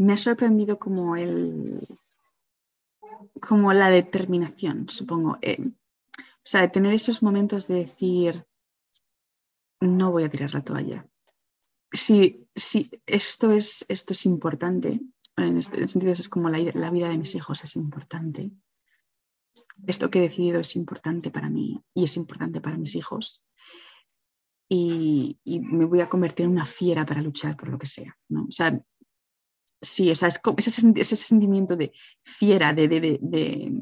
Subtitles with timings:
[0.00, 1.78] me ha sorprendido como el
[3.38, 5.38] como la determinación, supongo.
[5.42, 8.46] Eh, o sea, de tener esos momentos de decir,
[9.80, 11.06] no voy a tirar la toalla.
[11.92, 15.00] Si, si esto, es, esto es importante,
[15.36, 18.52] en este sentido es como la, la vida de mis hijos es importante,
[19.86, 23.42] esto que he decidido es importante para mí y es importante para mis hijos,
[24.72, 28.16] y, me voy a convertir en una fiera para luchar por lo que sea.
[28.28, 28.44] ¿no?
[28.44, 28.80] O sea,
[29.80, 31.92] sí, o sea, es ese, ese, sentimiento de
[32.22, 33.72] fiera, de, de, de,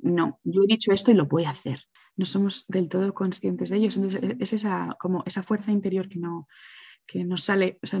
[0.00, 1.80] no, yo he dicho esto y lo voy a hacer.
[2.16, 3.88] No somos del todo conscientes de ello.
[4.40, 6.48] es esa, como esa fuerza interior que no,
[7.06, 8.00] que no sale, o sea,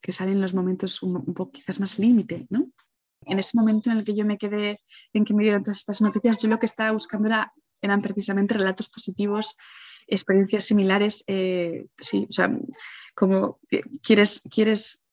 [0.00, 2.70] que sale en los momentos un, un poco quizás más límite, ¿no?
[3.26, 4.80] En ese momento en el que yo me quedé,
[5.12, 8.54] en que me dieron todas estas noticias, yo lo que estaba buscando era, eran precisamente
[8.54, 9.56] relatos positivos
[10.08, 12.50] experiencias similares, eh, sí, o sea,
[13.14, 13.60] como
[14.02, 15.04] quieres, quieres,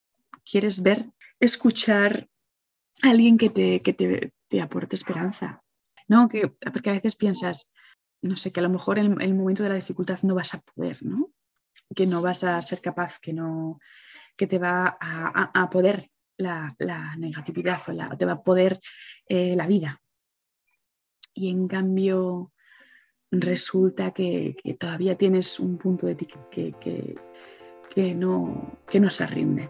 [0.49, 2.29] quieres ver, escuchar
[3.03, 5.63] a alguien que te, que te, te aporte esperanza,
[6.07, 6.27] ¿no?
[6.27, 7.71] Que, porque a veces piensas,
[8.21, 10.59] no sé, que a lo mejor en el momento de la dificultad no vas a
[10.59, 11.31] poder, ¿no?
[11.95, 13.79] Que no vas a ser capaz, que no,
[14.35, 18.79] que te va a, a, poder la, la, negatividad o la, te va a poder
[19.27, 20.01] eh, la vida.
[21.33, 22.53] Y en cambio,
[23.31, 29.69] resulta que, todavía tienes un punto de ti que, no, que no se rinde.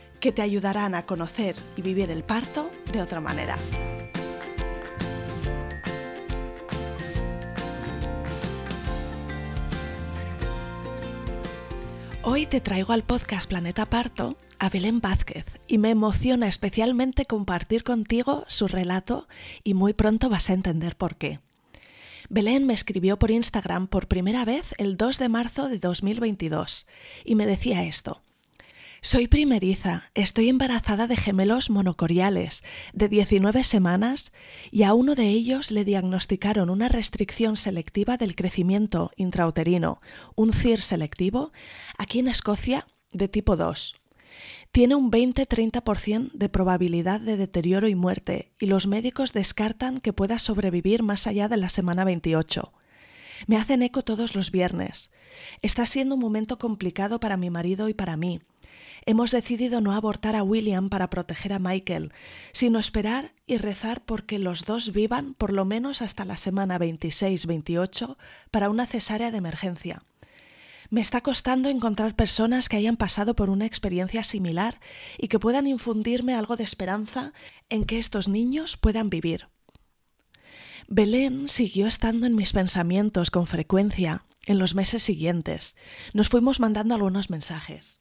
[0.21, 3.57] que te ayudarán a conocer y vivir el parto de otra manera.
[12.21, 17.83] Hoy te traigo al podcast Planeta Parto a Belén Vázquez y me emociona especialmente compartir
[17.83, 19.27] contigo su relato
[19.63, 21.39] y muy pronto vas a entender por qué.
[22.29, 26.85] Belén me escribió por Instagram por primera vez el 2 de marzo de 2022
[27.25, 28.21] y me decía esto.
[29.03, 32.63] Soy primeriza, estoy embarazada de gemelos monocoriales
[32.93, 34.31] de 19 semanas
[34.69, 40.01] y a uno de ellos le diagnosticaron una restricción selectiva del crecimiento intrauterino,
[40.35, 41.51] un CIR selectivo,
[41.97, 43.95] aquí en Escocia de tipo 2.
[44.71, 50.37] Tiene un 20-30% de probabilidad de deterioro y muerte y los médicos descartan que pueda
[50.37, 52.71] sobrevivir más allá de la semana 28.
[53.47, 55.09] Me hacen eco todos los viernes.
[55.63, 58.41] Está siendo un momento complicado para mi marido y para mí
[59.05, 62.13] hemos decidido no abortar a William para proteger a Michael,
[62.51, 68.17] sino esperar y rezar porque los dos vivan por lo menos hasta la semana 26-28
[68.51, 70.03] para una cesárea de emergencia.
[70.89, 74.81] Me está costando encontrar personas que hayan pasado por una experiencia similar
[75.17, 77.31] y que puedan infundirme algo de esperanza
[77.69, 79.47] en que estos niños puedan vivir.
[80.89, 85.77] Belén siguió estando en mis pensamientos con frecuencia en los meses siguientes.
[86.13, 88.00] Nos fuimos mandando algunos mensajes.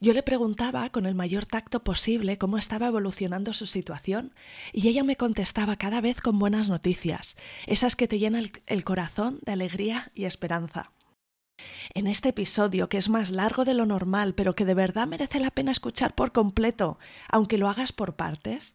[0.00, 4.34] Yo le preguntaba con el mayor tacto posible cómo estaba evolucionando su situación
[4.72, 7.36] y ella me contestaba cada vez con buenas noticias,
[7.66, 10.93] esas que te llenan el, corazón de alegría y esperanza.
[11.94, 15.38] En este episodio, que es más largo de lo normal, pero que de verdad merece
[15.38, 16.98] la pena escuchar por completo,
[17.28, 18.74] aunque lo hagas por partes,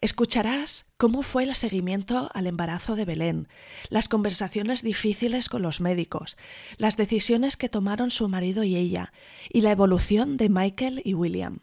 [0.00, 3.48] escucharás cómo fue el seguimiento al embarazo de Belén,
[3.90, 6.36] las conversaciones difíciles con los médicos,
[6.78, 9.12] las decisiones que tomaron su marido y ella,
[9.50, 11.60] y la evolución de Michael y William.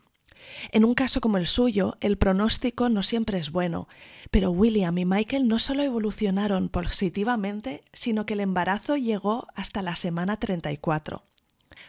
[0.71, 3.87] En un caso como el suyo, el pronóstico no siempre es bueno,
[4.29, 9.95] pero William y Michael no solo evolucionaron positivamente, sino que el embarazo llegó hasta la
[9.95, 11.23] semana 34.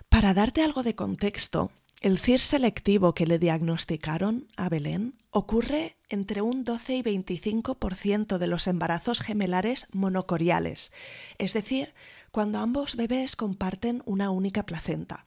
[0.09, 1.71] Para darte algo de contexto,
[2.01, 8.47] el CIR selectivo que le diagnosticaron a Belén ocurre entre un 12 y 25% de
[8.49, 10.93] los embarazos gemelares monocoriales,
[11.39, 11.95] es decir,
[12.33, 15.27] cuando ambos bebés comparten una única placenta.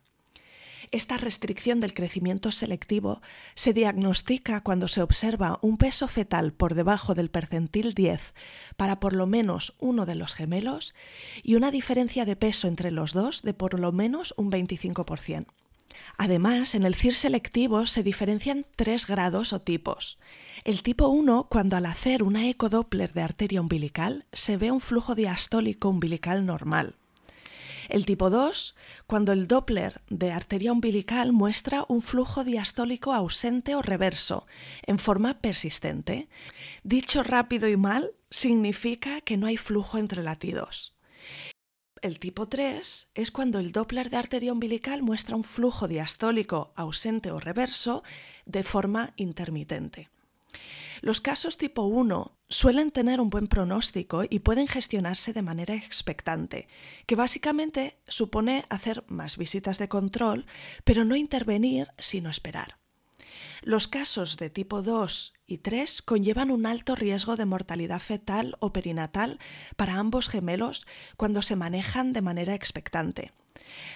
[0.95, 3.21] Esta restricción del crecimiento selectivo
[3.53, 8.33] se diagnostica cuando se observa un peso fetal por debajo del percentil 10
[8.77, 10.93] para por lo menos uno de los gemelos
[11.43, 15.47] y una diferencia de peso entre los dos de por lo menos un 25%.
[16.17, 20.17] Además, en el CIR selectivo se diferencian tres grados o tipos.
[20.63, 25.13] El tipo 1, cuando al hacer una ecodoppler de arteria umbilical se ve un flujo
[25.13, 26.95] diastólico umbilical normal.
[27.89, 28.75] El tipo 2,
[29.07, 34.47] cuando el Doppler de arteria umbilical muestra un flujo diastólico ausente o reverso,
[34.83, 36.27] en forma persistente.
[36.83, 40.95] Dicho rápido y mal, significa que no hay flujo entre latidos.
[42.01, 47.31] El tipo 3 es cuando el Doppler de arteria umbilical muestra un flujo diastólico ausente
[47.31, 48.03] o reverso
[48.45, 50.09] de forma intermitente.
[51.01, 56.67] Los casos tipo 1 suelen tener un buen pronóstico y pueden gestionarse de manera expectante,
[57.05, 60.45] que básicamente supone hacer más visitas de control,
[60.83, 62.77] pero no intervenir sino esperar.
[63.61, 68.71] Los casos de tipo 2 y 3 conllevan un alto riesgo de mortalidad fetal o
[68.73, 69.39] perinatal
[69.75, 70.85] para ambos gemelos
[71.17, 73.33] cuando se manejan de manera expectante.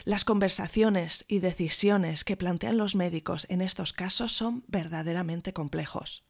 [0.04, 6.24] Las conversaciones y decisiones que plantean los médicos en estos casos son verdaderamente complejos.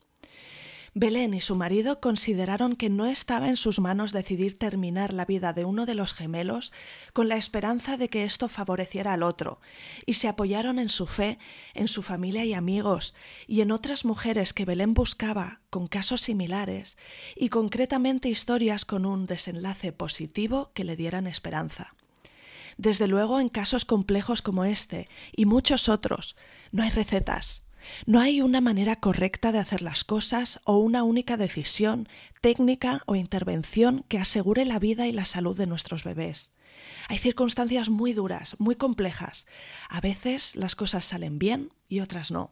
[0.94, 5.53] Belén y su marido consideraron que no estaba en sus manos decidir terminar la vida
[5.53, 6.71] de uno de los gemelos
[7.13, 9.59] con la esperanza de que esto favoreciera al otro,
[10.06, 11.38] y se apoyaron en su fe,
[11.74, 13.13] en su familia y amigos,
[13.47, 16.97] y en otras mujeres que Belén buscaba con casos similares,
[17.36, 21.95] y concretamente historias con un desenlace positivo que le dieran esperanza.
[22.77, 26.36] Desde luego, en casos complejos como este y muchos otros,
[26.71, 27.63] no hay recetas,
[28.06, 32.07] no hay una manera correcta de hacer las cosas o una única decisión,
[32.41, 36.51] técnica o intervención que asegure la vida y la salud de nuestros bebés.
[37.07, 39.45] Hay circunstancias muy duras, muy complejas.
[39.89, 42.51] A veces las cosas salen bien y otras no.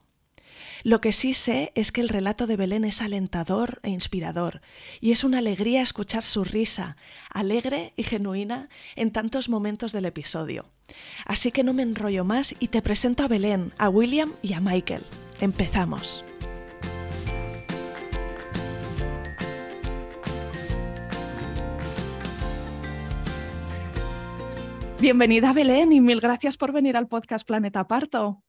[0.84, 4.62] Lo que sí sé es que el relato de Belén es alentador e inspirador,
[5.00, 6.98] y es una alegría escuchar su risa,
[7.30, 10.72] alegre y genuina en tantos momentos del episodio.
[11.26, 14.62] Así que no me enrollo más y te presento a Belén, a William y a
[14.62, 15.04] Michael.
[15.40, 16.26] Empezamos.
[25.00, 28.44] Bienvenida Belén y mil gracias por venir al podcast Planeta Parto.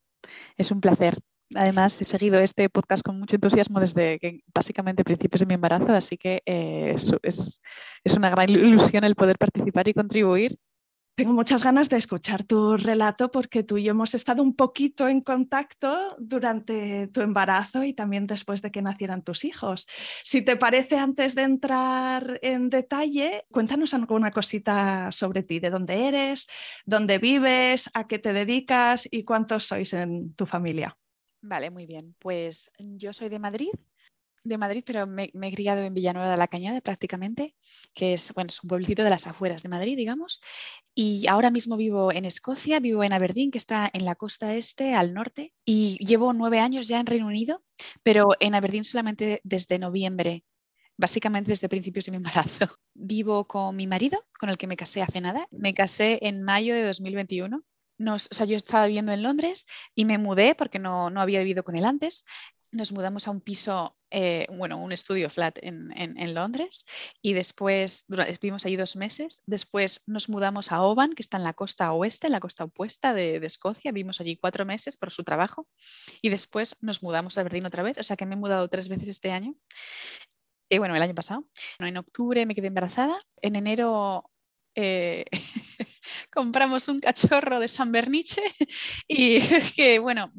[0.57, 1.19] Es un placer.
[1.55, 5.93] Además, he seguido este podcast con mucho entusiasmo desde que, básicamente principios de mi embarazo,
[5.93, 7.61] así que eh, es,
[8.03, 10.59] es, una gran ilusión el poder participar y contribuir
[11.19, 15.09] tengo muchas ganas de escuchar tu relato porque tú y yo hemos estado un poquito
[15.09, 19.89] en contacto durante tu embarazo y también después de que nacieran tus hijos.
[20.23, 26.07] Si te parece, antes de entrar en detalle, cuéntanos alguna cosita sobre ti, de dónde
[26.07, 26.47] eres,
[26.87, 30.97] dónde vives, a qué te dedicas y cuántos sois en tu familia.
[31.43, 32.15] Vale, muy bien.
[32.21, 33.71] Pues yo soy de Madrid,
[34.49, 37.55] de Madrid, pero me, he criado en Villanueva de la Cañada prácticamente,
[37.95, 40.41] que es, bueno, es un pueblecito de las afueras de Madrid, digamos.
[40.95, 44.95] Y ahora mismo vivo en Escocia, vivo en Aberdeen, que está en la costa este,
[44.95, 47.63] al norte, y llevo nueve años ya en Reino Unido,
[48.03, 50.45] pero en Aberdeen solamente desde noviembre,
[50.97, 52.69] básicamente desde principios de mi embarazo.
[52.95, 55.47] Vivo con mi marido, con el que me casé hace nada.
[55.51, 57.65] Me casé en mayo de 2021
[57.99, 61.41] nos, o sea, yo estaba viviendo en Londres y me mudé porque no, no, había
[61.41, 62.25] vivido con él antes
[62.73, 66.85] nos mudamos a un piso, eh, bueno, un estudio flat en, Londres
[67.23, 68.07] y después
[68.41, 69.43] vivimos allí dos meses.
[69.47, 73.15] Después nos mudamos a Oban, que está en la costa oeste, en la costa opuesta
[73.15, 73.93] de, Escocia.
[73.93, 75.69] Vivimos allí cuatro meses por su trabajo
[76.21, 77.99] y después nos mudamos a Berlín otra vez.
[77.99, 79.55] O sea que me he mudado tres veces este año.
[80.69, 81.49] Y bueno, el año pasado.
[81.79, 83.19] En octubre me quedé embarazada.
[83.41, 84.31] En enero
[84.75, 85.25] eh,
[86.31, 88.43] compramos un cachorro de San Berniche
[89.07, 89.41] y
[89.77, 90.33] que, bueno,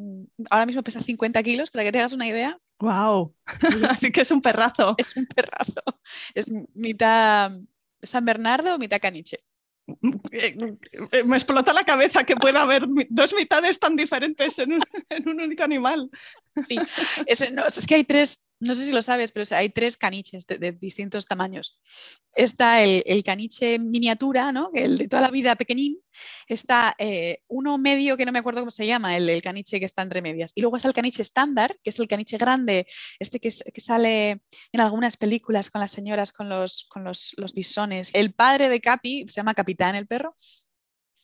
[0.49, 2.57] ahora mismo pesa 50 kilos, para que te hagas una idea.
[2.79, 3.35] ¡Wow!
[3.89, 4.95] Así que es un perrazo.
[4.97, 5.83] Es un perrazo.
[6.33, 7.51] Es mitad
[8.01, 9.37] San Bernardo, mitad caniche.
[10.31, 10.55] Eh,
[11.25, 16.09] me explota la cabeza que pueda haber dos mitades tan diferentes en un, único animal.
[16.63, 16.77] Sí,
[17.25, 21.27] es que hay tres, no sé si lo sabes, pero hay tres caniches de, distintos
[21.27, 21.79] tamaños.
[22.35, 24.69] Está el, caniche miniatura, ¿no?
[24.73, 25.99] el de toda la vida pequeñín.
[26.47, 30.01] Está eh, uno medio, que no me acuerdo cómo se llama, el, caniche que está
[30.01, 30.51] entre medias.
[30.55, 32.85] Y luego está el caniche estándar, que es el caniche grande,
[33.19, 38.11] este que, sale en algunas películas con las señoras, con los, con los, los bisones.
[38.13, 40.35] El padre de Capi, se llama Capitán el perro,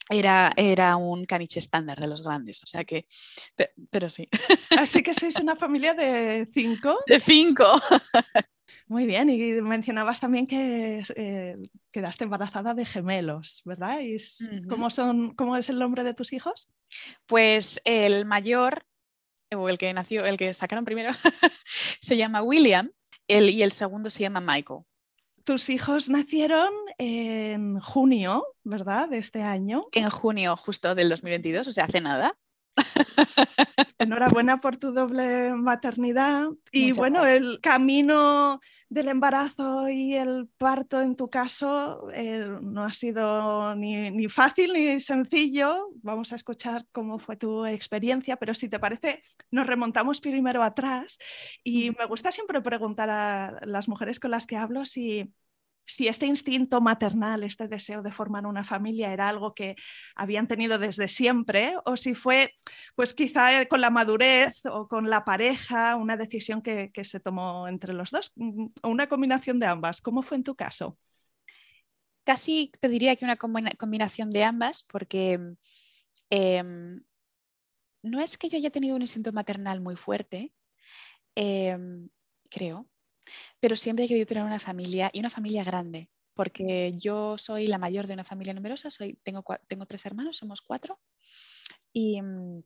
[0.09, 3.05] era, era un caniche estándar de los grandes, o sea que,
[3.89, 4.29] pero, sí.
[4.77, 6.99] Así que sois una familia de cinco.
[7.07, 7.65] De cinco.
[8.87, 11.57] Muy bien, y mencionabas también que eh,
[11.91, 13.99] quedaste embarazada de gemelos, ¿verdad?
[14.01, 14.17] ¿Y
[14.69, 16.69] ¿cómo, son, ¿Cómo es el nombre de tus hijos?
[17.25, 18.85] Pues el mayor,
[19.55, 21.09] o el que nació, el que sacaron primero,
[21.99, 22.91] se llama William
[23.27, 24.81] el, y el segundo se llama Michael
[25.45, 29.09] tus hijos nacieron en junio, ¿verdad?
[29.09, 29.87] De este año.
[29.91, 32.35] En junio justo del 2022, o sea, hace nada.
[34.05, 36.47] Enhorabuena por tu doble maternidad.
[36.71, 42.91] Y bueno, el camino del embarazo y el parto en tu caso eh, no ha
[42.91, 45.89] sido ni, ni, fácil ni sencillo.
[46.03, 51.17] Vamos a escuchar cómo fue tu experiencia, pero si te parece, nos remontamos primero atrás.
[51.63, 55.33] Y me gusta siempre preguntar a las mujeres con las que hablo si
[55.85, 59.75] si este instinto maternal, este deseo de formar una familia era algo que
[60.15, 62.53] habían tenido desde siempre o si fue,
[62.95, 67.93] pues quizá con la madurez o con la pareja, una decisión que, se tomó entre
[67.93, 70.01] los dos, mm, o una combinación de ambas.
[70.01, 70.97] ¿Cómo fue en tu caso?
[72.23, 75.39] Casi te diría que una combinación de ambas, porque
[76.31, 77.03] em,
[78.01, 80.51] no es que yo haya tenido un instinto maternal muy fuerte,
[81.35, 82.09] em,
[82.49, 82.87] creo,
[83.59, 87.77] pero siempre he querido tener una familia y una familia grande, porque yo soy la
[87.77, 90.99] mayor de una familia numerosa, soy, tengo, tengo tres hermanos, somos cuatro,
[91.93, 92.63] y, mm,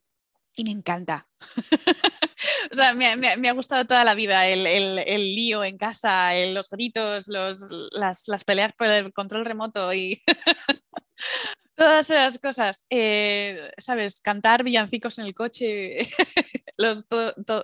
[0.64, 1.28] me encanta.
[2.72, 8.28] o sea, me, ha gustado toda la vida el, lío en casa, los gritos, las,
[8.28, 10.22] las peleas por el control remoto y
[11.80, 14.20] todas esas cosas, eh, ¿sabes?
[14.20, 15.98] Cantar villancicos en el coche
[16.78, 17.06] los,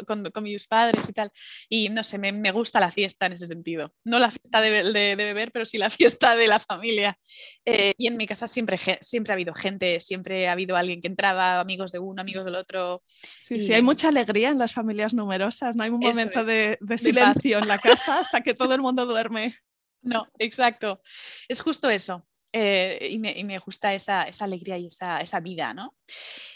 [0.06, 1.30] con, mis padres y tal.
[1.68, 3.94] Y no sé, me, gusta la fiesta en ese sentido.
[4.06, 7.20] No la fiesta de, beber, pero sí la fiesta de la familia.
[7.66, 11.10] Eh, y en mi casa siempre, siempre ha habido gente, siempre ha habido alguien que
[11.10, 13.02] entraba, amigos de uno, amigos del otro.
[13.04, 17.60] Sí, sí, hay mucha alegría en las familias numerosas, no hay un momento de, silencio
[17.60, 19.56] en la casa hasta que todo el mundo duerme.
[20.06, 21.02] No, exacto.
[21.48, 22.28] Es justo eso.
[22.58, 25.94] Eh, y, me, gusta esa, alegría y esa, vida, ¿no?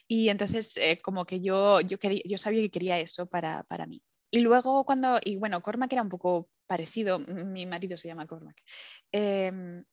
[0.08, 4.02] Y entonces eh, como que yo, yo, quería, yo sabía que quería eso para, mí.
[4.32, 8.56] Y luego cuando, y bueno, Cormac era un poco parecido, mi marido se llama Cormac.
[9.12, 9.84] Em,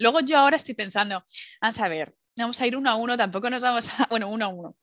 [0.00, 1.22] luego yo ahora estoy pensando,
[1.60, 4.46] vamos a ver, vamos a ir uno a uno, tampoco nos vamos a, bueno, uno
[4.46, 4.76] a uno.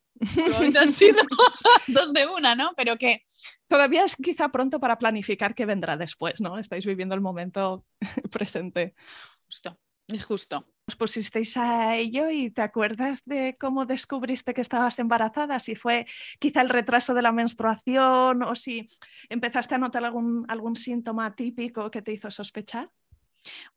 [0.80, 1.22] han sido
[1.88, 2.72] dos de una, ¿no?
[2.78, 3.22] Pero que...
[3.68, 6.58] Todavía es quizá pronto para planificar qué vendrá después, ¿no?
[6.58, 7.86] Estáis viviendo el momento
[8.32, 8.96] presente.
[9.44, 9.78] Justo.
[10.14, 10.66] Es justo.
[10.88, 16.08] Os pusisteis a ello y te acuerdas de cómo descubriste que estabas embarazada, si fue
[16.40, 18.90] quizá el retraso de la menstruación o si
[19.30, 22.90] empezaste a notar algún, algún síntoma típico que te hizo sospechar.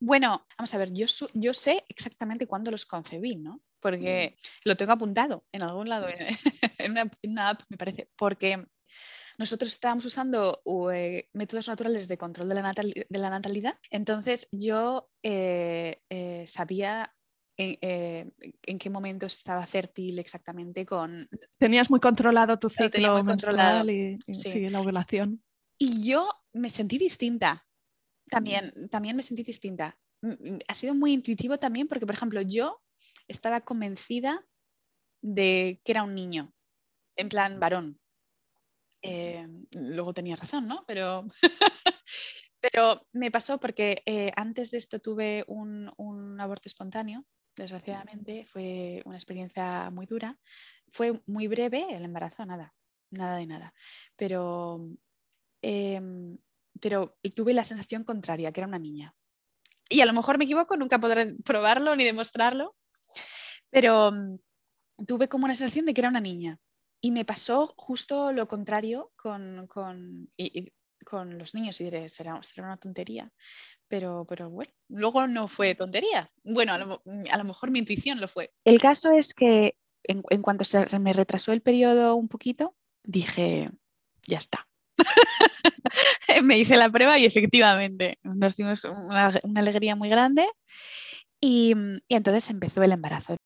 [0.00, 3.60] Bueno, vamos a ver, yo, yo sé exactamente cuándo los concebí, ¿no?
[3.78, 4.68] Porque mm.
[4.68, 6.08] lo tengo apuntado en algún lado,
[6.78, 8.66] en una app, me parece, porque
[9.38, 13.78] nosotros estábamos usando eh, métodos naturales de control de la, natalidad.
[13.90, 17.14] Entonces yo eh, eh, sabía
[17.56, 21.28] en, qué momento estaba fértil exactamente con...
[21.58, 24.18] Tenías muy controlado tu ciclo menstrual y,
[24.70, 25.42] la ovulación.
[25.78, 27.66] Y yo me sentí distinta.
[28.28, 29.99] También, también me sentí distinta.
[30.68, 32.80] Ha sido muy intuitivo también porque, por ejemplo, yo
[33.28, 34.46] estaba convencida
[35.22, 36.52] de que era un niño,
[37.16, 38.01] en plan varón.
[39.02, 40.85] Eh, luego tenía razón, ¿no?
[40.87, 41.26] Pero,
[42.61, 45.92] pero me pasó porque eh, antes de esto tuve un,
[46.40, 47.25] aborto espontáneo,
[47.56, 50.38] desgraciadamente, fue una experiencia muy dura.
[50.92, 52.75] Fue muy breve el embarazo, nada,
[53.11, 53.75] nada de nada.
[54.16, 54.88] Pero,
[55.62, 56.38] em,
[56.80, 59.14] pero tuve la sensación contraria, que era una niña.
[59.88, 62.75] Y a lo mejor me equivoco, nunca podré probarlo ni demostrarlo,
[63.71, 64.38] pero mm,
[65.06, 66.59] tuve como una sensación de que era una niña.
[67.04, 70.30] Y me pasó justo lo contrario con, con,
[71.04, 73.32] con los niños y diré, será, será una tontería.
[73.88, 76.30] Pero, pero bueno, luego no fue tontería.
[76.44, 78.50] Bueno, a lo, mejor mi intuición lo fue.
[78.64, 83.68] El caso es que en, en cuanto se me retrasó el periodo un poquito, dije,
[84.26, 84.68] ya está.
[86.44, 90.47] me hice la prueba y efectivamente nos dimos una, una alegría muy grande
[91.40, 91.75] y,
[92.09, 93.37] y, entonces empezó el embarazo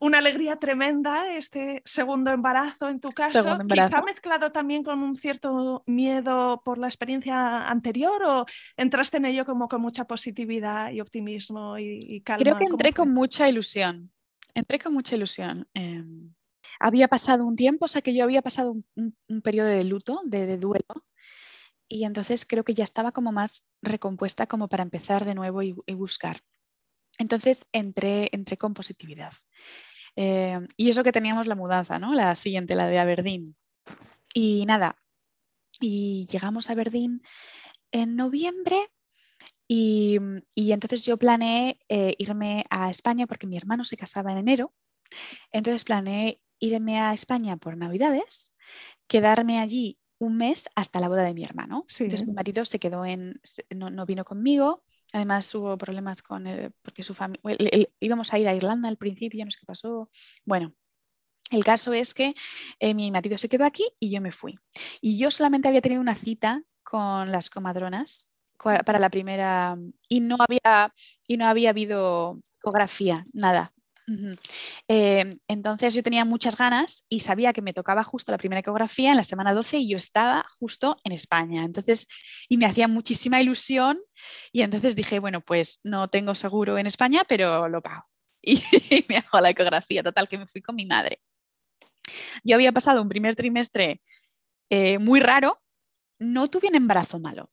[0.00, 5.84] una alegría tremenda este segundo embarazo en tu caso, quizá mezclado también con un cierto
[5.86, 11.78] miedo por la experiencia anterior o entraste en ello como con mucha positividad y optimismo
[11.78, 12.42] y, calma.
[12.42, 14.10] Creo que entré con mucha ilusión,
[14.54, 15.68] entré con mucha ilusión.
[15.74, 16.32] Em,
[16.78, 20.56] había pasado un tiempo, o sea que yo había pasado un, periodo de luto, de,
[20.56, 21.06] duelo,
[21.88, 25.74] y entonces creo que ya estaba como más recompuesta como para empezar de nuevo y,
[25.92, 26.38] buscar.
[27.18, 29.32] Entonces entré, entré con positividad.
[30.16, 32.14] Eh, y eso que teníamos la mudanza, ¿no?
[32.14, 33.56] La siguiente, la de Aberdeen.
[34.34, 34.96] Y nada,
[35.80, 37.22] y llegamos a Aberdeen
[37.90, 38.76] en noviembre
[39.66, 40.18] y,
[40.56, 44.74] entonces yo planeé eh, irme a España porque mi hermano se casaba en enero.
[45.52, 48.56] Entonces planeé irme a España por Navidades,
[49.06, 51.84] quedarme allí un mes hasta la boda de mi hermano.
[51.98, 53.40] Entonces mi marido se quedó en,
[53.70, 57.42] no, no vino conmigo Además hubo problemas con él, porque su familia,
[58.00, 60.10] íbamos a ir a Irlanda al principio, no sé qué pasó.
[60.44, 60.74] Bueno,
[61.50, 62.34] El caso es que
[62.80, 64.58] eh, mi marido se quedó aquí y yo me fui.
[65.00, 69.76] Y yo solamente había tenido una cita con las comadronas para la primera
[70.08, 70.94] y no había,
[71.26, 73.72] y no había habido ecografía, nada.
[74.88, 79.10] Eh, entonces yo tenía muchas ganas y sabía que me tocaba justo la primera ecografía
[79.10, 81.64] en la semana 12 y yo estaba justo en España.
[81.64, 82.08] Entonces,
[82.48, 83.98] y me hacía muchísima ilusión
[84.52, 88.02] y entonces dije, bueno, pues no tengo seguro en España, pero lo pago.
[88.42, 91.20] Y, me hago la ecografía, total, que me fui con mi madre.
[92.42, 94.00] Yo había pasado un primer trimestre
[94.70, 95.60] eh, muy raro,
[96.18, 97.50] no tuve un embarazo malo,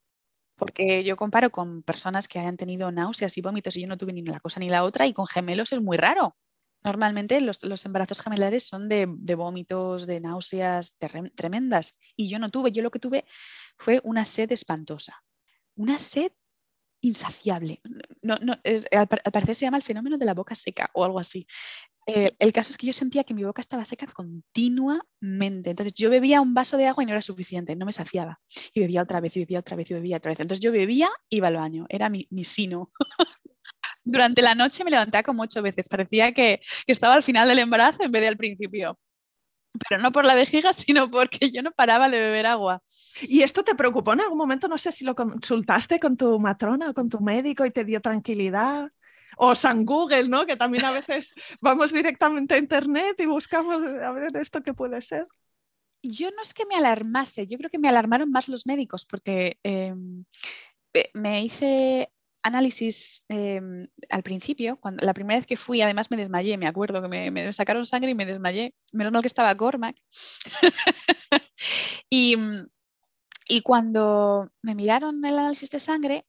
[0.56, 4.12] porque yo comparo con personas que hayan tenido náuseas y vómitos y yo no tuve
[4.12, 6.36] ni la cosa ni la otra y con gemelos es muy raro.
[6.84, 10.96] Normalmente los, embarazos gemelares son de, vómitos, de náuseas
[11.34, 13.24] tremendas y yo no tuve, yo lo que tuve
[13.76, 15.22] fue una sed espantosa,
[15.74, 16.32] una sed
[17.00, 17.80] insaciable.
[18.22, 18.54] No, no,
[18.92, 21.46] al, parecer se llama el fenómeno de la boca seca o algo así.
[22.06, 25.70] Eh, el caso es que yo sentía que mi boca estaba seca continuamente.
[25.70, 28.40] Entonces yo bebía un vaso de agua y no era suficiente, no me saciaba.
[28.72, 30.40] Y bebía otra vez, y bebía otra vez, y bebía otra vez.
[30.40, 32.90] Entonces yo bebía, iba al baño, era mi sino.
[34.08, 35.88] Durante la noche me levantaba como ocho veces.
[35.88, 38.98] Parecía que, estaba al final del embarazo en vez de al principio
[39.88, 42.82] pero no por la vejiga, sino porque yo no paraba de beber agua.
[43.22, 44.66] ¿Y esto te preocupó en algún momento?
[44.66, 48.00] No sé si lo consultaste con tu matrona o con tu médico y te dio
[48.00, 48.90] tranquilidad.
[49.36, 50.46] O San Google, ¿no?
[50.46, 55.00] Que también a veces vamos directamente a Internet y buscamos a ver esto qué puede
[55.00, 55.26] ser.
[56.02, 59.58] Yo no es que me alarmase, yo creo que me alarmaron más los médicos porque
[59.62, 60.24] em,
[61.14, 62.10] me hice
[62.48, 67.00] análisis em, al principio, cuando, la primera vez que fui, además me desmayé, me acuerdo
[67.02, 68.74] que me, sacaron sangre y me desmayé.
[68.92, 69.96] Menos mal que estaba Cormac.
[72.10, 72.36] y
[73.62, 76.26] cuando me miraron el análisis de sangre,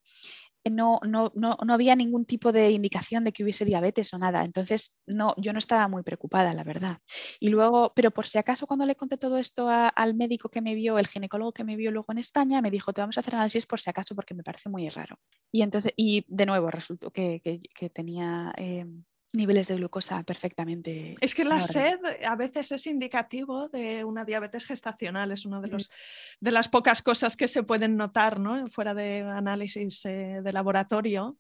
[0.72, 4.44] no, no, no, no, había ningún tipo de indicación de que hubiese diabetes o nada.
[4.44, 7.00] Entonces, no, yo no estaba muy preocupada, la verdad.
[7.40, 10.76] Y luego, pero por si acaso, cuando le conté todo esto al médico que me
[10.76, 13.36] vio, el ginecólogo que me vio luego en España, me dijo, te vamos a hacer
[13.36, 15.20] análisis por si acaso porque me parece muy raro.
[15.52, 21.16] Y entonces, y de nuevo, resultó que, que, tenía em, niveles de glucosa perfectamente.
[21.22, 25.68] Es que la sed a veces es indicativo de una diabetes gestacional, es una de,
[25.68, 25.92] los,
[26.40, 28.68] de las pocas cosas que se pueden notar ¿no?
[28.68, 31.38] fuera de análisis eh, de laboratorio,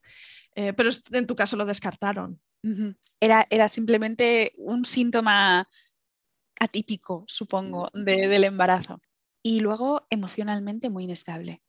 [0.55, 2.39] eh, pero en tu caso lo descartaron.
[3.19, 5.67] era, era simplemente un síntoma
[6.59, 9.01] atípico, supongo, del embarazo.
[9.41, 11.61] Y luego emocionalmente muy inestable.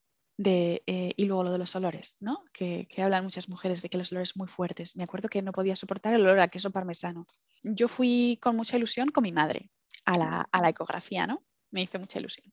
[0.42, 2.44] Eh, y luego lo de los olores, ¿no?
[2.53, 4.96] Que, hablan muchas mujeres de que los olores muy fuertes.
[4.96, 7.26] Me acuerdo que no podía soportar el olor a queso parmesano.
[7.62, 9.70] Yo fui con mucha ilusión con mi madre
[10.05, 11.42] a la, ecografía, ¿no?
[11.70, 12.53] Me hizo mucha ilusión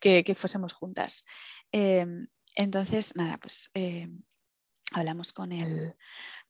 [0.00, 1.24] que, fuésemos juntas.
[1.70, 4.22] Em, entonces, nada, pues em,
[4.92, 5.94] hablamos con el,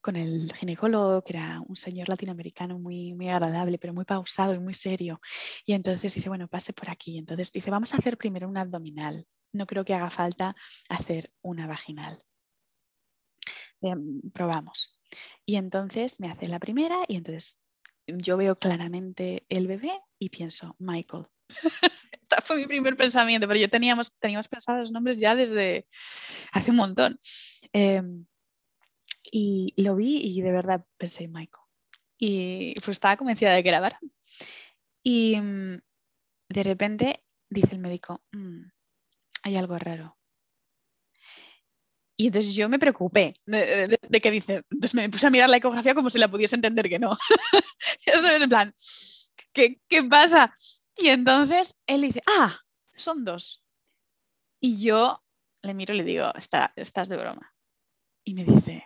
[0.01, 4.61] con el ginecólogo, que era un señor latinoamericano muy, muy agradable, pero muy pausado y
[4.61, 5.21] muy serio.
[5.67, 7.19] Y entonces dice, bueno, pase por aquí.
[7.19, 10.57] Entonces dice, vamos a hacer primero un abdominal no creo que haga falta
[10.89, 12.23] hacer una vaginal.
[13.81, 15.01] Em, probamos.
[15.45, 17.65] Y entonces me hace la primera y entonces
[18.07, 21.27] yo veo claramente el bebé y pienso, Michael.
[22.33, 25.87] Este fue mi primer pensamiento, pero yo teníamos, teníamos pensados los nombres ya desde
[26.53, 27.19] hace un montón.
[27.75, 28.25] Em,
[29.31, 31.67] y lo vi y de verdad pensé, Michael.
[32.19, 34.13] Y pues estaba convencida de que era varón.
[35.03, 35.79] Y mm,
[36.49, 38.72] de repente dice el médico, mm,
[39.43, 40.17] hay algo raro.
[42.17, 44.63] Y entonces yo me preocupé de, qué dice.
[44.71, 47.17] Entonces me puse a mirar la ecografía como si la pudiese entender que no.
[48.41, 48.75] en plan,
[49.53, 50.55] ¿qué, pasa?
[50.97, 52.61] Y entonces él dice, ah,
[52.95, 53.65] son dos.
[54.61, 55.23] Y yo
[55.63, 57.55] le miro y le digo, Está, estás de broma.
[58.25, 58.85] Y me dice,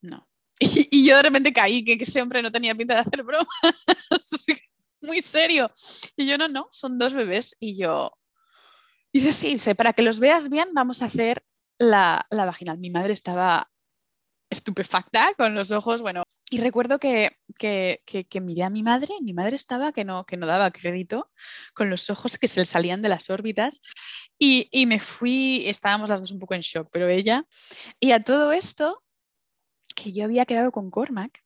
[0.00, 0.28] no.
[0.60, 3.48] Y, yo de repente caí, que, ese hombre no tenía pinta de hacer broma.
[5.02, 5.70] Muy serio.
[6.16, 7.56] Y yo, no, no, son dos bebés.
[7.58, 8.16] Y yo,
[9.12, 11.44] Dice, sí, dice, para que los veas bien, vamos a hacer
[11.78, 12.78] la, la vaginal.
[12.78, 13.70] Mi madre estaba
[14.50, 19.32] estupefacta con los ojos, bueno, y recuerdo que, que, que, miré a mi madre, mi
[19.32, 21.30] madre estaba que no, que no daba crédito,
[21.72, 23.80] con los ojos que se le salían de las órbitas,
[24.38, 27.46] y, y, me fui, estábamos las dos un poco en shock, pero ella,
[27.98, 29.02] y a todo esto,
[29.96, 31.42] que yo había quedado con Cormac,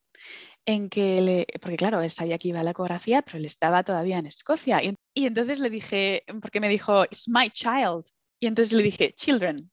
[0.66, 3.84] en que, le, porque claro, él sabía que iba a la ecografía, pero él estaba
[3.84, 4.82] todavía en Escocia.
[4.82, 8.04] Y, y, entonces le dije, porque me dijo, it's my child.
[8.40, 9.70] Y entonces le dije, children,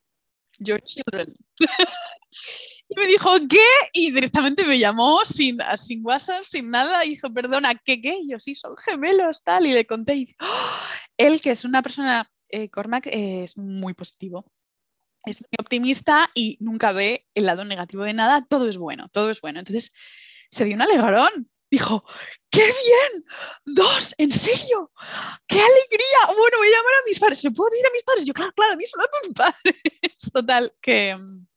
[0.60, 1.34] your children.
[2.90, 3.58] y me dijo, ¿qué?
[3.94, 8.16] Y directamente me llamó sin, sin WhatsApp, sin nada, y dijo, perdona, ¿qué qué?
[8.20, 9.66] Y yo, sí, son gemelos, tal.
[9.66, 10.80] Y le conté, y ¡Oh!
[11.18, 14.46] él, que es una persona, eh, Cormac, es muy positivo
[15.26, 19.30] es muy optimista y nunca ve el lado negativo de nada, todo es bueno, todo
[19.32, 19.60] es bueno.
[19.60, 19.94] Entonces,
[20.54, 21.50] se dio un alegrón.
[21.70, 22.06] dijo,
[22.52, 23.26] ¡qué bien!
[23.66, 24.14] ¡Dos!
[24.18, 24.92] ¿En serio?
[25.48, 26.28] ¡Qué alegría!
[26.28, 27.40] Bueno, voy a llamar a mis padres.
[27.40, 28.26] ¿Se puedo ir a mis padres?
[28.26, 30.32] Yo, claro, claro, díselo a tus padres.
[30.32, 31.48] Total, que mm,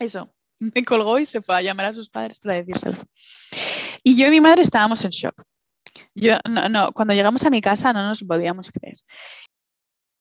[0.00, 2.96] eso, me colgó y se fue a llamar a sus padres para decírselo.
[4.02, 5.42] Y yo y mi madre estábamos en shock.
[6.14, 8.98] Yo, no, no, cuando llegamos a mi casa no nos podíamos creer.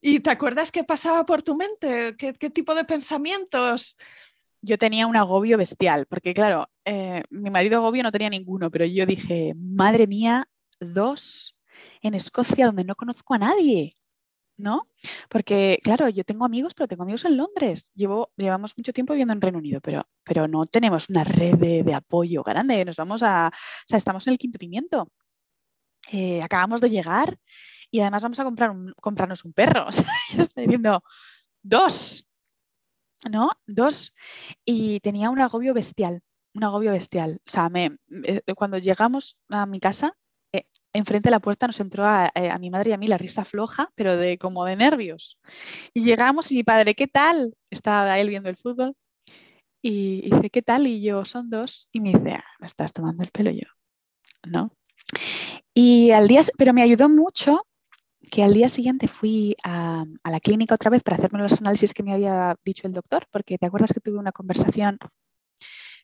[0.01, 2.15] ¿Y te acuerdas qué pasaba por tu mente?
[2.17, 3.97] ¿Qué, qué tipo de pensamientos?
[4.63, 8.85] Yo tenía un agobio bestial, porque claro, eh, mi marido agobio no tenía ninguno, pero
[8.85, 10.47] yo dije, madre mía,
[10.79, 11.57] dos
[12.01, 13.97] en Escocia donde no conozco a nadie,
[14.57, 14.87] ¿no?
[15.29, 17.91] Porque claro, yo tengo amigos, pero tengo amigos en Londres.
[17.93, 22.41] Llevamos mucho tiempo viviendo en Reino Unido, pero, pero no tenemos una red de, apoyo
[22.41, 22.85] grande.
[22.85, 25.11] Nos vamos a, o sea, estamos en el quinto pimiento.
[26.11, 27.35] Eh, acabamos de llegar
[27.91, 29.87] y además vamos a comprar un, comprarnos un perro.
[30.35, 31.03] Yo estoy diciendo,
[31.61, 32.29] dos,
[33.29, 33.51] ¿no?
[33.67, 34.13] Dos,
[34.65, 36.21] y tenía un agobio bestial,
[36.53, 37.41] un agobio bestial.
[37.45, 40.15] O sea, me, eh, cuando llegamos a mi casa,
[40.53, 43.17] eh, enfrente de la puerta nos entró eh, a, mi madre y a mí la
[43.17, 45.39] risa floja, pero de como de nervios.
[45.93, 47.55] Y llegamos y mi padre, ¿qué tal?
[47.71, 48.95] Estaba él viendo el fútbol.
[49.81, 50.87] Y, dice, ¿qué tal?
[50.87, 51.89] Y yo, son dos.
[51.91, 53.67] Y me dice, ah, me estás tomando el pelo yo.
[54.45, 54.71] ¿No?
[55.73, 57.65] Y al día, pero me ayudó mucho
[58.31, 62.03] que al día siguiente fui a, la clínica otra vez para hacerme los análisis que
[62.03, 64.97] me había dicho el doctor, porque te acuerdas que tuve una conversación,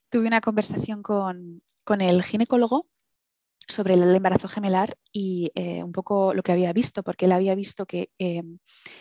[0.09, 1.61] tuve una conversación con,
[1.99, 2.87] el ginecólogo
[3.67, 7.55] sobre el embarazo gemelar y eh, un poco lo que había visto, porque él había
[7.55, 8.43] visto que eh,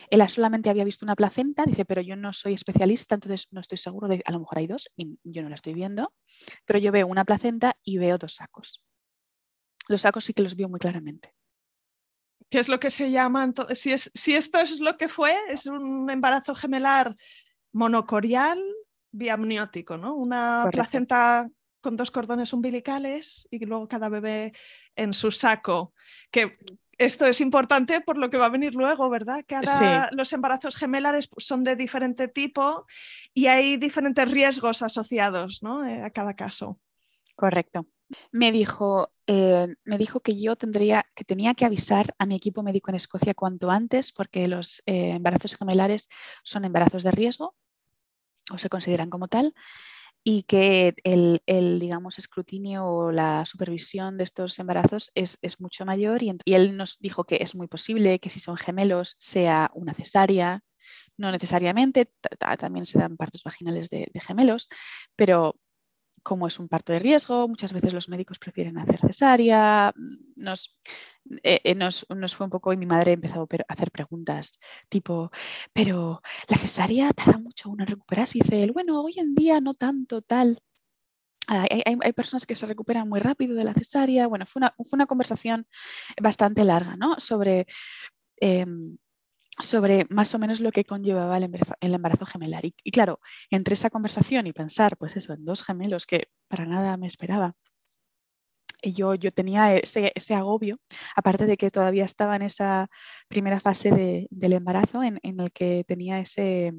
[0.09, 3.77] él solamente había visto una placenta, dice, pero yo no soy especialista, entonces no estoy
[3.77, 6.13] seguro de, a lo mejor hay dos y yo no la estoy viendo,
[6.65, 8.81] pero yo veo una placenta y veo dos sacos.
[9.87, 11.33] Los sacos sí que los veo muy claramente.
[12.49, 13.51] ¿Qué es lo que se llama?
[13.73, 17.15] Si, es, si esto es lo que fue, es un embarazo gemelar
[17.71, 18.59] monocorial
[19.11, 20.15] biamniótico, ¿no?
[20.15, 21.49] Una placenta
[21.81, 24.53] con dos cordones umbilicales y luego cada bebé
[24.95, 25.93] en su saco.
[26.31, 26.57] Que
[26.97, 29.45] esto es importante por lo que va a venir luego, ¿verdad?
[29.45, 29.61] Que
[30.11, 32.85] los embarazos gemelares son de diferente tipo
[33.33, 35.85] y hay diferentes riesgos asociados ¿no?
[35.85, 36.79] Eh, a cada caso.
[37.35, 37.87] Correcto
[38.31, 42.63] me dijo, eh, me dijo que yo tendría, que tenía que avisar a mi equipo
[42.63, 46.09] médico en Escocia cuanto antes porque los eh, embarazos gemelares
[46.43, 47.55] son embarazos de riesgo
[48.51, 49.53] o se consideran como tal
[50.23, 56.33] y que el, digamos, escrutinio o la supervisión de estos embarazos es, mucho mayor y,
[56.45, 60.61] él nos dijo que es muy posible que si son gemelos sea una cesárea,
[61.17, 62.11] no necesariamente,
[62.57, 64.67] también se dan partos vaginales de gemelos,
[65.15, 65.55] pero
[66.29, 69.91] como es un parto de riesgo, muchas veces los médicos prefieren hacer cesárea.
[70.35, 70.79] Nos,
[71.41, 75.31] eh, eh, nos, fue un poco y mi madre empezó a hacer preguntas tipo,
[75.73, 78.37] pero la cesárea tarda mucho uno en recuperarse.
[78.37, 80.61] Y dice él, bueno, hoy en día no tanto, tal.
[81.47, 84.27] Hay, hay, personas que se recuperan muy rápido de la cesárea.
[84.27, 85.65] Bueno, fue una, fue una conversación
[86.21, 87.19] bastante larga ¿no?
[87.19, 87.65] sobre
[88.39, 88.97] em,
[89.59, 92.65] sobre más o menos lo que conllevaba el embarazo, gemelar.
[92.65, 93.19] Y, claro,
[93.49, 97.55] entre esa conversación y pensar, pues eso, en dos gemelos que para nada me esperaba,
[98.81, 100.79] yo, yo tenía ese, agobio,
[101.15, 102.89] aparte de que todavía estaba en esa
[103.27, 106.73] primera fase del embarazo en, en el que tenía ese,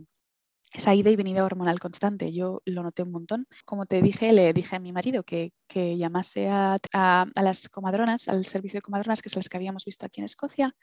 [0.73, 2.33] esa ida y venida hormonal constante.
[2.33, 3.47] Yo lo noté un montón.
[3.65, 6.79] Como te dije, le dije a mi marido que, llamase a,
[7.35, 10.75] las comadronas, al servicio de comadronas, que es las que habíamos visto aquí en Escocia,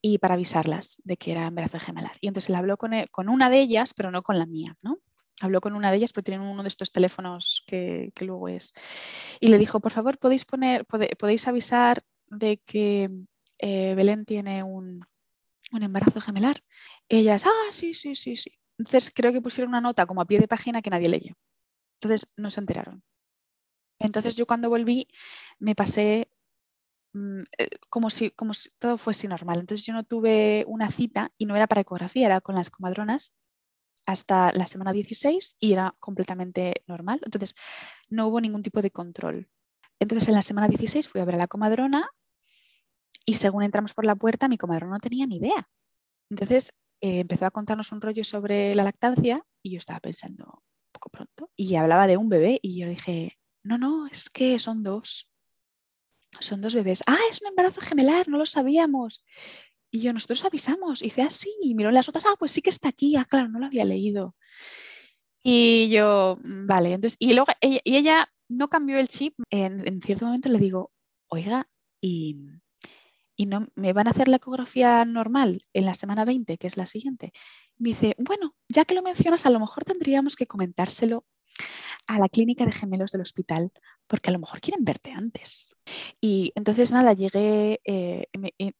[0.00, 2.16] y para avisarlas de que era embarazo gemelar.
[2.20, 4.98] Y entonces él habló con, con una de ellas, pero no con la mía, ¿no?
[5.40, 8.72] Habló con una de ellas porque tienen uno de estos teléfonos que, luego es.
[9.40, 13.10] Y le dijo, por favor, podéis poner, podéis avisar de que
[13.58, 15.00] eh, Belén tiene un,
[15.72, 16.56] un embarazo gemelar.
[17.08, 18.58] Ellas, ah, sí, sí, sí, sí.
[18.78, 21.34] Entonces creo que pusieron una nota como a pie de página que nadie leyó.
[22.00, 23.02] Entonces no se enteraron.
[23.98, 25.08] Entonces yo cuando volví
[25.58, 26.30] me pasé
[27.12, 29.60] mm, eh, como, si, como si todo fuese normal.
[29.60, 33.36] Entonces yo no tuve una cita y no era para ecografía, era con las comadronas
[34.06, 37.20] hasta la semana 16 y era completamente normal.
[37.24, 37.54] Entonces
[38.08, 39.48] no hubo ningún tipo de control.
[40.00, 42.08] Entonces en la semana 16 fui a ver a la comadrona
[43.26, 45.68] y según entramos por la puerta mi comadrona no tenía ni idea.
[46.30, 50.92] Entonces eh, empezó a contarnos un rollo sobre la lactancia y yo estaba pensando un
[50.92, 54.82] poco pronto y hablaba de un bebé y yo dije, no, no, es que son
[54.82, 55.30] dos.
[56.40, 57.02] Son dos bebés.
[57.06, 59.24] Ah, es un embarazo gemelar, no lo sabíamos.
[59.90, 61.02] Y yo, nosotros avisamos.
[61.02, 61.28] Y dice, ah.
[61.62, 63.16] Y miró las otras, ah, pues sí que está aquí.
[63.16, 64.34] Ah, claro, no lo había leído.
[65.42, 66.92] Y yo, mm, vale.
[66.92, 69.34] Entonces, y luego ella, y ella no cambió el chip.
[69.50, 70.92] En, en cierto momento le digo,
[71.28, 71.68] oiga,
[72.00, 72.36] y
[73.38, 76.76] y no me van a hacer la ecografía normal en la semana 20, que es
[76.76, 77.32] la siguiente.
[77.78, 81.24] Me dice, bueno, ya que lo mencionas, a lo mejor tendríamos que comentárselo
[82.08, 83.70] a la clínica de gemelos del hospital
[84.08, 85.70] porque a lo mejor quieren verte antes.
[86.20, 88.26] Y entonces nada, llegué, eh,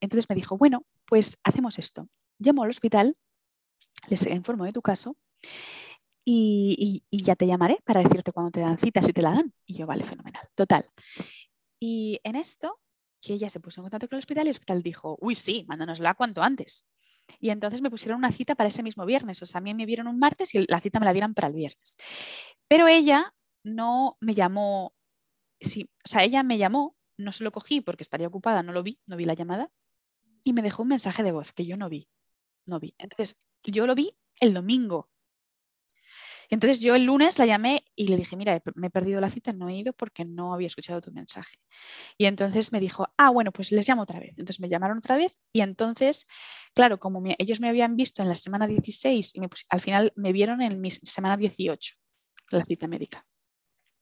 [0.01, 2.09] entonces me dijo, bueno, pues hacemos esto.
[2.41, 3.17] Llamo al hospital,
[4.09, 5.17] les informo de tu caso
[6.25, 9.55] y, ya te llamaré para decirte cuándo te dan citas si te la dan.
[9.67, 10.49] Y yo, vale, fenomenal.
[10.57, 10.91] Total.
[11.79, 12.81] Y en esto,
[13.21, 15.65] que ella se puso en contacto con el hospital y el hospital dijo, uy, sí,
[15.69, 16.89] mándanosla cuanto antes.
[17.41, 19.43] Y entonces me pusieron una cita para ese mismo viernes.
[19.43, 21.49] O sea, a mí me vieron un martes y la cita me la dieron para
[21.49, 21.97] el viernes.
[22.69, 24.95] Pero ella no me llamó,
[25.61, 28.83] sí, o sea, ella me llamó, no se lo cogí porque estaría ocupada, no lo
[28.83, 29.71] vi, no vi la llamada,
[30.45, 32.09] y me dejó un mensaje de voz que yo no vi,
[32.67, 32.95] no vi.
[32.99, 35.11] Entonces, yo lo vi el domingo.
[36.51, 39.53] Entonces yo el lunes la llamé y le dije, mira, me he perdido la cita,
[39.53, 41.57] no he ido porque no había escuchado tu mensaje.
[42.17, 44.31] Y entonces me dijo, ah, bueno, pues les llamo otra vez.
[44.31, 46.27] Entonces me llamaron otra vez y entonces,
[46.75, 50.63] claro, como ellos me habían visto en la semana 16 y al final me vieron
[50.63, 51.95] en mi semana 18,
[52.51, 53.27] la cita médica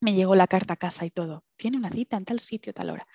[0.00, 1.44] me llegó la carta a casa y todo.
[1.56, 3.06] Tiene una cita en tal sitio, tal hora.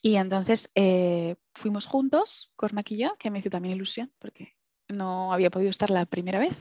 [0.00, 4.56] Y entonces eh, fuimos juntos, Cormac y que me hizo también ilusión porque
[4.88, 6.56] no había podido estar la primera vez.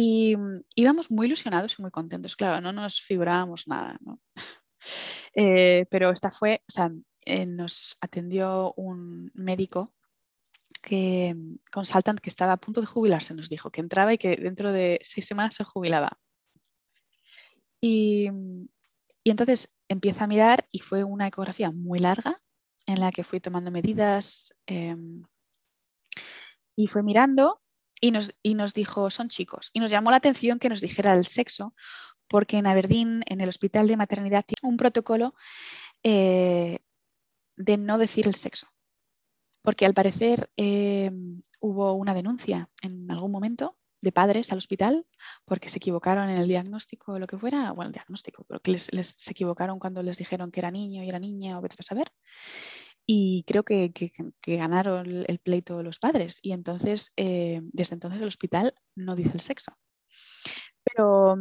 [0.00, 2.36] Y mm, íbamos muy ilusionados y muy contentos.
[2.36, 3.98] Claro, no nos figurábamos nada,
[5.34, 6.92] eh, pero esta fue, o sea,
[7.24, 9.92] eh, nos atendió un médico
[10.82, 14.36] que mm, consultant que estaba a punto de jubilarse, nos dijo que entraba y que
[14.36, 16.16] dentro de seis semanas se jubilaba.
[17.80, 18.30] Y,
[19.24, 22.40] entonces empieza a mirar y fue una ecografía muy larga
[22.86, 25.24] en la que fui tomando medidas em,
[26.76, 27.60] y fue mirando
[28.00, 29.70] y nos, y nos dijo, son chicos.
[29.72, 31.74] Y nos llamó la atención que nos dijera el sexo,
[32.28, 35.34] porque en Aberdeen, en el hospital de maternidad, tiene un protocolo
[36.02, 36.78] eh,
[37.56, 38.68] de no decir el sexo.
[39.62, 45.06] Porque al parecer em, hubo una denuncia en algún momento de padres al hospital
[45.44, 48.72] porque se equivocaron en el diagnóstico o lo que fuera, bueno, el diagnóstico, pero que
[48.72, 51.82] les, se equivocaron cuando les dijeron que era niño y era niña o vete a
[51.82, 52.12] saber.
[53.10, 53.90] Y creo que,
[54.46, 59.40] ganaron el pleito los padres y entonces, eh, desde entonces el hospital no dice el
[59.40, 59.72] sexo.
[60.84, 61.36] Pero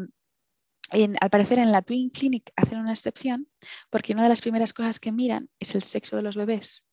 [1.20, 3.50] al parecer en la Twin Clinic hacen una excepción
[3.90, 6.88] porque una de las primeras cosas que miran es el sexo de los bebés,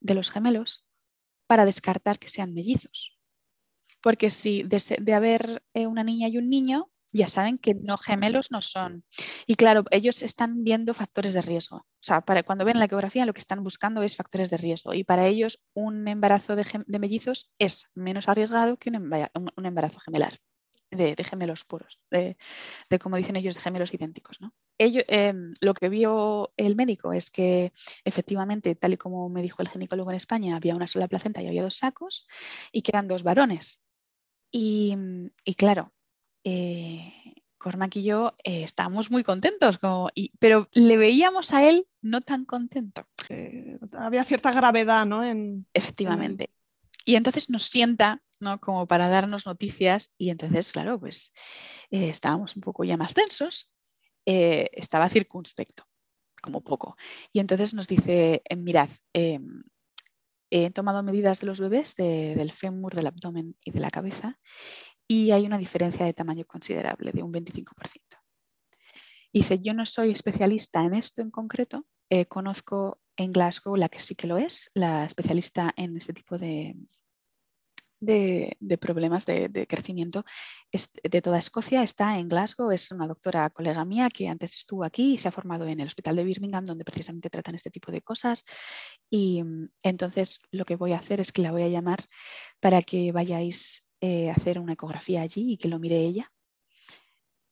[0.00, 0.84] de los gemelos,
[1.46, 3.18] para descartar que sean mellizos
[4.00, 8.50] porque si de, haber eh, una niña y un niño, ya saben que no gemelos
[8.50, 9.04] no son.
[9.46, 11.76] Y claro, ellos están viendo factores de riesgo.
[11.78, 14.94] O sea, para cuando ven la ecografía lo que están buscando es factores de riesgo.
[14.94, 16.64] Y para ellos un embarazo de,
[16.98, 20.34] mellizos es menos arriesgado que un, embarazo gemelar.
[20.90, 22.38] De, gemelos puros, de,
[22.98, 24.40] como dicen ellos, de gemelos idénticos.
[24.40, 24.54] ¿no?
[24.78, 27.72] Em, lo que vio el médico es que
[28.04, 31.46] efectivamente, tal y como me dijo el ginecólogo en España, había una sola placenta y
[31.46, 32.26] había dos sacos
[32.72, 33.84] y que eran dos varones.
[34.50, 34.96] Y,
[35.56, 35.92] claro,
[36.44, 37.12] eh,
[37.58, 39.78] Cormac y yo eh, estábamos muy contentos,
[40.38, 43.06] pero le veíamos a él no tan contento.
[43.28, 45.22] Eh, había cierta gravedad, ¿no?
[45.74, 46.50] Efectivamente.
[47.04, 48.60] Y entonces nos sienta, ¿no?
[48.60, 51.32] Como para darnos noticias y entonces, claro, pues
[51.90, 53.72] estábamos un poco ya más tensos.
[54.24, 55.84] estaba circunspecto,
[56.42, 56.96] como poco.
[57.32, 59.64] Y entonces nos dice, mirad, em,
[60.50, 64.38] he tomado medidas de los bebés del fémur, del abdomen y de la cabeza
[65.08, 67.64] y hay una diferencia de tamaño considerable, de un 25%.
[69.32, 73.98] Dice, yo no soy especialista en esto en concreto, eh, conozco en Glasgow la que
[73.98, 76.76] sí que lo es, la especialista en este tipo de,
[78.00, 80.24] de, problemas de, crecimiento
[81.02, 81.82] de toda Escocia.
[81.82, 85.32] Está en Glasgow, es una doctora colega mía que antes estuvo aquí y se ha
[85.32, 88.44] formado en el Hospital de Birmingham, donde precisamente tratan este tipo de cosas.
[89.10, 92.04] Y mm, entonces lo que voy a hacer es que la voy a llamar
[92.60, 96.32] para que vayáis eh, hacer una ecografía allí y que lo mire ella.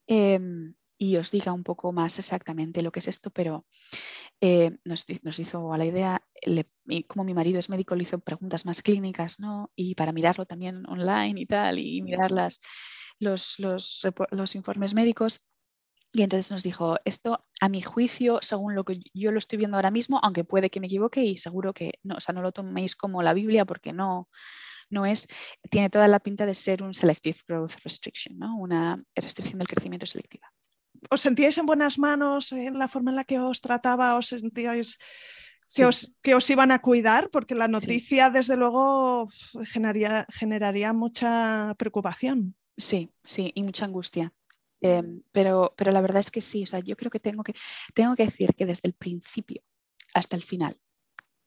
[0.07, 3.67] Em, y os diga un poco más exactamente lo que es esto, pero
[4.41, 6.23] eh, nos, hizo a la idea,
[7.07, 9.73] como mi marido es médico, le hizo preguntas más clínicas, ¿no?
[9.75, 12.61] Y para mirarlo también online y tal, y mirar las,
[13.19, 15.49] los, los, informes médicos.
[16.13, 19.77] Y entonces nos dijo, esto a mi juicio, según lo que yo lo estoy viendo
[19.77, 22.53] ahora mismo, aunque puede que me equivoque y seguro que no, o sea, no lo
[22.53, 24.31] toméis como la Biblia porque no,
[24.91, 25.29] no es,
[25.71, 28.57] tiene toda la pinta de ser un selective growth restriction, ¿no?
[28.57, 30.53] una restricción del crecimiento selectiva.
[31.11, 34.17] ¿Os sentíais en buenas manos en la forma en la que os trataba?
[34.17, 34.99] ¿Os sentíais
[35.75, 37.31] que, os, que os iban a cuidar?
[37.31, 39.29] Porque la noticia, desde luego,
[39.65, 42.57] generaría, generaría mucha preocupación.
[42.77, 44.33] Sí, sí, y mucha angustia.
[44.81, 47.55] Em, pero, pero la verdad es que sí, o sea, yo creo que tengo, que
[47.95, 49.63] tengo que decir que desde el principio
[50.13, 50.77] hasta el final,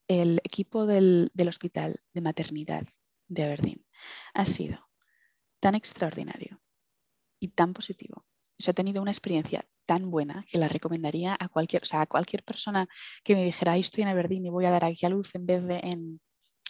[0.07, 2.87] el equipo del, del hospital de maternidad
[3.29, 3.85] de Aberdeen.
[4.33, 4.89] Ha sido
[5.59, 6.61] tan extraordinario
[7.39, 8.25] y tan positivo.
[8.57, 12.87] He tenido una experiencia tan buena que la recomendaría a cualquier, a cualquier persona
[13.23, 15.65] que me dijera, estoy en Aberdeen y voy a dar aquí a luz en vez
[15.65, 16.19] de en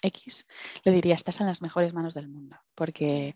[0.02, 0.48] X,
[0.84, 3.36] le diría, estás en las mejores manos del mundo, porque,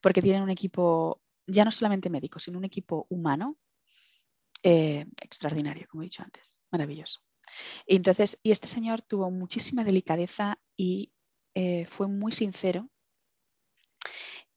[0.00, 3.56] porque tienen un equipo, ya no solamente médico, sino un equipo humano
[4.62, 7.20] eh, extraordinario, como he dicho antes, maravilloso.
[7.86, 11.12] Y entonces, y este señor tuvo muchísima delicadeza y
[11.54, 12.88] eh, fue muy sincero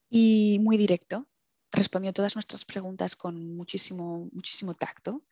[0.09, 1.27] y muy directo.
[1.71, 5.23] Respondió todas nuestras preguntas con muchísimo, muchísimo tacto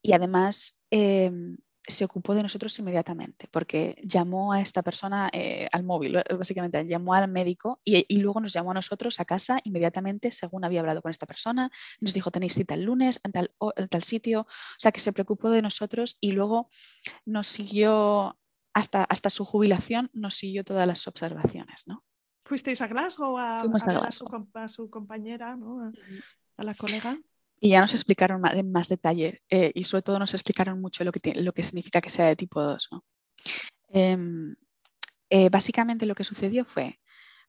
[0.00, 1.56] y además em,
[1.90, 6.86] se ocupó de nosotros inmediatamente, porque llamó a esta persona eh, al móvil, eh, básicamente
[6.86, 11.02] llamó al médico y, luego nos llamó a nosotros a casa inmediatamente según había hablado
[11.02, 11.70] con esta persona,
[12.00, 13.54] nos dijo tenéis cita el lunes en tal,
[13.88, 14.46] tal sitio, o
[14.78, 16.68] sea que se preocupó de nosotros y luego
[17.24, 18.38] nos siguió
[18.74, 21.86] hasta, hasta su jubilación, nos siguió todas las observaciones.
[21.86, 22.04] ¿no?
[22.44, 24.10] ¿Fuisteis a Glasgow a, a,
[24.68, 25.56] Su, compañera,
[26.56, 27.18] a la colega?
[27.60, 31.04] Y ya nos explicaron más, en más detalle eh, y sobre todo nos explicaron mucho
[31.04, 32.88] lo que, lo que significa que sea de tipo 2.
[33.90, 34.56] Em,
[35.28, 37.00] eh, básicamente lo que sucedió fue,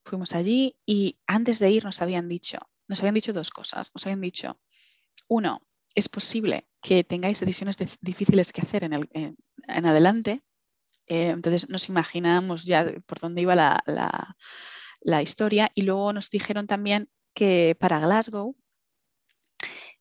[0.03, 3.91] fuimos allí y antes de ir nos habían dicho, nos habían dicho dos cosas.
[3.95, 4.59] Nos habían dicho,
[5.27, 5.61] uno,
[5.95, 10.43] es posible que tengáis decisiones difíciles que hacer en, el, en, adelante.
[11.11, 17.09] Eh, entonces nos imaginamos ya por dónde iba la, historia y luego nos dijeron también
[17.33, 18.55] que para Glasgow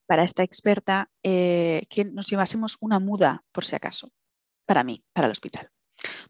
[0.07, 4.12] para esta experta eh, que nos llevásemos una muda, por si acaso,
[4.66, 5.70] para mí, para el hospital.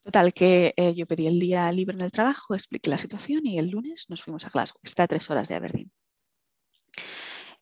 [0.00, 3.58] Total, que eh, yo pedí el día libre en el trabajo, expliqué la situación y
[3.58, 5.92] el lunes nos fuimos a Glasgow, está a tres horas de Aberdeen.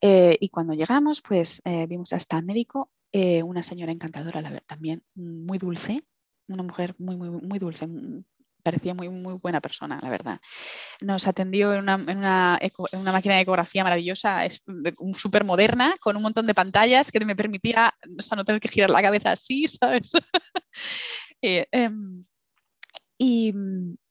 [0.00, 5.98] Y cuando llegamos, pues vimos a esta médico, una señora encantadora, la también muy dulce,
[6.48, 7.86] una mujer muy, muy, muy dulce,
[8.62, 10.40] parecía muy, muy buena persona, la verdad.
[11.00, 14.46] Nos atendió en una, en una, máquina de ecografía maravillosa,
[15.16, 17.94] súper moderna, con un montón de pantallas que me permitía
[18.30, 20.12] o no tener que girar la cabeza así, ¿sabes?
[21.40, 22.20] Eh, em,
[23.16, 23.54] y,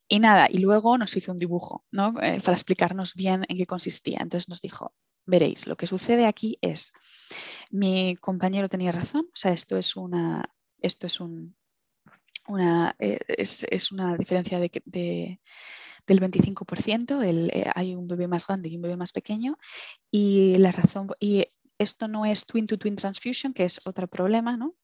[0.07, 2.13] y, nada, y luego nos hizo un dibujo ¿no?
[2.21, 4.19] Eh, para explicarnos bien en qué consistía.
[4.21, 4.93] Entonces nos dijo,
[5.25, 6.93] veréis, lo que sucede aquí es,
[7.69, 10.49] mi compañero tenía razón, o sea, esto es, una,
[10.81, 11.55] esto es un,
[12.47, 15.39] una, eh, es, una diferencia de,
[16.05, 19.57] del 25%, el, eh, hay un bebé más grande y un bebé más pequeño
[20.11, 21.45] y la razón y
[21.77, 24.75] esto no es twin to twin transfusion, que es otro problema, ¿no?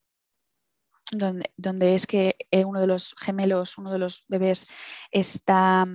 [1.12, 4.68] Donde, donde es que eh, uno de los gemelos, uno de los bebés
[5.12, 5.88] está,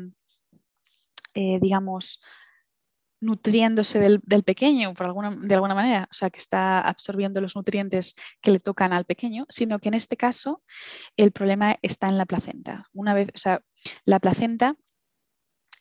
[1.35, 2.21] digamos,
[3.21, 8.15] nutriéndose del, pequeño por alguna, de alguna manera, o sea, que está absorbiendo los nutrientes
[8.41, 10.63] que le tocan al pequeño, sino que en este caso
[11.17, 12.87] el problema está en la placenta.
[12.93, 13.63] Una vez, o sea,
[14.05, 14.77] la placenta,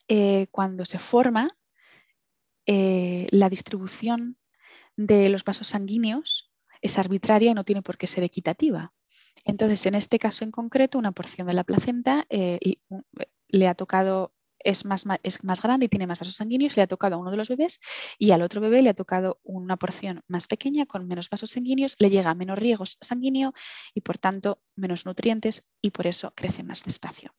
[0.08, 1.56] eh, cuando se forma,
[2.66, 4.38] eh, la distribución
[4.96, 8.94] de los vasos sanguíneos es arbitraria y no tiene por qué ser equitativa.
[9.46, 12.60] Entonces, en este caso en concreto, una porción de la placenta eh,
[13.48, 16.88] le ha tocado es más, es más grande y tiene más vasos sanguíneos, le ha
[16.88, 17.80] tocado a uno de los bebés
[18.18, 21.96] y al otro bebé le ha tocado una porción más pequeña con menos vasos sanguíneos,
[22.00, 23.54] le llega menos riego sanguíneo
[23.94, 27.34] y por tanto menos nutrientes y por eso crece más despacio.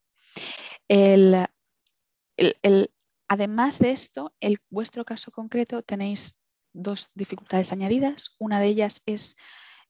[3.28, 6.40] además de esto, en vuestro caso concreto tenéis
[6.72, 8.36] dos dificultades añadidas.
[8.38, 9.36] Una de ellas es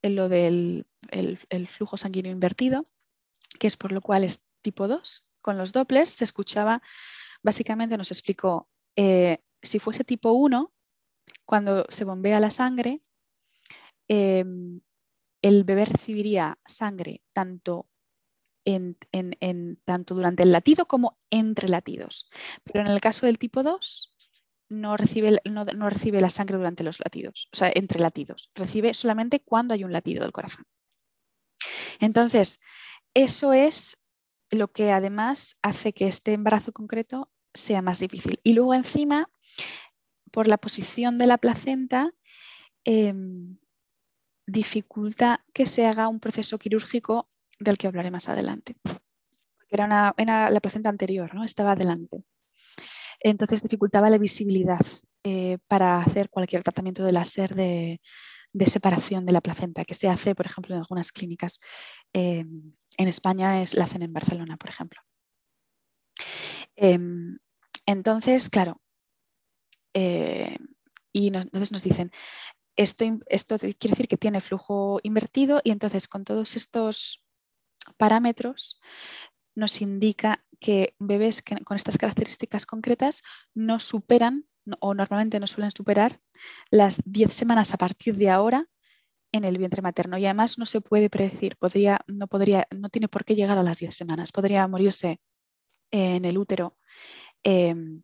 [0.03, 2.89] lo del el flujo sanguíneo invertido,
[3.59, 5.28] que es por lo cual es tipo 2.
[5.41, 6.83] Con los Dopplers se escuchaba
[7.43, 10.73] básicamente nos explicó, eh, si fuese tipo 1,
[11.45, 13.03] cuando se bombea la sangre,
[14.09, 14.81] em,
[15.43, 17.89] el bebé recibiría sangre tanto,
[18.65, 18.97] en,
[19.85, 22.29] tanto durante el latido como entre latidos.
[22.65, 24.15] Pero en el caso del tipo 2,
[24.69, 28.51] no recibe, no, recibe la sangre durante los latidos, o sea, entre latidos.
[28.55, 30.67] Recibe solamente cuando hay un latido del corazón.
[31.99, 32.61] Entonces,
[33.15, 34.05] eso es
[34.51, 38.41] lo que además hace que este embarazo concreto sea más difícil.
[38.43, 39.31] Y luego encima,
[40.31, 42.13] por la posición de la placenta,
[42.85, 43.59] em,
[44.47, 48.77] dificulta que se haga un proceso quirúrgico del que hablaré más adelante.
[49.71, 51.45] Era, una, la placenta anterior, ¿no?
[51.45, 52.25] estaba adelante.
[53.21, 54.81] Entonces dificultaba la visibilidad
[55.25, 58.01] eh, para hacer cualquier tratamiento de láser de,
[58.53, 61.61] de separación de la placenta, que se hace, por ejemplo, en algunas clínicas.
[62.13, 65.01] Em, en España es, la hacen en Barcelona, por ejemplo.
[66.77, 67.39] Em,
[67.87, 68.81] entonces, claro,
[69.95, 70.57] eh,
[71.13, 72.11] y entonces nos dicen,
[72.77, 77.25] esto, esto quiere decir que tiene flujo invertido y entonces con todos estos
[77.97, 78.81] parámetros
[79.55, 83.23] nos indica que bebés con estas características concretas
[83.55, 84.48] no superan
[84.81, 86.21] o normalmente no suelen superar
[86.71, 88.67] las 10 semanas a partir de ahora
[89.33, 93.09] en el vientre materno y además no se puede predecir, podría, no, podría, no tiene
[93.09, 95.21] por qué llegar a las 10 semanas, podría morirse
[95.91, 96.79] en el útero
[97.43, 98.03] em,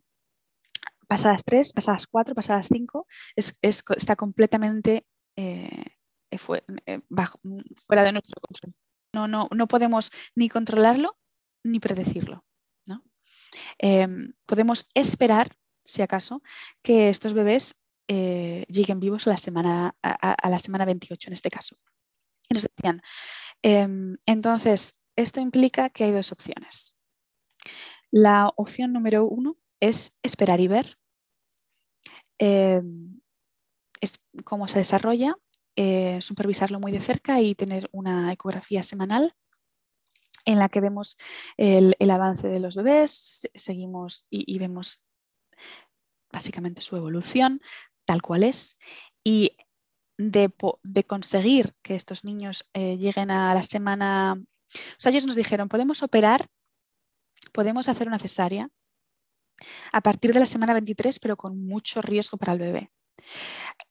[1.07, 5.05] pasadas 3, pasadas 4, pasadas 5, está completamente
[5.35, 5.85] eh,
[6.31, 6.39] eh,
[6.85, 8.73] eh, fuera de nuestro control.
[9.13, 11.17] No, no, no podemos ni controlarlo
[11.63, 12.43] ni predecirlo.
[13.77, 15.55] Em, podemos esperar,
[15.85, 16.41] si acaso,
[16.81, 21.75] que estos bebés lleguen vivos a la, semana, a, la semana 28 en este caso.
[22.49, 23.01] Y nos decían,
[23.63, 26.99] em, entonces, esto implica que hay dos opciones.
[28.11, 30.97] La opción número uno es esperar y ver
[32.37, 33.21] em,
[34.01, 35.35] es cómo se desarrolla,
[35.75, 39.33] eh, supervisarlo muy de cerca y tener una ecografía semanal
[40.45, 41.17] en la que vemos
[41.57, 45.09] el, avance de los bebés, seguimos y, vemos
[46.35, 47.61] básicamente su evolución
[48.05, 48.77] tal cual es
[49.23, 49.57] y
[50.17, 50.51] de,
[51.07, 54.37] conseguir que estos niños eh, lleguen a la semana...
[55.03, 56.47] Ellos nos dijeron, podemos operar,
[57.53, 58.69] podemos hacer una cesárea
[59.93, 62.91] a partir de la semana 23, pero con mucho riesgo para el bebé.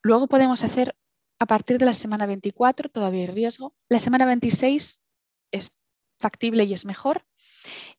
[0.03, 0.95] Luego podemos hacer
[1.39, 3.75] a partir de la semana 24, todavía hay riesgo.
[3.89, 5.03] La semana 26
[5.51, 5.79] es
[6.19, 7.27] factible y es mejor.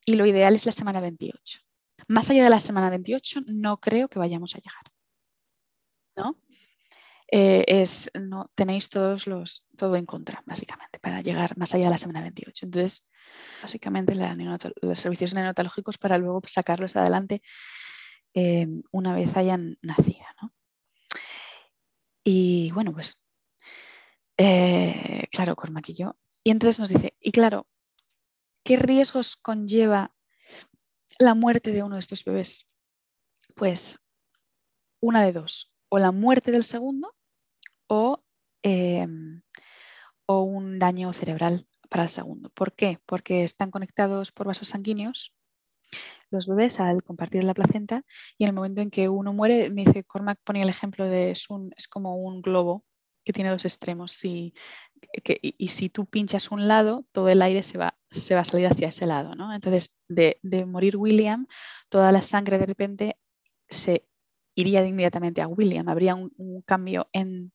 [0.04, 1.65] Y lo ideal es la semana 28.
[2.08, 4.92] Más allá de la semana 28, no creo que vayamos a llegar.
[6.16, 6.36] ¿no?
[7.28, 11.90] Eh, es, no, tenéis todos los, todo en contra, básicamente, para llegar más allá de
[11.90, 12.66] la semana 28.
[12.66, 13.10] Entonces,
[13.62, 14.14] básicamente
[14.82, 17.42] los servicios neonatológicos para luego sacarlos adelante
[18.34, 20.24] eh, una vez hayan nacido.
[22.22, 23.22] Y bueno, pues,
[24.36, 26.16] eh, claro, con maquillo.
[26.44, 27.66] Y entonces nos dice, y claro,
[28.64, 30.12] ¿qué riesgos conlleva
[31.18, 32.66] la muerte de uno de estos bebés?
[33.54, 34.06] Pues
[35.00, 37.14] una de dos o la muerte del segundo
[38.62, 39.42] em,
[40.26, 42.50] o, un daño cerebral para el segundo.
[42.50, 42.98] ¿Por qué?
[43.06, 45.34] Porque están conectados por vasos sanguíneos
[46.30, 48.02] los bebés al compartir la placenta
[48.36, 51.30] y en el momento en que uno muere, me dice, Cormac ponía el ejemplo de
[51.30, 51.46] es,
[51.76, 52.84] es como un globo
[53.26, 54.54] que tiene dos extremos y,
[55.68, 58.88] si tú pinchas un lado, todo el aire se va, se va a salir hacia
[58.88, 59.32] ese lado.
[59.52, 61.48] Entonces, de, de, morir William,
[61.88, 63.18] toda la sangre de repente
[63.68, 64.08] se
[64.54, 65.88] iría inmediatamente a William.
[65.88, 67.52] Habría un, cambio en,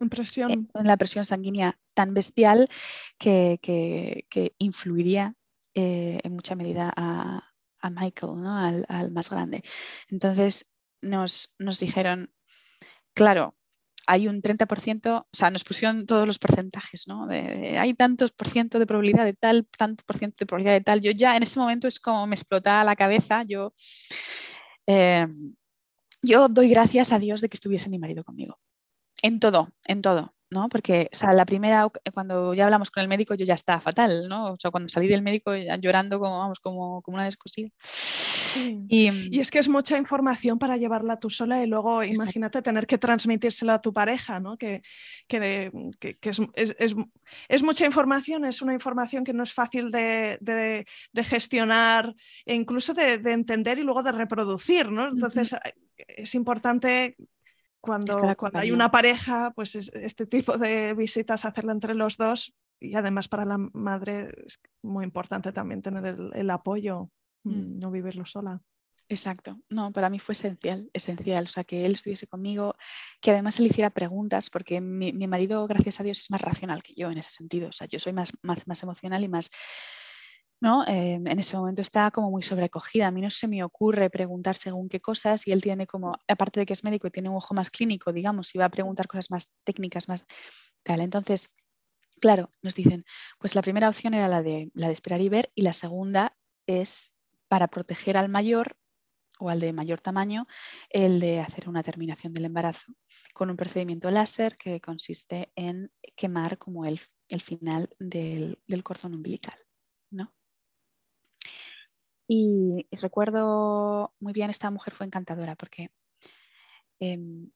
[0.00, 2.68] en, la presión sanguínea tan bestial
[3.16, 3.60] que,
[4.58, 5.36] influiría
[5.74, 7.48] eh, en mucha medida a,
[7.90, 8.44] Michael,
[8.88, 9.62] al, más grande.
[10.08, 12.34] Entonces nos, nos dijeron,
[13.14, 13.54] claro,
[14.06, 17.26] hay un 30%, o sea, nos pusieron todos los porcentajes, ¿no?
[17.28, 21.00] hay tantos por ciento de probabilidad de tal, tanto por ciento de probabilidad de tal.
[21.00, 23.72] Yo ya en ese momento es como me explotaba la cabeza, yo
[24.86, 25.26] eh,
[26.22, 28.58] yo doy gracias a Dios de que estuviese mi marido conmigo.
[29.22, 30.68] En todo, en todo, ¿no?
[30.68, 34.22] Porque, o sea, la primera, cuando ya hablamos con el médico, yo ya estaba fatal,
[34.28, 34.52] ¿no?
[34.52, 37.70] O sea, cuando salí del médico llorando como, vamos, como, como una descosida.
[38.88, 42.98] Y, es que es mucha información para llevarla tú sola y luego imagínate tener que
[42.98, 44.56] transmitírselo a tu pareja, ¿no?
[44.56, 44.82] Que,
[45.26, 45.70] que,
[47.48, 50.86] es, mucha información, es una información que no es fácil de,
[51.24, 55.08] gestionar e incluso de, entender y luego de reproducir, ¿no?
[55.08, 55.56] Entonces
[55.96, 57.16] es importante
[57.82, 62.94] cuando, cuando, hay una pareja, pues este tipo de visitas hacerlo entre los dos y
[62.94, 67.10] además para la madre es muy importante también tener el apoyo.
[67.44, 67.50] Mm.
[67.50, 68.60] Mm, no vivirlo sola.
[69.08, 72.74] Exacto, no, para mí fue esencial, esencial, o sea, que él estuviese conmigo,
[73.20, 76.94] que además él hiciera preguntas, porque mi, marido, gracias a Dios, es más racional que
[76.94, 79.50] yo en ese sentido, o sea, yo soy más, más, emocional y más,
[80.62, 80.86] ¿no?
[80.86, 84.54] Eh, en ese momento está como muy sobrecogida, a mí no se me ocurre preguntar
[84.54, 87.36] según qué cosas y él tiene como, aparte de que es médico y tiene un
[87.36, 90.24] ojo más clínico, digamos, y va a preguntar cosas más técnicas, más
[90.82, 91.54] tal, entonces...
[92.20, 93.04] Claro, nos dicen,
[93.40, 96.36] pues la primera opción era la de, la de esperar y ver y la segunda
[96.68, 98.76] es para proteger al mayor
[99.40, 100.46] o al de mayor tamaño,
[100.88, 102.94] el de hacer una terminación del embarazo
[103.34, 107.00] con un procedimiento láser que consiste en quemar como el,
[107.40, 109.58] final del, cordón umbilical.
[112.28, 115.90] Y, recuerdo muy bien, esta mujer fue encantadora porque
[117.00, 117.50] em,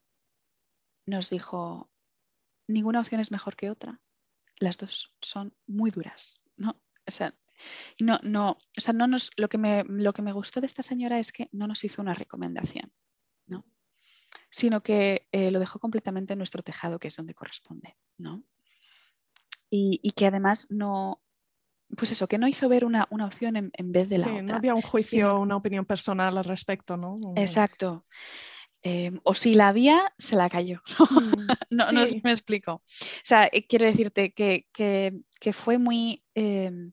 [1.07, 1.91] nos dijo,
[2.67, 4.01] ninguna opción es mejor que otra,
[4.59, 6.41] las dos son muy duras.
[6.57, 6.81] ¿no?
[7.07, 7.35] O sea,
[8.01, 10.83] no, no, o sea, no nos, lo, que me, lo que me gustó de esta
[10.83, 12.93] señora es que no nos hizo una recomendación,
[13.47, 13.65] ¿no?
[14.51, 17.97] sino que eh, lo dejó completamente en nuestro tejado, que es donde corresponde.
[18.19, 18.45] ¿no?
[19.71, 21.23] Y, que además no,
[21.97, 24.43] pues eso, que no hizo ver una, opción en, vez de la otra.
[24.43, 27.19] No había un juicio, una opinión personal al respecto, ¿no?
[27.37, 28.05] Exacto.
[28.83, 30.83] Em, o si la había, se la cayó.
[31.11, 32.21] Mm, no, no sí.
[32.23, 32.75] me explico.
[32.75, 32.83] O
[33.25, 36.23] sea, eh, quiero decirte que, que- que fue muy...
[36.35, 36.93] em,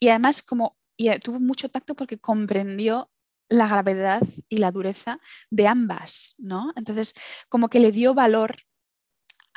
[0.00, 3.10] y además como y, eh, tuvo mucho tacto porque comprendió
[3.48, 5.20] la gravedad y la dureza
[5.50, 6.72] de ambas, ¿no?
[6.76, 7.14] Entonces,
[7.48, 8.56] como que le dio valor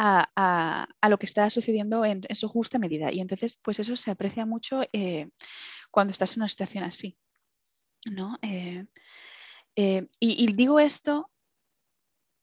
[0.02, 3.12] a, lo que estaba sucediendo en, en su justa medida.
[3.12, 5.30] Y entonces, pues eso se aprecia mucho eh,
[5.91, 7.18] cuando estás en una situación así,
[8.12, 8.38] ¿no?
[8.41, 8.86] Eh,
[9.76, 11.32] eh, y, digo esto,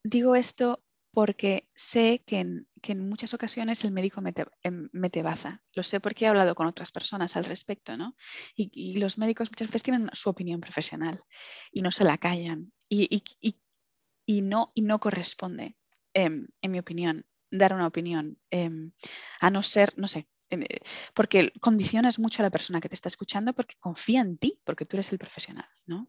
[0.03, 5.23] digo esto porque sé que en, que en muchas ocasiones el médico mete, em, mete
[5.23, 5.63] baza.
[5.73, 8.15] Lo sé porque he hablado con otras personas al respecto, ¿no?
[8.55, 11.23] Y, los médicos muchas veces tienen su opinión profesional
[11.71, 12.71] y no se la callan.
[12.87, 15.77] Y, y- no, no corresponde,
[16.13, 18.91] em, en mi opinión, dar una opinión, em,
[19.39, 20.79] a no ser, no sé, em, eh,
[21.13, 24.85] porque condicionas mucho a la persona que te está escuchando porque confía en ti, porque
[24.85, 26.07] tú eres el profesional, ¿no?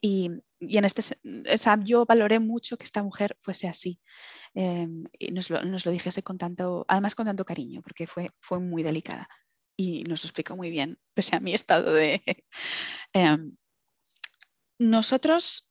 [0.00, 4.00] Y, y en este, o yo valoré mucho que esta mujer fuese así
[4.54, 8.30] em, y nos lo, nos lo dijese con tanto, además con tanto cariño, porque fue,
[8.40, 9.28] fue muy delicada
[9.76, 12.20] y nos lo explicó muy bien, pese a mi estado de...
[14.78, 15.70] nosotros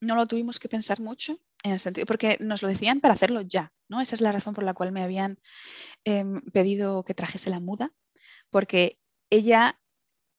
[0.00, 3.42] no lo tuvimos que pensar mucho, en el sentido, porque nos lo decían para hacerlo
[3.42, 4.00] ya, ¿no?
[4.00, 5.38] Esa es la razón por la cual me habían
[6.04, 7.92] em, pedido que trajese la muda,
[8.50, 8.98] porque
[9.30, 9.78] ella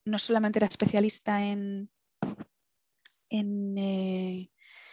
[0.05, 1.89] no solamente era especialista en,
[3.30, 4.49] en, eh,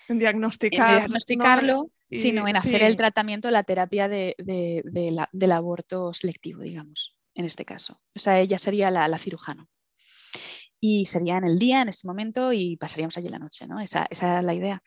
[0.09, 0.91] En en diagnosticar.
[0.91, 0.97] ¿no?
[0.99, 2.87] diagnosticarlo, Y- sino en hacer sí.
[2.87, 8.01] el tratamiento, la terapia de- de- de la- del aborto selectivo, digamos, en este caso.
[8.14, 9.68] O sea, ella sería la, la cirujano.
[10.81, 13.81] Y sería en el día, en ese momento, y pasaríamos allí la noche, ¿no?
[13.81, 14.83] Esa, esa era la idea.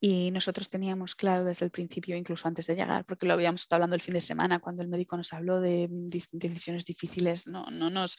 [0.00, 3.78] Y nosotros teníamos claro desde el principio, incluso antes de llegar, porque lo habíamos estado
[3.78, 7.64] hablando el fin de semana, cuando el médico nos habló de di- decisiones difíciles, no,
[7.70, 8.18] no nos,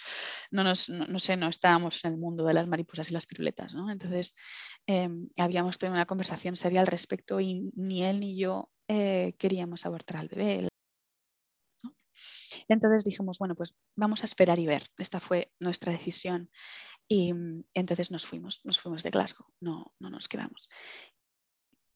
[0.52, 3.74] no nos, no, sé, no estábamos en el mundo de las mariposas y las piruletas,
[3.76, 3.92] ¿no?
[3.92, 4.36] Entonces,
[4.88, 9.86] em, habíamos tenido una conversación seria al respecto y ni él ni yo eh, queríamos
[9.86, 10.68] abortar al bebé.
[12.68, 14.84] Entonces dijimos, bueno, pues vamos a esperar y ver.
[14.98, 16.50] Esta fue nuestra decisión.
[17.08, 20.70] Y mm, entonces nos fuimos, nos fuimos de Glasgow, no, no nos quedamos.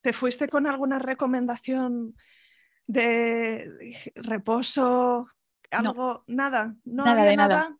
[0.01, 2.15] ¿Te fuiste con alguna recomendación
[2.87, 3.69] de
[4.15, 5.27] reposo?
[5.71, 5.89] No.
[5.89, 7.55] Algo, nada, no Nada había de nada.
[7.55, 7.77] nada.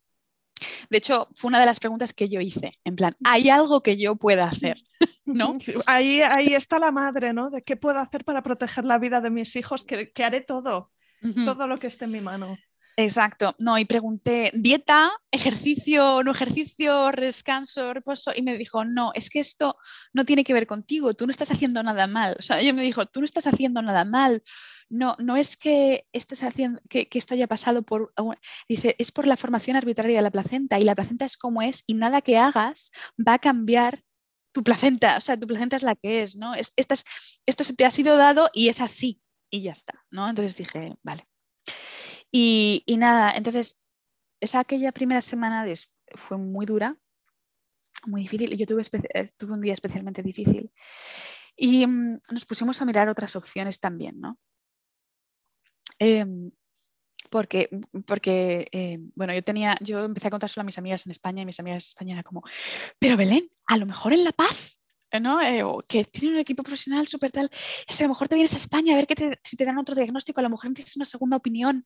[0.90, 3.98] De hecho, fue una de las preguntas que yo hice, en plan, ¿hay algo que
[3.98, 4.82] yo pueda hacer?
[5.26, 5.58] ¿No?
[5.88, 7.52] Ahí, ahí está la madre, ¿no?
[7.52, 10.92] De qué puedo hacer para proteger la vida de mis hijos, que, que haré todo,
[11.46, 12.58] todo lo que esté en mi mano.
[13.02, 18.34] Exacto, no, y pregunté, ¿dieta, ejercicio, no ejercicio, descanso, reposo?
[18.36, 19.78] Y me dijo, no, es que esto
[20.12, 22.36] no tiene que ver contigo, tú no estás haciendo nada mal.
[22.38, 24.44] O sea, ella me dijo, tú no estás haciendo nada mal.
[24.90, 28.12] No, no es que, estés haciendo, que, que esto haya pasado por...
[28.18, 28.36] algún-".
[28.68, 31.86] Dice, es por la formación arbitraria de la placenta y la placenta es como es
[31.88, 34.04] y nada que hagas va a cambiar
[34.52, 35.16] tu placenta.
[35.18, 36.54] O sea, tu placenta es la que es, ¿no?
[36.54, 37.06] Es, esta es-
[37.46, 40.28] esto se te ha sido dado y es así y ya está, ¿no?
[40.28, 41.24] Entonces dije, vale.
[42.32, 43.84] Y, nada, entonces,
[44.40, 45.66] esa aquella primera semana
[46.16, 46.98] fue muy dura,
[48.06, 48.56] muy difícil.
[48.58, 50.72] Yo tuve, eh, tuve un día especialmente difícil.
[51.56, 54.38] Y mm, nos pusimos a mirar otras opciones también, ¿no?
[56.00, 56.52] Em,
[57.30, 57.70] porque,
[58.06, 61.46] porque eh, bueno, yo tenía, yo empecé a contárselo a mis amigas en España y
[61.46, 62.44] mis amigas en España era como,
[63.00, 64.82] pero Belén, a lo mejor en La Paz,
[65.22, 65.42] ¿no?
[65.42, 68.54] Eh, o que tiene un equipo profesional súper tal, es a lo mejor te vienes
[68.54, 70.96] a España a ver que te- si te dan otro diagnóstico, a lo mejor necesitas
[70.98, 71.86] una segunda opinión,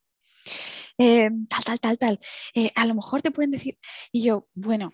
[0.97, 2.19] eh, tal, tal, tal, tal,
[2.55, 3.77] Eh, a lo mejor te pueden decir,
[4.11, 4.91] y yo, bueno,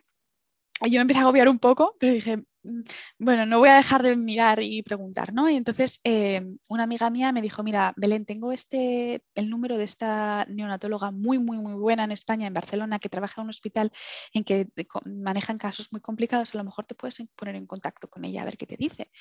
[0.84, 2.82] yo me empecé a agobiar un poco, pero dije, "Mm,
[3.20, 5.50] bueno, no voy a dejar de mirar y preguntar, ¿no?
[5.50, 9.84] Y entonces eh, una amiga mía me dijo, mira, Belén, tengo este, el número de
[9.86, 13.92] esta neonatóloga muy, muy, muy buena en España, en Barcelona, que trabaja en un hospital
[14.34, 14.68] en que
[15.06, 18.46] manejan casos muy complicados, a lo mejor te puedes poner en contacto con ella a
[18.46, 19.12] ver qué te dice.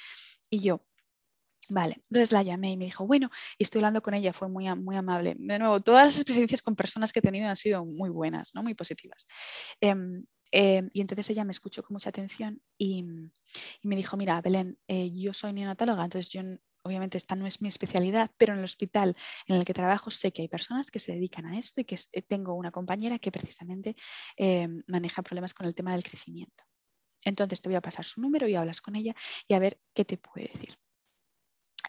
[0.51, 0.85] Y yo,
[1.71, 4.75] Vale, entonces la llamé y me dijo, bueno, y estoy hablando con ella, fue muy,
[4.77, 5.37] muy amable.
[5.39, 8.63] De nuevo, todas las experiencias con personas que he tenido han sido muy buenas, ¿no?
[8.63, 9.27] muy positivas.
[9.81, 13.05] Em, em, y entonces ella me escuchó con mucha atención y,
[13.83, 16.41] me dijo, mira, Belén, eh, yo soy neonatóloga, entonces yo,
[16.85, 19.15] obviamente esta no es mi especialidad, pero en el hospital
[19.47, 21.97] en el que trabajo sé que hay personas que se dedican a esto y que
[22.13, 23.95] eh, tengo una compañera que precisamente
[24.87, 26.65] maneja problemas con el tema del crecimiento.
[27.25, 29.15] Entonces te voy a pasar su número y hablas con ella
[29.47, 30.79] y a ver qué te puede decir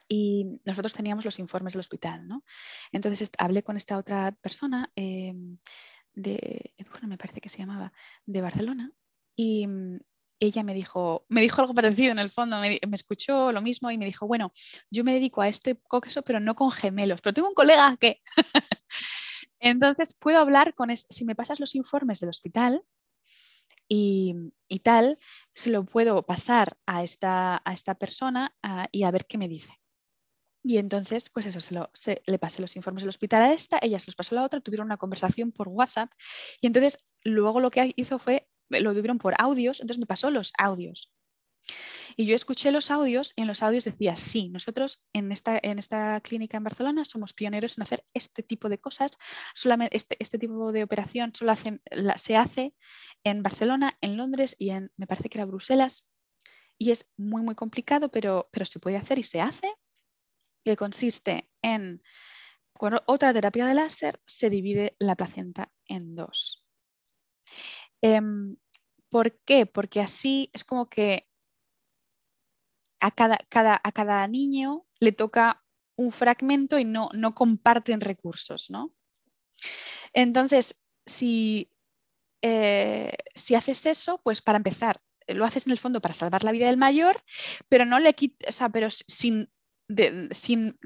[0.09, 2.43] y nosotros teníamos los informes del hospital, ¿no?
[2.91, 5.33] Entonces hablé con esta otra persona eh,
[6.13, 6.73] de,
[7.07, 7.93] me parece que se llamaba,
[8.25, 8.91] de Barcelona,
[9.35, 9.99] y mm,
[10.41, 13.97] ella me dijo, me dijo algo parecido en el fondo, me, escuchó lo mismo y
[13.97, 14.51] me dijo, bueno,
[14.89, 18.21] yo me dedico a este coqueso, pero no con gemelos, pero tengo un colega que...
[19.59, 22.83] Entonces puedo hablar con, es- si me pasas los informes del hospital,
[23.91, 24.35] y,
[24.83, 25.17] tal,
[25.53, 28.55] se lo puedo pasar a esta, a esta persona
[28.91, 29.79] y a ver qué me dice.
[30.61, 31.89] Y entonces, pues eso, se, lo,
[32.25, 34.59] le pasé los informes del hospital a esta, ella se los pasó a la otra,
[34.59, 36.11] tuvieron una conversación por WhatsApp
[36.61, 40.51] y entonces luego lo que hizo fue, lo tuvieron por audios, entonces me pasó los
[40.57, 41.13] audios.
[42.17, 45.79] Y yo escuché los audios y en los audios decía, sí, nosotros en esta, en
[45.79, 49.11] esta clínica en Barcelona somos pioneros en hacer este tipo de cosas,
[49.53, 52.75] solamente este, este tipo de operación solo se hace
[53.23, 56.11] en Barcelona, en Londres y en, me parece que era Bruselas.
[56.77, 59.73] Y es muy, muy complicado, pero, pero se puede hacer y se hace,
[60.63, 62.01] que consiste en,
[62.73, 66.65] con otra terapia de láser, se divide la placenta en dos.
[68.01, 68.57] Em,
[69.09, 69.65] ¿Por qué?
[69.65, 71.27] Porque así es como que
[72.99, 75.63] a cada, cada, a cada niño le toca
[75.95, 78.93] un fragmento y no, no comparten recursos, ¿no?
[80.13, 81.71] Entonces, si,
[82.41, 86.51] eh, si haces eso, pues para empezar, lo haces en el fondo para salvar la
[86.51, 87.23] vida del mayor,
[87.67, 89.51] pero no le quites, o sea, pero sin,
[90.31, 90.77] sin,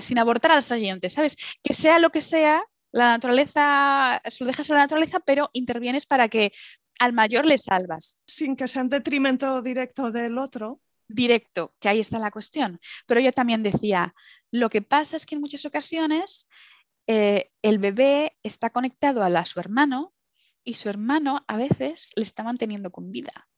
[0.00, 1.36] sin abortar al siguiente, ¿sabes?
[1.62, 6.28] Que sea lo que sea, la naturaleza, lo dejas a la naturaleza, pero intervienes para
[6.28, 6.52] que
[6.98, 8.22] al mayor le salvas.
[8.26, 12.80] Sin que sea en detrimento directo del otro directo, que ahí está la cuestión.
[13.06, 14.14] Pero yo también decía,
[14.50, 16.48] lo que pasa es que en muchas ocasiones
[17.06, 20.14] eh, el bebé está conectado a, su hermano
[20.64, 23.48] y su hermano a veces le está manteniendo con vida.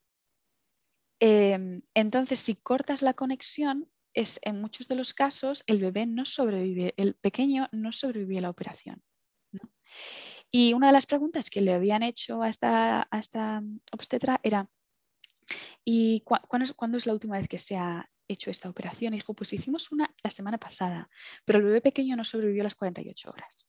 [1.21, 6.25] Em, entonces, si cortas la conexión, es, en muchos de los casos el bebé no
[6.27, 9.03] sobrevive, el pequeño no sobrevive a la operación.
[10.51, 14.69] Y una de las preguntas que le habían hecho a esta, a esta obstetra era,
[15.85, 19.15] ¿Y cuándo es, la última vez que se ha hecho esta operación?
[19.15, 21.09] Y dijo, pues hicimos una la semana pasada,
[21.45, 23.67] pero el bebé pequeño no sobrevivió a las 48 horas.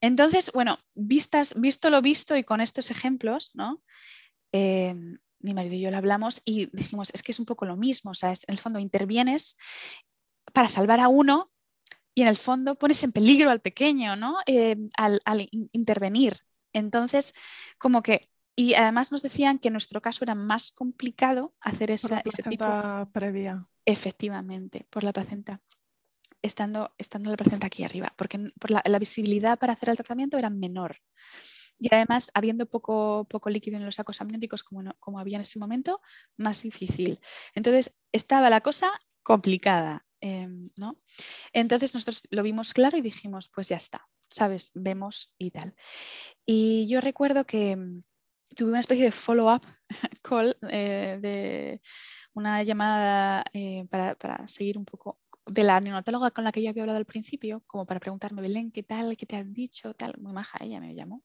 [0.00, 3.82] Entonces, bueno, vistas, visto lo visto y con estos ejemplos, ¿no?
[4.52, 4.94] Eh,
[5.40, 8.10] mi marido y yo lo hablamos y dijimos, es que es un poco lo mismo,
[8.10, 9.56] o sea, en el fondo intervienes
[10.52, 11.50] para salvar a uno
[12.14, 14.38] y en el fondo pones en peligro al pequeño, ¿no?
[14.46, 15.20] Eh, al,
[15.72, 16.36] intervenir.
[16.72, 17.32] Entonces,
[17.78, 18.28] como que
[18.58, 22.66] y además nos decían que en nuestro caso era más complicado hacer esa, ese tipo.
[23.12, 23.68] previa.
[23.84, 25.62] Efectivamente, por la placenta.
[26.42, 30.50] Estando, estando la placenta aquí arriba, porque por la, visibilidad para hacer el tratamiento era
[30.50, 30.96] menor.
[31.78, 35.58] Y además, habiendo poco, poco líquido en los sacos amnióticos como, como había en ese
[35.58, 36.00] momento,
[36.36, 37.20] más difícil.
[37.54, 38.90] Entonces, estaba la cosa
[39.22, 40.04] complicada.
[40.20, 40.98] Em, ¿no?
[41.52, 44.72] Entonces nosotros lo vimos claro y dijimos, pues ya está, ¿sabes?
[44.74, 45.74] Vemos y tal.
[46.44, 47.78] Y yo recuerdo que,
[48.56, 49.62] tuve una especie de follow-up
[50.22, 51.80] call, eh, de
[52.34, 56.82] una llamada eh, para, seguir un poco de la neonatóloga con la que yo había
[56.82, 59.16] hablado al principio, como para preguntarme, Belén, ¿qué tal?
[59.16, 59.94] ¿Qué te han dicho?
[59.94, 61.24] Tal, muy maja, ella me llamó.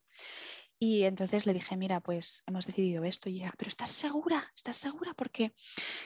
[0.80, 4.52] Y entonces le dije, mira, pues hemos decidido esto y ya, pero ¿estás segura?
[4.56, 5.14] ¿Estás segura?
[5.14, 5.54] Porque,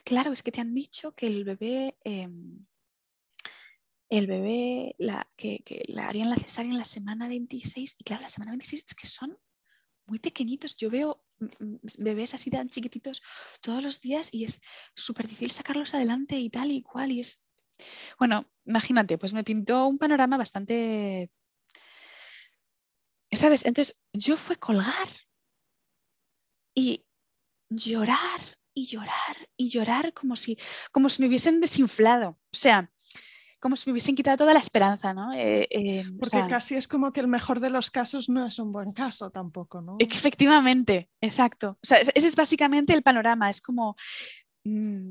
[0.03, 2.65] claro, es que te han dicho que el bebé, em,
[4.09, 8.21] el bebé, la, que, que la harían la cesárea en la semana 26, y claro,
[8.21, 9.37] la semana 26 es que son
[10.07, 10.77] muy pequeñitos.
[10.77, 13.21] Yo veo mm, mm, bebés así tan chiquititos
[13.61, 14.61] todos los días y es
[14.95, 17.11] súper difícil sacarlos adelante y tal y cual.
[17.11, 17.46] Y es.
[18.17, 21.29] Bueno, imagínate, pues me pintó un panorama bastante.
[23.31, 23.65] ¿Sabes?
[23.65, 25.09] Entonces yo fue colgar
[26.73, 27.05] y
[27.69, 28.39] llorar
[28.73, 30.57] y llorar y llorar como si,
[30.91, 32.29] como si me hubiesen desinflado.
[32.29, 32.91] O sea,
[33.59, 35.33] como si me hubiesen quitado toda la esperanza, ¿no?
[35.33, 38.71] Eh, eh, Porque casi es como que el mejor de los casos no es un
[38.71, 39.97] buen caso tampoco, ¿no?
[39.99, 41.77] Efectivamente, exacto.
[41.81, 43.95] O sea, ese es básicamente el panorama, es como
[44.63, 45.09] mm,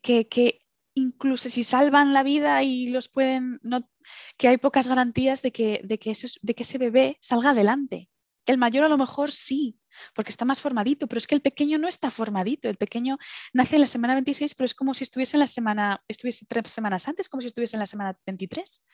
[0.00, 0.60] que,
[0.96, 3.88] incluso si salvan la vida y los pueden, no,
[4.36, 8.10] que hay pocas garantías de que, de que, de que ese bebé salga adelante.
[8.46, 9.78] El mayor a lo mejor sí,
[10.14, 12.68] porque está más formadito, pero es que el pequeño no está formadito.
[12.68, 13.18] El pequeño
[13.52, 16.70] nace en la semana 26, pero es como si estuviese en la semana, estuviese tres
[16.70, 18.84] semanas antes, como si estuviese en la semana 23,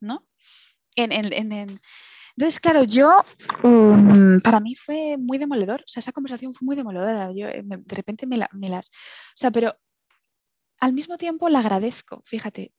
[0.00, 0.26] ¿no?
[2.36, 3.24] Entonces, claro, yo,
[3.62, 7.30] um, para mí fue muy demoledor, o sea, esa conversación fue muy demoledora.
[7.34, 9.76] Yo eh, de repente me, las, o sea, pero
[10.82, 12.74] al mismo tiempo la agradezco, fíjate,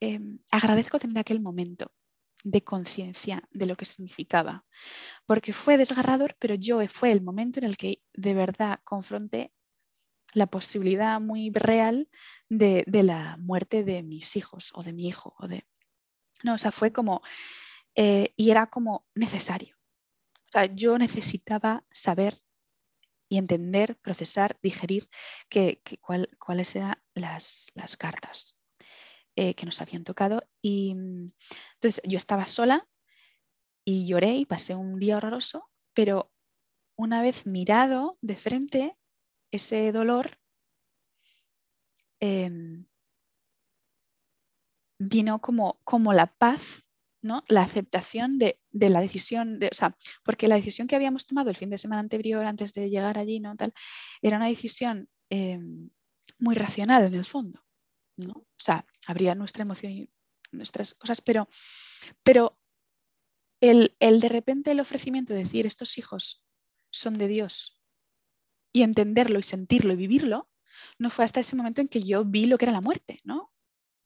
[0.00, 1.92] em, agradezco tener aquel momento,
[2.44, 4.64] de conciencia de lo que significaba.
[5.26, 9.52] Porque fue desgarrador, pero yo fue el momento en el que de verdad confronté
[10.32, 12.08] la posibilidad muy real
[12.48, 15.34] de, la muerte de mis hijos o de mi hijo.
[15.40, 15.64] O de...
[16.44, 17.22] No, o sea, fue como,
[17.96, 19.76] eh, y era como necesario.
[20.46, 22.38] O sea, yo necesitaba saber
[23.28, 25.08] y entender, procesar, digerir
[25.48, 25.82] que,
[26.38, 28.62] cuáles eran las, cartas.
[29.36, 30.42] Eh, que nos habían tocado.
[30.60, 31.28] Y mm,
[31.74, 32.88] entonces yo estaba sola
[33.84, 36.32] y lloré y pasé un día horroroso, pero
[36.96, 38.98] una vez mirado de frente
[39.52, 40.38] ese dolor,
[42.20, 42.86] em,
[44.98, 46.84] vino como, como la paz,
[47.22, 47.44] ¿no?
[47.48, 51.56] la aceptación de, la decisión, de, o sea, porque la decisión que habíamos tomado el
[51.56, 53.56] fin de semana anterior, antes de llegar allí, ¿no?
[53.56, 53.72] Tal,
[54.20, 55.90] era una decisión em,
[56.38, 57.64] muy racional en el fondo.
[58.16, 58.32] ¿no?
[58.32, 60.10] O sea, habría nuestra emoción y
[60.50, 61.48] nuestras cosas, pero,
[62.22, 62.58] pero
[63.60, 66.44] el, el de repente el ofrecimiento de decir estos hijos
[66.90, 67.80] son de Dios
[68.72, 70.50] y entenderlo y sentirlo y vivirlo,
[70.98, 73.52] no fue hasta ese momento en que yo vi lo que era la muerte ¿no?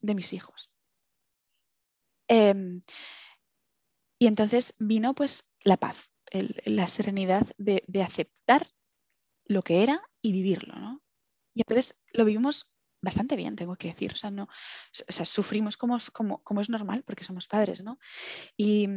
[0.01, 0.75] de mis hijos.
[2.29, 2.83] Em,
[4.19, 6.13] y entonces vino pues la paz,
[6.65, 8.67] la serenidad de, aceptar
[9.45, 10.75] lo que era y vivirlo.
[10.77, 11.03] ¿no?
[11.55, 14.13] Y entonces lo vivimos bastante bien, tengo que decir.
[14.13, 17.99] O sea, no, o sea, sufrimos como, como, como, es normal porque somos padres, ¿no?
[18.57, 18.89] Y,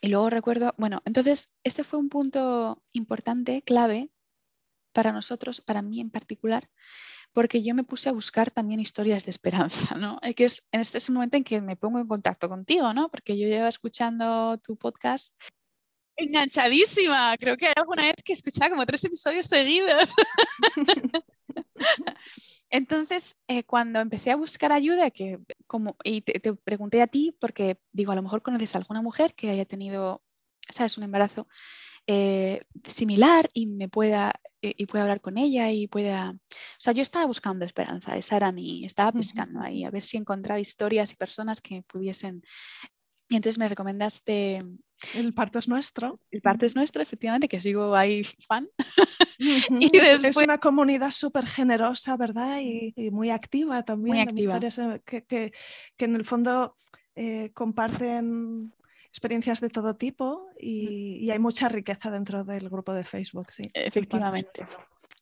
[0.00, 4.10] y luego recuerdo, bueno, entonces este fue un punto importante, clave
[4.92, 6.68] para nosotros, para mí en particular,
[7.32, 10.18] porque yo me puse a buscar también historias de esperanza, ¿no?
[10.36, 13.10] Que es en ese momento en que me pongo en contacto contigo, ¿no?
[13.10, 15.40] Porque yo llevo escuchando tu podcast
[16.16, 17.34] enganchadísima.
[17.38, 20.10] Creo que hay alguna vez que escuchaba como tres episodios seguidos.
[22.70, 27.78] Entonces, eh, cuando empecé a buscar ayuda, que como, y te, pregunté a ti, porque
[27.92, 30.22] digo, a lo mejor conoces a alguna mujer que haya tenido,
[30.70, 31.48] sabes, un embarazo
[32.06, 36.30] eh, similar y me pueda, eh, y pueda hablar con ella y pueda...
[36.30, 40.16] O sea, yo estaba buscando esperanza, esa era mi, estaba pescando ahí, a ver si
[40.16, 42.42] encontraba historias y personas que pudiesen
[43.32, 44.62] y entonces me recomendaste...
[45.14, 46.14] El parto es nuestro.
[46.30, 48.68] El parto es nuestro, efectivamente, que sigo ahí fan.
[49.80, 52.60] y Es una comunidad súper generosa, ¿verdad?
[52.60, 54.16] Y, muy activa también.
[54.16, 54.60] Muy activa.
[55.04, 55.52] Que, que,
[55.96, 56.76] que, en el fondo
[57.16, 58.72] eh, comparten
[59.08, 63.62] experiencias de todo tipo y, y, hay mucha riqueza dentro del grupo de Facebook, sí.
[63.74, 64.64] Efectivamente.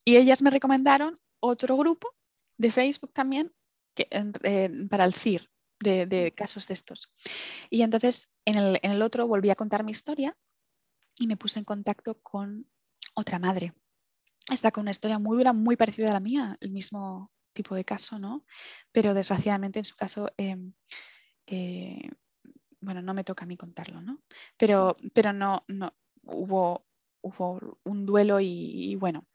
[0.05, 2.13] Y ellas me recomendaron otro grupo
[2.57, 3.51] de Facebook también
[3.95, 4.07] que,
[4.89, 5.49] para el CIR,
[5.81, 7.11] de, casos de estos.
[7.69, 10.37] Y entonces en el, otro volví a contar mi historia
[11.19, 12.67] y me puse en contacto con
[13.15, 13.73] otra madre.
[14.51, 17.85] Está con una historia muy dura, muy parecida a la mía, el mismo tipo de
[17.85, 18.45] caso, ¿no?
[18.91, 20.73] Pero desgraciadamente en su caso, em,
[21.47, 22.09] eh,
[22.79, 24.21] bueno, no me toca a mí contarlo, ¿no?
[24.57, 26.85] Pero, pero no, no hubo,
[27.21, 29.25] hubo un duelo y, bueno,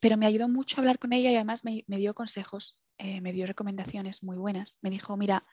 [0.00, 3.32] pero me ayudó mucho a hablar con ella y además me dio consejos eh, me
[3.32, 4.78] dio recomendaciones muy buenas.
[4.82, 5.46] Me dijo, mira,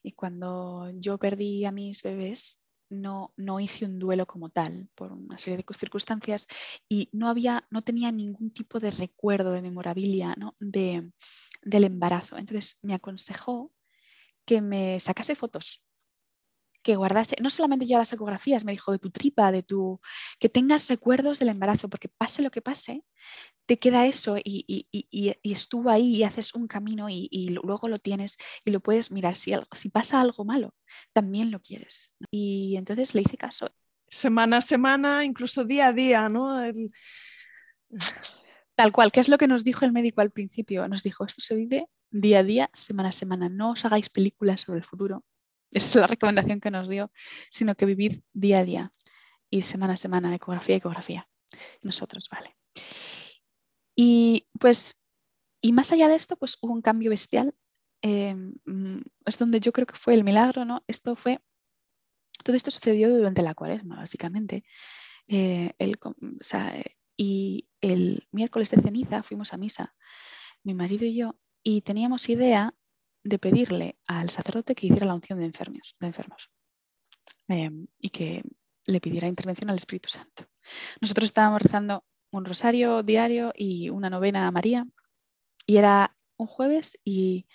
[0.00, 5.10] y cuando yo perdí a mis bebés, no, no hice un duelo como tal por
[5.10, 6.46] una serie de circunstancias
[6.88, 11.10] y no había, no tenía ningún tipo de recuerdo de memorabilia de,
[11.62, 12.38] del embarazo.
[12.38, 13.72] Entonces me aconsejó
[14.44, 15.88] que me sacase fotos
[16.84, 20.00] que guardase, no solamente ya las ecografías, me dijo, de tu tripa, de tu,
[20.38, 23.02] que tengas recuerdos del embarazo, porque pase lo que pase,
[23.66, 24.86] te queda eso y,
[25.42, 29.34] estuvo ahí y haces un camino y, luego lo tienes y lo puedes mirar.
[29.36, 30.74] Si, algo, si pasa algo malo,
[31.14, 32.14] también lo quieres.
[32.30, 33.66] Y entonces le hice caso.
[34.06, 36.62] Semana a semana, incluso día a día, ¿no?
[38.76, 40.86] Tal cual, que es lo que nos dijo el médico al principio.
[40.86, 43.48] Nos dijo, esto se vive día a día, semana a semana.
[43.48, 45.24] No os hagáis películas sobre el futuro.
[45.74, 47.12] Esa es la recomendación que nos dio,
[47.50, 48.92] sino que vivid día a día
[49.50, 51.28] y semana a semana, ecografía, ecografía.
[51.82, 52.56] Nosotros, vale.
[53.96, 55.02] Y pues,
[55.60, 57.54] y más allá de esto, pues hubo un cambio bestial.
[58.02, 60.84] Em, mm, es donde yo creo que fue el milagro, ¿no?
[60.86, 61.40] Esto fue,
[62.44, 64.64] todo esto sucedió durante la cuaresma, básicamente.
[65.26, 65.72] Eh,
[67.16, 69.94] y el miércoles de ceniza fuimos a misa,
[70.64, 72.74] mi marido y yo, y teníamos idea
[73.24, 76.50] de pedirle al sacerdote que hiciera la unción de enfermos, de enfermos
[77.48, 78.42] em, y que
[78.86, 80.44] le pidiera intervención al Espíritu Santo.
[81.00, 84.86] Nosotros estábamos rezando un rosario diario y una novena a María.
[85.66, 87.46] Y era un jueves y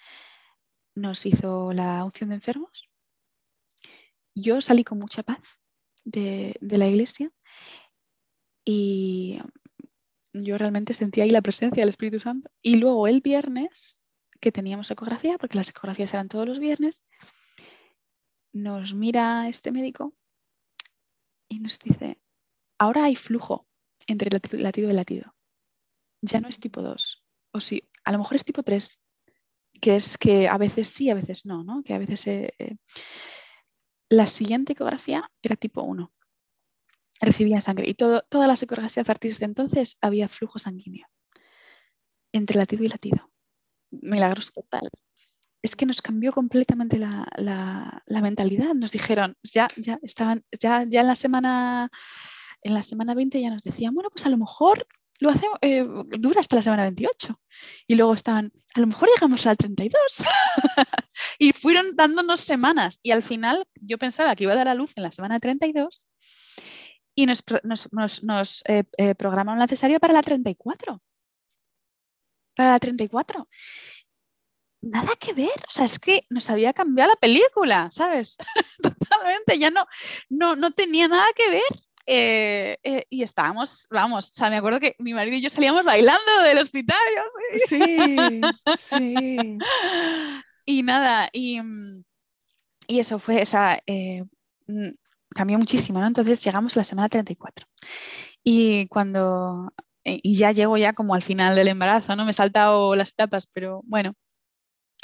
[0.95, 2.89] nos hizo la unción de enfermos.
[4.33, 5.59] Yo salí con mucha paz
[6.05, 7.31] de, la iglesia
[8.63, 9.39] y
[10.33, 12.49] yo realmente sentía ahí la presencia del Espíritu Santo.
[12.61, 14.03] Y luego el viernes,
[14.39, 17.03] que teníamos ecografía, porque las ecografías eran todos los viernes,
[18.53, 20.15] nos mira este médico
[21.47, 22.19] y nos dice,
[22.77, 23.67] ahora hay flujo
[24.07, 25.35] entre latido y latido.
[26.21, 27.25] Ya no es tipo 2.
[27.51, 29.03] O sí, a lo mejor es tipo 3,
[29.81, 31.83] que es que a veces sí, a veces no, ¿no?
[31.83, 32.27] Que a veces...
[32.27, 32.75] Eh, eh,
[34.09, 36.11] la siguiente ecografía era tipo 1.
[37.21, 41.07] Recibía sangre y todo, todas las ecografías a partir de entonces había flujo sanguíneo
[42.31, 43.28] entre latido y latido.
[43.91, 44.87] Milagros total.
[45.61, 48.73] Es que nos cambió completamente la, la mentalidad.
[48.73, 51.91] Nos dijeron, ya, ya estaban, ya, ya en la semana
[52.61, 54.85] en la semana 20 ya nos decían, bueno, pues a lo mejor
[55.19, 55.85] lo hacemos, eh,
[56.17, 57.39] dura hasta la semana 28.
[57.87, 59.93] Y luego estaban, a lo mejor llegamos al 32.
[61.39, 62.99] y fueron dándonos semanas.
[63.03, 66.07] Y al final yo pensaba que iba a dar a luz en la semana 32
[67.15, 67.43] y nos,
[68.23, 71.01] nos, eh, eh, programaron la cesárea para la 34.
[72.59, 73.47] Para la 34.
[74.81, 78.35] Nada que ver, o sea, es que nos había cambiado la película, ¿sabes?
[78.83, 79.85] Totalmente, ya no,
[80.27, 81.81] no, no tenía nada que ver.
[82.05, 85.85] Eh, eh, y estábamos, vamos, o sea, me acuerdo que mi marido y yo salíamos
[85.85, 86.97] bailando del hospital.
[87.69, 88.41] Sí,
[88.77, 89.57] sí.
[90.65, 91.61] y nada, y,
[92.87, 94.25] y, eso fue, esa, eh,
[94.67, 94.89] mm,
[95.33, 96.07] cambió muchísimo, ¿no?
[96.07, 97.65] Entonces llegamos a la semana 34.
[98.43, 99.71] Y cuando,
[100.09, 102.25] y ya llego ya como al final del embarazo, ¿no?
[102.25, 104.15] Me he saltado las etapas, pero bueno,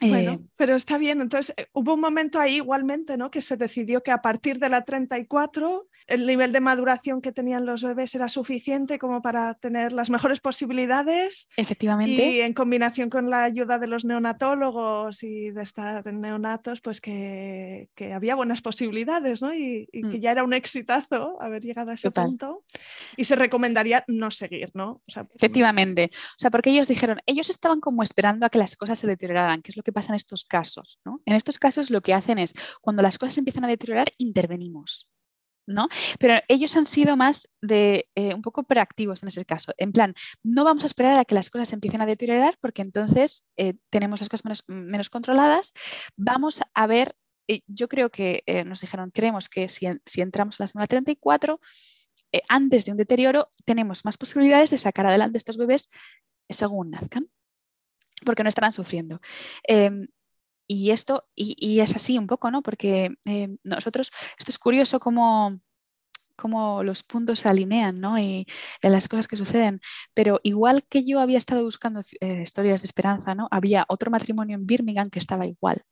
[0.01, 1.21] bueno, pero está bien.
[1.21, 3.31] Entonces, hubo un momento ahí igualmente, ¿no?
[3.31, 7.65] Que se decidió que a partir de la 34 el nivel de maduración que tenían
[7.65, 11.49] los bebés era suficiente como para tener las mejores posibilidades.
[11.57, 12.31] Efectivamente.
[12.31, 17.01] Y en combinación con la ayuda de los neonatólogos y de estar en neonatos, pues
[17.01, 19.53] que, había buenas posibilidades, ¿no?
[19.53, 20.21] Y, que mm.
[20.21, 22.63] ya era un exitazo haber llegado a ese punto.
[23.17, 25.01] Y se recomendaría no seguir, ¿no?
[25.35, 26.11] Efectivamente.
[26.13, 29.61] O sea, porque ellos dijeron, ellos estaban como esperando a que las cosas se deterioraran,
[29.61, 31.21] que es lo que pasa en estos casos, ¿no?
[31.25, 35.09] En estos casos lo que hacen es, cuando las cosas empiezan a deteriorar, intervenimos.
[35.67, 35.87] ¿No?
[36.19, 39.73] Pero ellos han sido más de eh, un poco proactivos en ese caso.
[39.77, 40.13] En plan,
[40.43, 44.19] no vamos a esperar a que las cosas empiecen a deteriorar porque entonces eh, tenemos
[44.19, 45.73] las cosas menos, controladas.
[46.15, 47.15] Vamos a ver,
[47.47, 49.87] eh, yo creo que nos dijeron, creemos que si,
[50.21, 51.59] entramos a la semana 34,
[52.49, 55.89] antes de un deterioro, tenemos más posibilidades de sacar adelante estos bebés
[56.49, 57.29] según nazcan
[58.23, 59.19] porque no estarán sufriendo.
[59.63, 60.07] Em,
[60.67, 62.61] y esto, y, es así un poco, ¿no?
[62.61, 65.59] Porque eh, nosotros, esto es curioso cómo,
[66.35, 68.19] cómo los puntos se alinean, ¿no?
[68.19, 68.45] Y
[68.81, 69.79] en las cosas que suceden.
[70.13, 73.47] Pero igual que yo había estado buscando eh, historias de esperanza, ¿no?
[73.51, 75.83] Había otro matrimonio en Birmingham que estaba igual.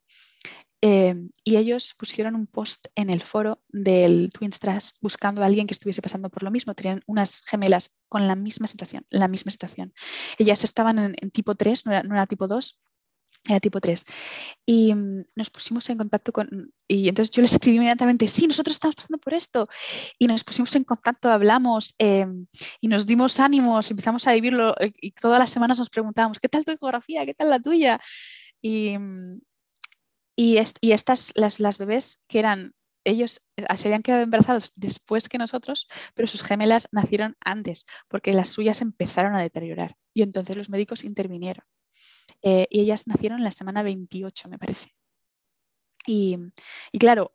[0.86, 5.66] Em, y ellos pusieron un post en el foro del Twins Trust buscando a alguien
[5.66, 6.74] que estuviese pasando por lo mismo.
[6.74, 9.94] Tenían unas gemelas con la misma situación, la misma situación.
[10.36, 12.82] Ellas estaban en, tipo 3, no era, no era tipo 2,
[13.48, 14.06] era tipo 3.
[14.66, 18.74] Y mm, nos pusimos en contacto con, y entonces yo les escribí inmediatamente, sí, nosotros
[18.74, 19.68] estamos pasando por esto.
[20.18, 22.46] Y nos pusimos en contacto, hablamos em,
[22.80, 26.48] y nos dimos ánimos, empezamos a vivirlo eh, y todas las semanas nos preguntábamos, ¿qué
[26.48, 27.26] tal tu ecografía?
[27.26, 28.00] ¿Qué tal la tuya?
[28.62, 29.40] Y, mm,
[30.36, 32.74] y, y estas, las, las bebés que eran
[33.04, 38.32] ellos eh, se habían quedado embarazados después que nosotros, pero sus gemelas nacieron antes, porque
[38.32, 39.96] las suyas empezaron a deteriorar.
[40.14, 41.64] Y entonces los médicos intervinieron.
[42.42, 44.94] Eh, y ellas nacieron en la semana 28, me parece.
[46.06, 46.38] Y,
[46.98, 47.34] claro,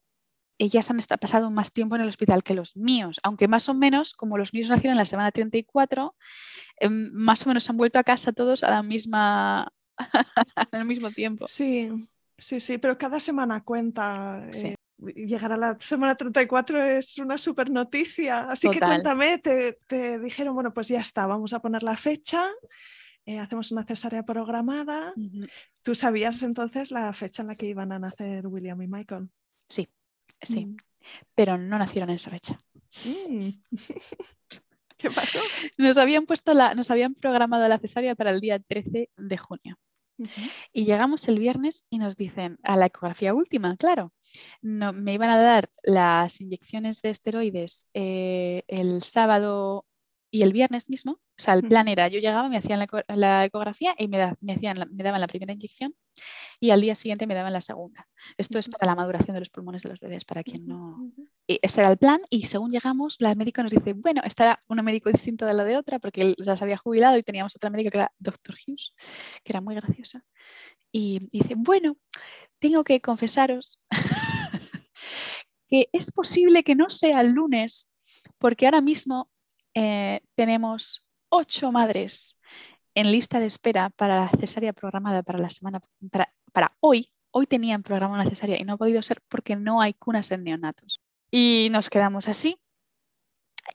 [0.59, 4.13] ellas han pasado más tiempo en el hospital que los míos, aunque más o menos,
[4.13, 6.15] como los míos nacieron en la semana 34,
[6.77, 9.71] em, más o menos han vuelto a casa todos a la misma,
[10.71, 11.47] al mismo tiempo.
[11.47, 11.89] Sí,
[12.37, 14.47] sí, sí, pero cada semana cuenta.
[14.53, 14.75] Eh,
[15.15, 18.41] llegar a la semana 34 es una super noticia.
[18.41, 22.51] Así que cuéntame, te, te, dijeron, bueno, pues ya está, vamos a poner la fecha
[23.29, 25.13] eh, hacemos una cesárea programada.
[25.83, 29.29] ¿Tú sabías entonces la fecha en la que iban a nacer William y Michael?
[29.67, 29.87] Sí,
[30.41, 30.77] sí, mm.
[31.35, 32.59] pero no nacieron en esa fecha.
[33.29, 33.49] Mm.
[34.97, 35.37] ¿Qué pasó?
[35.77, 39.77] Nos habían puesto la, nos habían programado la cesárea para el día 13 de junio.
[40.73, 44.11] Y llegamos el viernes y nos dicen, a la ecografía última, claro,
[44.61, 49.85] no, me iban a dar las inyecciones de esteroides eh, el sábado
[50.31, 53.95] y el viernes mismo, o sea, el plan era, yo llegaba, me hacían la, ecografía
[53.97, 55.95] y me, me, hacían me daban la primera inyección
[56.59, 58.07] y al día siguiente me daban la segunda.
[58.37, 61.11] Esto es para la maduración de los pulmones de los bebés, para quien no...
[61.47, 64.63] Y este era el plan y según llegamos, la médica nos dice, bueno, esta era
[64.67, 67.55] un médico distinto de la de otra porque él ya se había jubilado y teníamos
[67.55, 68.55] otra médica que era Dr.
[68.55, 68.93] Hughes,
[69.43, 70.23] que era muy graciosa.
[70.91, 71.97] Y dice, bueno,
[72.59, 73.79] tengo que confesaros
[75.69, 77.91] que es posible que no sea el lunes
[78.37, 79.29] porque ahora mismo
[79.81, 82.37] eh, tenemos ocho madres
[82.95, 85.81] en lista de espera para la cesárea programada para la semana,
[86.51, 87.09] para, hoy.
[87.31, 90.43] Hoy tenían programada una cesárea y no ha podido ser porque no hay cunas en
[90.43, 91.01] neonatos.
[91.31, 92.59] Y nos quedamos así.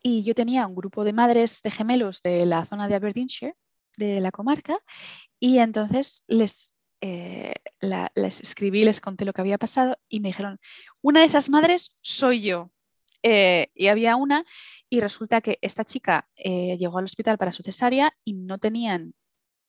[0.02, 3.56] Y yo tenía un grupo de madres de gemelos de la zona de Aberdeenshire,
[3.96, 4.76] de la comarca,
[5.40, 6.26] y entonces
[7.00, 10.58] eh, les escribí, les conté lo que había pasado y me dijeron,
[11.00, 12.72] una de esas madres soy yo.
[13.26, 14.44] Eh, y había una
[14.90, 19.14] y resulta que esta chica eh, llegó al hospital para su cesárea y no tenían,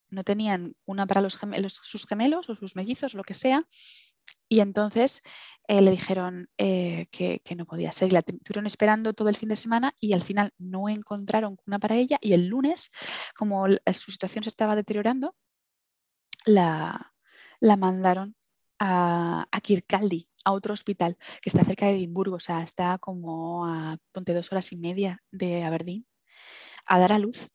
[0.09, 1.39] no tenían una para los
[1.83, 3.65] sus gemelos o sus mellizos, lo que sea,
[4.49, 5.21] Y entonces
[5.67, 8.09] eh, le dijeron que, no podía ser.
[8.09, 11.79] Y la estuvieron esperando todo el fin de semana y al final no encontraron una
[11.79, 12.17] para ella.
[12.21, 12.91] Y el lunes,
[13.35, 15.35] como su situación se estaba deteriorando,
[16.45, 17.13] la,
[17.59, 18.35] la mandaron
[18.79, 23.65] a, a Kirkcaldy, a otro hospital que está cerca de Edimburgo, o sea, está como
[23.65, 26.05] a ponte dos horas y media de Aberdeen,
[26.85, 27.49] a dar a luz.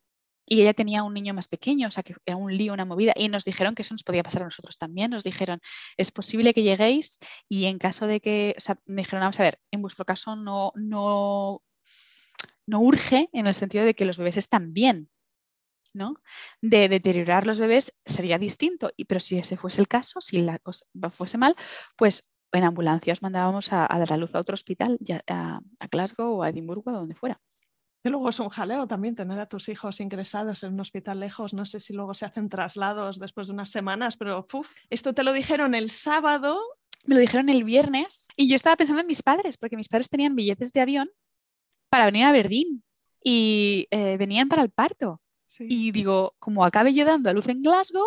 [0.47, 3.13] Y ella tenía un niño más pequeño, o sea, que era un lío, una movida.
[3.15, 5.13] Y nos dijeron que eso nos podía pasar a nosotros también.
[5.13, 5.61] Nos dijeron,
[5.97, 9.45] es posible que lleguéis y en caso de que, o sea, me dijeron, vamos a
[9.45, 11.63] ver, en vuestro caso no, no,
[12.67, 15.09] no urge en el sentido de que los bebés están bien,
[15.93, 16.15] ¿no?
[16.61, 20.59] De deteriorar los bebés sería distinto, y, pero si ese fuese el caso, si la
[20.59, 21.57] cosa fuese mal,
[21.97, 25.61] pues en ambulancia os mandábamos a, dar la luz a otro hospital, ya, a,
[25.91, 27.41] Glasgow o a Edimburgo, a donde fuera.
[28.03, 31.53] Y luego es un jaleo también tener a tus hijos ingresados en un hospital lejos.
[31.53, 34.47] No sé si luego se hacen traslados después de unas semanas, pero
[34.89, 36.59] esto te lo dijeron el sábado.
[37.07, 40.09] Me lo dijeron el viernes y yo estaba pensando en mis padres, porque mis padres
[40.09, 41.11] tenían billetes de avión
[41.91, 42.83] para venir a Berlín
[43.23, 45.21] y eh, venían para el parto.
[45.59, 48.07] Y digo, como acabe yo dando a luz en Glasgow,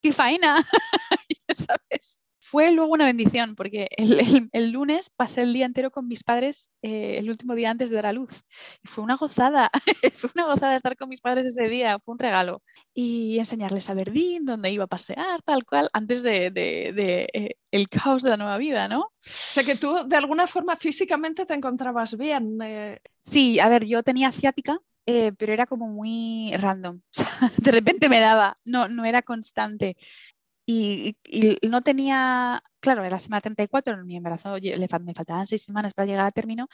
[0.00, 0.56] qué faena,
[1.48, 2.22] ¿sabes?
[2.42, 7.16] Fue luego una bendición porque el, lunes pasé el día entero con mis padres, eh,
[7.18, 8.42] el último día antes de dar a luz.
[8.82, 9.70] Y fue una gozada,
[10.14, 12.62] fue una gozada estar con mis padres ese día, fue un regalo.
[12.92, 18.22] Y enseñarles a Berlín, donde iba a pasear, tal cual, antes de, eh, el caos
[18.22, 19.00] de la nueva vida, ¿no?
[19.00, 22.58] O sea que tú de alguna forma físicamente te encontrabas bien.
[22.62, 22.98] Eh.
[23.20, 24.80] Sí, a ver, yo tenía ciática,
[25.38, 27.00] pero era como muy random.
[27.58, 29.96] de repente me daba, no, no era constante
[30.72, 31.16] y,
[31.68, 34.54] no tenía, claro, era la semana 34, en mi embarazo
[35.00, 36.68] me faltaban seis semanas para llegar a término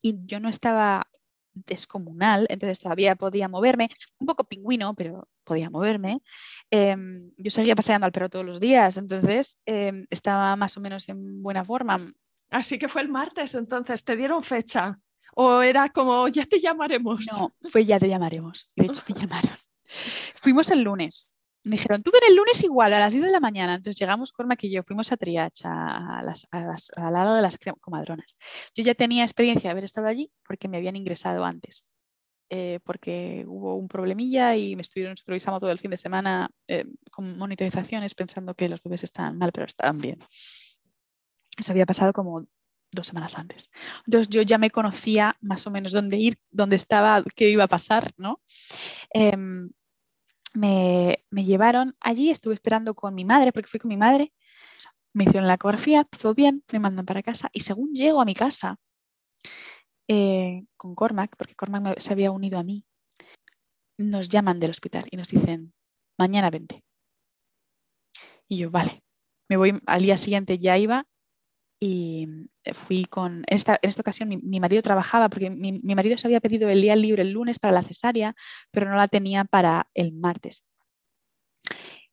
[0.00, 1.06] y yo no estaba
[1.54, 6.22] descomunal, entonces todavía podía moverme, un poco pingüino, pero podía moverme.
[6.70, 11.08] Em, yo seguía paseando al perro todos los días, entonces em, estaba más o menos
[11.10, 11.98] en buena forma.
[12.48, 14.98] Así que fue el martes, entonces, ¿te dieron fecha?
[15.34, 17.26] ¿O era como, ya te llamaremos?
[17.32, 18.70] No, fue ya te llamaremos.
[18.76, 19.56] De hecho, me llamaron.
[20.34, 23.40] Fuimos el lunes me dijeron, tú ven el lunes igual, a las 10 de la
[23.40, 23.74] mañana.
[23.74, 28.36] Entonces llegamos con y yo, fuimos a Triach, a al lado de las comadronas.
[28.74, 31.90] Yo ya tenía experiencia de haber estado allí porque me habían ingresado antes.
[32.54, 36.84] Eh, porque hubo un problemilla y me estuvieron supervisando todo el fin de semana eh,
[37.10, 40.18] con monitorizaciones pensando que los bebés estaban mal, pero estaban bien.
[41.56, 42.46] Eso había pasado como
[42.92, 43.70] dos semanas antes.
[44.06, 47.68] Entonces yo ya me conocía más o menos dónde ir, dónde estaba, qué iba a
[47.68, 48.40] pasar, ¿no?
[49.10, 49.70] Em,
[50.54, 54.32] me, llevaron allí, estuve esperando con mi madre, porque fui con mi madre,
[55.14, 58.34] me hicieron la ecografía, todo bien, me mandan para casa y según llego a mi
[58.34, 58.78] casa
[60.08, 62.84] eh, con Cormac, porque Cormac se había unido a mí,
[63.98, 65.72] nos llaman del hospital y nos dicen,
[66.18, 66.84] mañana vente.
[68.48, 69.02] Y yo, vale,
[69.48, 71.06] me voy al día siguiente, ya iba
[71.84, 72.28] y
[72.62, 76.40] eh, fui con, esta, en esta ocasión mi, marido trabajaba porque mi, marido se había
[76.40, 78.36] pedido el día libre el lunes para la cesárea,
[78.70, 80.64] pero no la tenía para el martes.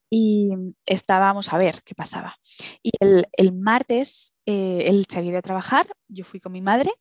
[0.09, 0.49] Y
[0.87, 2.35] estábamos a ver qué pasaba.
[2.81, 6.91] Y el, martes eh, él se había ido a trabajar, yo fui con mi madre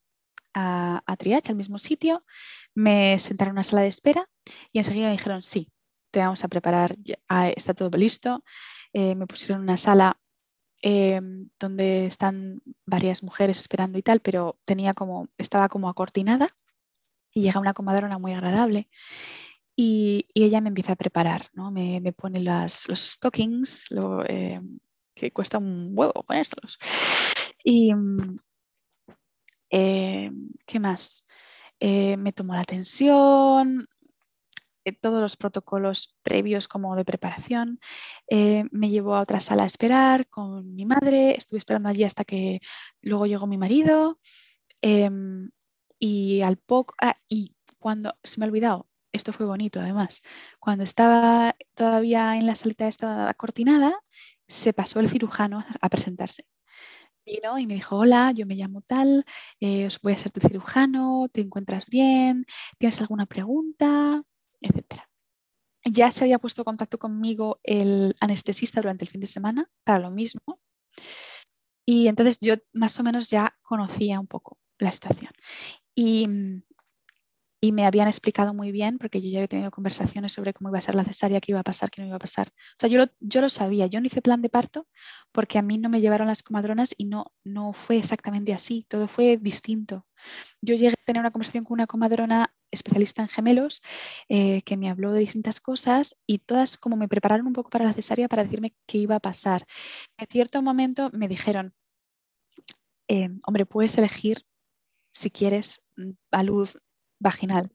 [0.52, 2.22] a, a Triach, al mismo sitio,
[2.74, 4.28] me sentaron en una sala de espera
[4.72, 5.72] y enseguida me dijeron, sí,
[6.10, 6.96] te vamos a preparar,
[7.30, 8.44] ah, está todo listo.
[8.92, 10.20] Eh, me pusieron en una sala
[10.80, 16.56] Em, donde están varias mujeres esperando y tal, pero tenía como, estaba como acortinada
[17.34, 18.88] y llega una comadrona muy agradable
[19.74, 21.72] y, ella me empieza a preparar, ¿no?
[21.72, 23.88] me, pone las, los stockings,
[24.28, 24.78] em,
[25.14, 26.78] que cuesta un huevo ponérselos.
[27.64, 28.38] Y, em,
[30.66, 31.26] ¿qué más?
[31.80, 33.88] Eh, me tomó la tensión,
[34.84, 37.80] eh, todos los protocolos previos como de preparación.
[38.28, 42.24] Eh, me llevó a otra sala a esperar con mi madre, estuve esperando allí hasta
[42.24, 42.60] que
[43.02, 44.18] luego llegó mi marido
[44.82, 45.50] em,
[45.98, 50.22] y al poco, ah, y cuando, se me ha olvidado, esto fue bonito además,
[50.60, 52.88] cuando estaba todavía en la salita
[53.36, 53.98] cortinada,
[54.46, 56.44] se pasó el cirujano a presentarse.
[57.24, 59.24] Vino y me dijo, hola, yo me llamo tal,
[59.60, 62.46] eh, voy a ser tu cirujano, ¿te encuentras bien?
[62.78, 64.22] ¿Tienes alguna pregunta?
[64.60, 65.08] Etcétera.
[65.84, 70.10] Ya se había puesto contacto conmigo el anestesista durante el fin de semana para lo
[70.10, 70.60] mismo.
[71.86, 75.32] Y entonces yo más o menos ya conocía un poco la situación.
[75.94, 76.26] Y,
[77.60, 80.78] y me habían explicado muy bien, porque yo ya había tenido conversaciones sobre cómo iba
[80.78, 82.48] a ser la cesárea, qué iba a pasar, qué no iba a pasar.
[82.48, 84.86] O sea, yo lo, yo lo sabía, yo no hice plan de parto
[85.32, 89.08] porque a mí no me llevaron las comadronas y no, no fue exactamente así, todo
[89.08, 90.06] fue distinto.
[90.60, 93.82] Yo llegué a tener una conversación con una comadrona especialista en gemelos
[94.28, 97.84] eh, que me habló de distintas cosas y todas como me prepararon un poco para
[97.84, 99.66] la cesárea para decirme qué iba a pasar.
[100.16, 101.74] En cierto momento me dijeron,
[103.08, 104.44] eh, hombre, puedes elegir
[105.12, 106.76] si quieres mm, a luz
[107.18, 107.70] vaginal.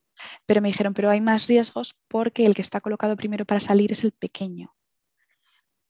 [0.46, 3.92] Pero me dijeron, pero hay más riesgos porque el que está colocado primero para salir
[3.92, 4.74] es el pequeño.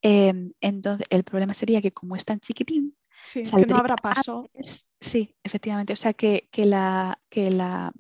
[0.03, 2.97] Em, entonces, el problema sería que como es tan chiquitín,
[3.33, 4.51] que no habrá paso.
[5.01, 5.93] sí, efectivamente.
[5.93, 7.93] O sea, que, la, que, la,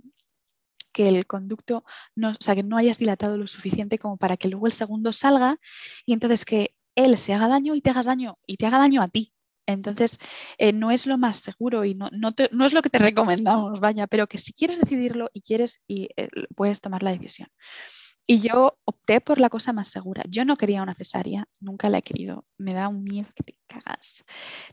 [0.92, 1.84] que el conducto,
[2.14, 5.12] no, o sea, que no hayas dilatado lo suficiente como para que luego el segundo
[5.12, 5.58] salga
[6.06, 9.02] y entonces que él se haga daño y te hagas daño y te haga daño
[9.02, 9.33] a ti.
[9.66, 10.18] Entonces,
[10.58, 12.98] eh, no es lo más seguro y no, es lo que te
[13.42, 17.48] recomendamos, vaya, pero que si quieres decidirlo y quieres, y, eh, puedes tomar la decisión.
[18.26, 20.22] Y yo opté por la cosa más segura.
[20.28, 22.46] Yo no quería una cesárea, nunca la he querido.
[22.56, 24.24] Me da un miedo que te cagas.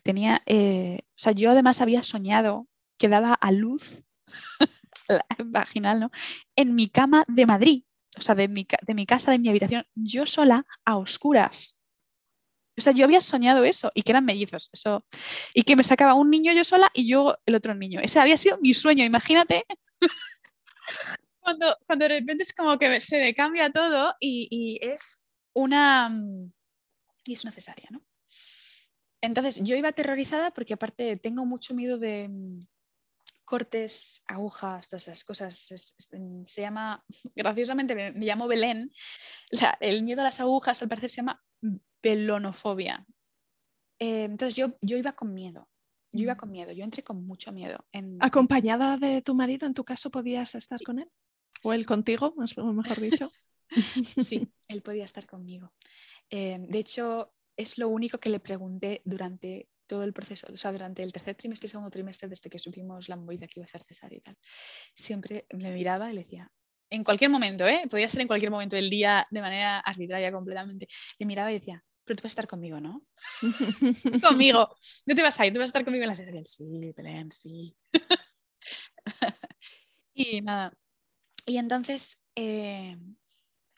[0.04, 2.68] Tenía, eh, o sea, yo además había soñado
[2.98, 4.04] que daba a luz
[5.46, 6.12] vaginal, ¿no?
[6.56, 7.84] En mi cama de Madrid,
[8.18, 11.81] o sea, de mi, de mi casa, de mi habitación, yo sola, a oscuras.
[12.78, 15.06] O sea, yo había soñado eso y que eran mellizos, eso,
[15.54, 18.00] y que me sacaba un niño yo sola y yo el otro niño.
[18.02, 19.66] Ese había sido mi sueño, imagínate.
[21.42, 26.52] cuando, cuando de repente es como que se me cambia todo y, es una mm,
[27.26, 28.02] y es necesaria, ¿no?
[29.22, 32.62] Entonces yo iba aterrorizada porque aparte tengo mucho miedo de mm,
[33.44, 36.08] cortes, agujas, todas esas cosas.
[36.48, 37.04] se llama,
[37.36, 38.92] graciosamente me, llamo Belén.
[39.82, 41.44] el miedo a las agujas al parecer se llama
[42.02, 43.06] pelonofobia.
[44.00, 45.68] Eh, entonces yo, yo iba con miedo.
[46.12, 46.38] Yo iba mm.
[46.38, 47.86] con miedo, yo entré con mucho miedo.
[48.20, 51.10] ¿Acompañada de tu marido, en tu caso, podías estar con él?
[51.64, 53.32] ¿O él contigo, mejor dicho?
[54.18, 55.72] sí, él podía estar conmigo.
[56.30, 60.72] Eh, de hecho, es lo único que le pregunté durante todo el proceso, o sea,
[60.72, 63.68] durante el tercer trimestre y segundo trimestre, desde que supimos la movida que iba a
[63.68, 64.38] ser cesárea y tal.
[64.96, 66.52] Siempre me miraba y le decía,
[66.92, 67.84] en cualquier momento, ¿eh?
[67.90, 70.88] podía ser en cualquier momento del día de manera arbitraria completamente.
[71.18, 73.08] Le miraba y decía, pero tú vas a estar conmigo, ¿no?
[74.30, 74.76] conmigo.
[75.06, 76.44] No te vas a ir, tú vas a estar conmigo en la cesárea.
[76.46, 77.76] Sí, Belén, sí.
[80.14, 80.74] y nada.
[81.46, 82.98] Y entonces, eh,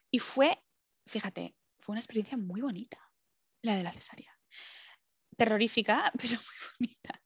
[0.10, 0.58] y fue,
[1.06, 2.98] fíjate, fue una experiencia muy bonita,
[3.62, 4.36] la de la cesárea.
[5.38, 7.22] Terrorífica, pero muy bonita.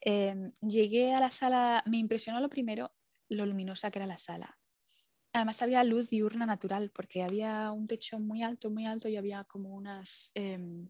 [0.00, 2.94] Em, llegué a la sala, me impresionó lo primero,
[3.28, 4.58] lo luminosa que era la sala.
[5.36, 9.44] Además había luz diurna natural porque había un techo muy alto, muy alto y había
[9.44, 10.88] como unas em,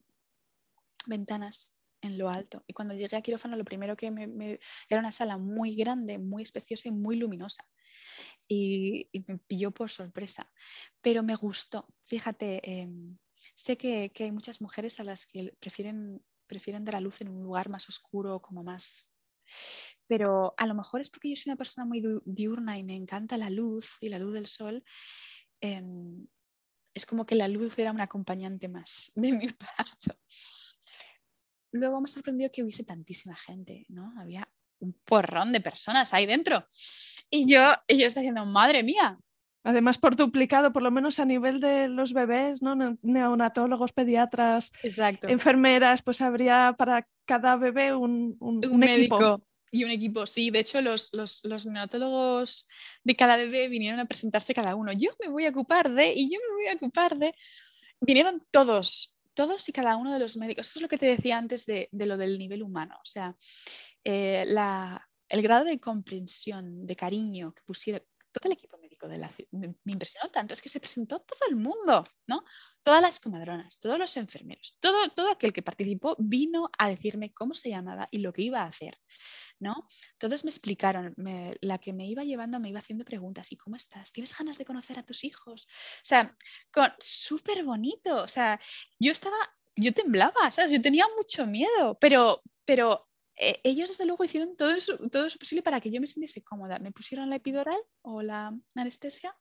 [1.07, 2.62] ventanas en lo alto.
[2.68, 6.44] Y cuando llegué a quirófano lo primero que me, era una sala muy grande, muy
[6.44, 7.68] espaciosa y muy luminosa.
[8.47, 10.49] Y, me pilló por sorpresa.
[11.01, 11.88] Pero me gustó.
[12.05, 13.18] Fíjate, em,
[13.57, 17.42] sé que, hay muchas mujeres a las que prefieren, prefieren dar a luz en un
[17.42, 19.11] lugar más oscuro, como más
[20.07, 23.39] pero a lo mejor es porque yo soy una persona muy diurna y me encanta
[23.39, 24.85] la luz y la luz del sol.
[25.61, 26.27] Em,
[26.95, 30.19] es como que la luz era un acompañante más de mi parto.
[31.73, 34.15] Luego me sorprendió que hubiese tantísima gente, ¿no?
[34.19, 34.49] Había
[34.79, 36.67] un porrón de personas ahí dentro.
[37.29, 39.19] Y yo, y yo estaba diciendo, madre mía,
[39.67, 42.77] Además, por duplicado, por lo menos a nivel de los bebés, ¿no?
[43.03, 44.71] neonatólogos, pediatras,
[45.23, 49.17] enfermeras, pues habría para cada bebé un, un, médico.
[49.17, 49.47] Equipo.
[49.77, 50.51] Y un equipo, sí.
[50.51, 52.66] De hecho, los, los, los, neonatólogos
[53.05, 54.91] de cada bebé vinieron a presentarse cada uno.
[54.93, 57.35] Yo me voy a ocupar de, y yo me voy a ocupar de.
[58.01, 60.68] Vinieron todos, todos y cada uno de los médicos.
[60.68, 62.95] Eso es lo que te decía antes de, de lo del nivel humano.
[62.97, 63.37] O sea,
[64.03, 68.03] eh, la, el grado de comprensión, de cariño que pusieron
[68.41, 68.76] todo el equipo
[69.09, 72.45] de la me, me, impresionó tanto, es que se presentó todo el mundo, ¿no?
[72.82, 77.55] Todas las comadronas, todos los enfermeros, todo, todo aquel que participó vino a decirme cómo
[77.55, 78.98] se llamaba y lo que iba a hacer,
[79.59, 79.74] ¿no?
[80.19, 81.15] Todos me explicaron,
[81.61, 84.12] la que me iba llevando me iba haciendo preguntas, ¿y cómo estás?
[84.12, 85.66] ¿Tienes ganas de conocer a tus hijos?
[85.66, 86.36] O sea,
[86.98, 88.59] súper bonito, o sea,
[88.98, 89.36] yo estaba,
[89.77, 90.73] yo temblaba, ¿sabes?
[90.73, 93.09] Yo tenía mucho miedo, pero, pero
[93.39, 96.43] eh, ellos desde luego hicieron todo eso, todo eso posible para que yo me sintiese
[96.43, 96.79] cómoda.
[96.79, 99.37] Me pusieron la epidural o la anestesia,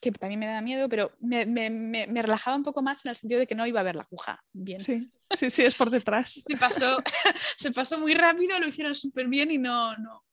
[0.00, 3.16] que también me da miedo, pero me, me, me, relajaba un poco más en el
[3.16, 4.80] sentido de que no iba a ver la aguja bien.
[4.80, 6.42] Sí, sí, sí es por detrás.
[6.46, 6.98] se, pasó,
[7.56, 9.96] se pasó muy rápido, lo hicieron súper bien y no...
[9.96, 10.24] no.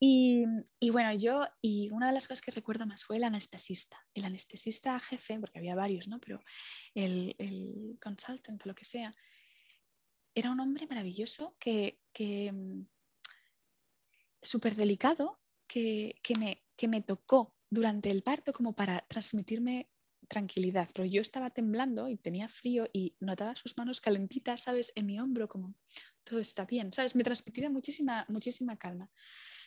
[0.00, 0.44] Y,
[0.80, 3.96] y, bueno, yo, y una de las cosas que recuerdo más fue el anestesista.
[4.12, 6.20] El anestesista jefe, porque había varios, ¿no?
[6.20, 6.40] Pero
[6.94, 9.14] el, el consultant lo que sea,
[10.34, 12.86] era un hombre maravilloso que, que mm,
[14.42, 19.90] súper delicado, que, me, que me tocó durante el parto como para transmitirme
[20.28, 24.92] tranquilidad, pero yo estaba temblando y tenía frío y notaba sus manos calentitas, ¿sabes?
[24.94, 25.74] En mi hombro, como
[26.24, 27.14] todo está bien, ¿sabes?
[27.14, 29.10] Me transmitía muchísima, muchísima calma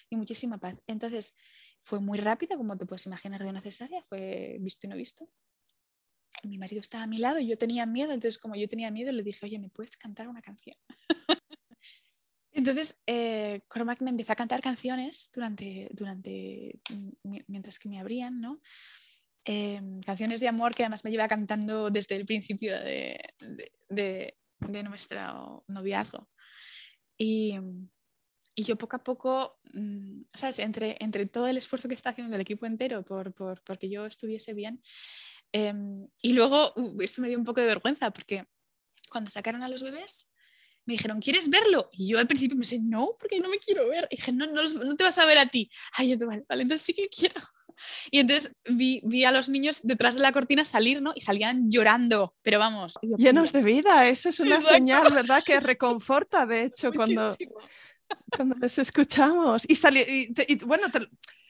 [0.09, 0.81] y muchísima paz.
[0.87, 1.35] Entonces,
[1.81, 5.29] fue muy rápida, como te puedes imaginar de una cesárea, fue visto y no visto.
[6.43, 9.11] Mi marido estaba a mi lado y yo tenía miedo, entonces como yo tenía miedo
[9.11, 10.75] le dije, oye, ¿me puedes cantar una canción?
[12.51, 16.79] entonces, eh, Cormac me empezó a cantar canciones durante, durante,
[17.47, 18.61] mientras que me abrían, ¿no?
[19.49, 24.35] Em, canciones de amor que además me lleva cantando desde el principio de,
[24.83, 26.27] nuestro noviazgo.
[27.17, 27.57] Y,
[28.57, 30.59] yo poco a poco, mm, ¿sabes?
[30.59, 34.05] Entre, entre todo el esfuerzo que está haciendo el equipo entero por, por porque yo
[34.05, 34.81] estuviese bien.
[35.51, 38.45] Em, y luego, uh, esto me dio un poco de vergüenza porque
[39.09, 40.33] cuando sacaron a los bebés,
[40.85, 41.89] me dijeron, ¿quieres verlo?
[41.91, 44.07] Y yo al principio me dije, no, porque no me quiero ver.
[44.09, 45.69] Y dije, no, no, no te vas a ver a ti.
[45.93, 47.35] Ay, yo te vale, vale, entonces sí que quiero.
[48.09, 51.13] Y entonces vi, vi, a los niños detrás de la cortina salir, ¿no?
[51.15, 52.95] Y salían llorando, pero vamos.
[53.19, 55.43] Llenos de vida, eso es una señal, ¿verdad?
[55.45, 57.37] Que reconforta, de hecho, cuando,
[58.35, 59.63] cuando les escuchamos.
[59.67, 59.75] Y,
[60.47, 60.87] y, bueno,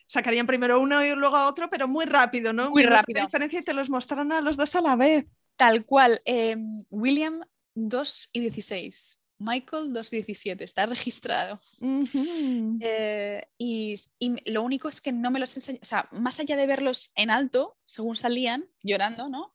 [0.08, 2.70] sacarían primero uno y luego a otro, pero muy rápido, ¿no?
[2.70, 3.22] Muy rápido.
[3.22, 5.26] diferencia y te los mostraron a los dos a la vez.
[5.56, 6.20] Tal cual.
[6.24, 7.40] Em, William
[7.74, 9.22] 2 y 16.
[9.40, 11.58] Michael 217, está registrado.
[12.80, 13.94] Eh, y,
[14.46, 17.30] lo único es que no me los enseñó, o sea, más allá de verlos en
[17.30, 19.54] alto, según salían llorando, ¿no?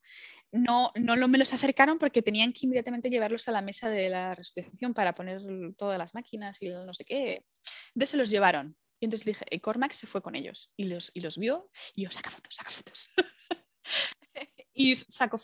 [0.51, 4.35] No, no me los acercaron porque tenían que inmediatamente llevarlos a la mesa de la
[4.35, 5.41] resucitación para poner
[5.75, 7.43] todas las máquinas y no sé qué.
[7.88, 8.77] Entonces se los llevaron.
[9.03, 12.03] Y entonces dije, y Cormac se fue con ellos y los, y los vio y
[12.03, 13.09] yo, saca fotos, saca fotos.
[14.73, 15.38] y sacó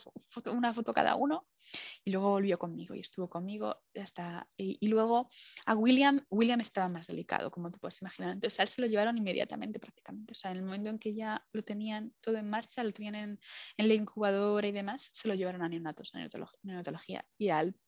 [0.46, 1.46] una foto cada uno
[2.02, 5.28] y luego volvió conmigo y estuvo conmigo hasta y, luego
[5.66, 8.32] a William William estaba más delicado como te puedes imaginar.
[8.32, 10.32] Entonces a él se lo llevaron inmediatamente prácticamente.
[10.32, 13.14] O sea en el momento en que ya lo tenían todo en marcha lo tenían
[13.16, 13.40] en,
[13.76, 16.26] en la incubadora y demás se lo llevaron a neonatos a
[16.62, 17.78] neonatología y al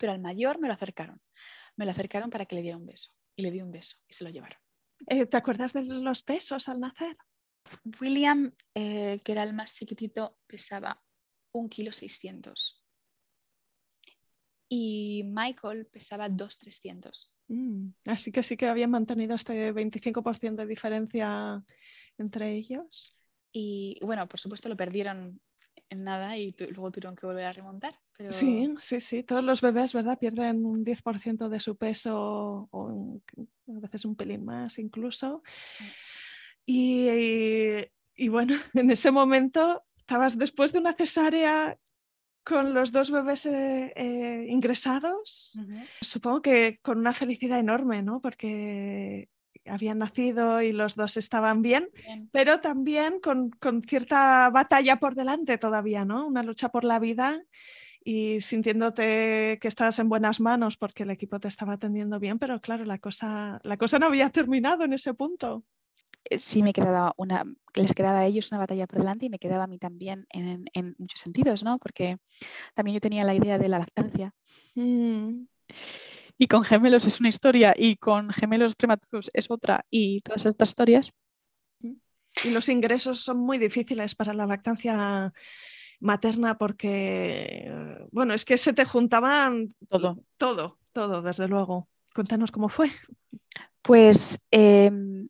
[0.00, 1.22] pero al mayor me lo acercaron
[1.76, 4.14] me lo acercaron para que le diera un beso y le di un beso y
[4.14, 4.58] se lo llevaron
[5.06, 7.16] eh, ¿Te acuerdas de los besos al nacer?
[8.00, 10.96] William, eh, que era el más chiquitito, pesaba
[11.52, 12.84] un kilo 600
[14.68, 17.34] y Michael pesaba 2,300.
[17.48, 21.64] Mm, así que sí que habían mantenido este 25% de diferencia
[22.18, 23.16] entre ellos.
[23.52, 25.40] Y bueno, por supuesto lo perdieron
[25.88, 27.98] en nada y luego tuvieron que volver a remontar.
[28.30, 29.22] Sí, sí, sí.
[29.22, 30.18] Todos los bebés, ¿verdad?
[30.18, 33.20] Pierden un 10% de su peso o
[33.68, 35.42] a veces un pelín más incluso.
[35.78, 35.84] Mm.
[36.66, 41.78] Y, bueno, en ese momento estabas después de una cesárea
[42.44, 45.60] con los dos bebés eh, eh, ingresados,
[46.00, 48.20] supongo que con una felicidad enorme, ¿no?
[48.22, 49.28] Porque
[49.66, 51.90] habían nacido y los dos estaban bien,
[52.32, 56.26] pero también con, con, cierta batalla por delante todavía, ¿no?
[56.26, 57.42] Una lucha por la vida
[58.08, 62.58] y sintiéndote que estabas en buenas manos porque el equipo te estaba atendiendo bien, pero
[62.58, 65.62] claro, la cosa, la cosa no había terminado en ese punto.
[66.24, 67.44] Eh, sí me quedaba una,
[67.74, 70.64] les quedaba a ellos una batalla por delante y me quedaba a mí también en,
[70.72, 71.76] en muchos sentidos, ¿no?
[71.76, 72.16] Porque
[72.72, 74.32] también yo tenía la idea de la lactancia.
[74.74, 75.42] Mm.
[76.38, 80.70] Y con gemelos es una historia y con gemelos prematuros es otra y todas estas
[80.70, 81.12] historias.
[81.82, 85.30] Y los ingresos son muy difíciles para la lactancia
[86.00, 91.88] materna porque, bueno, es que se te juntaban todo, todo, todo, desde luego.
[92.14, 92.90] Cuéntanos cómo fue.
[93.82, 95.28] Pues em,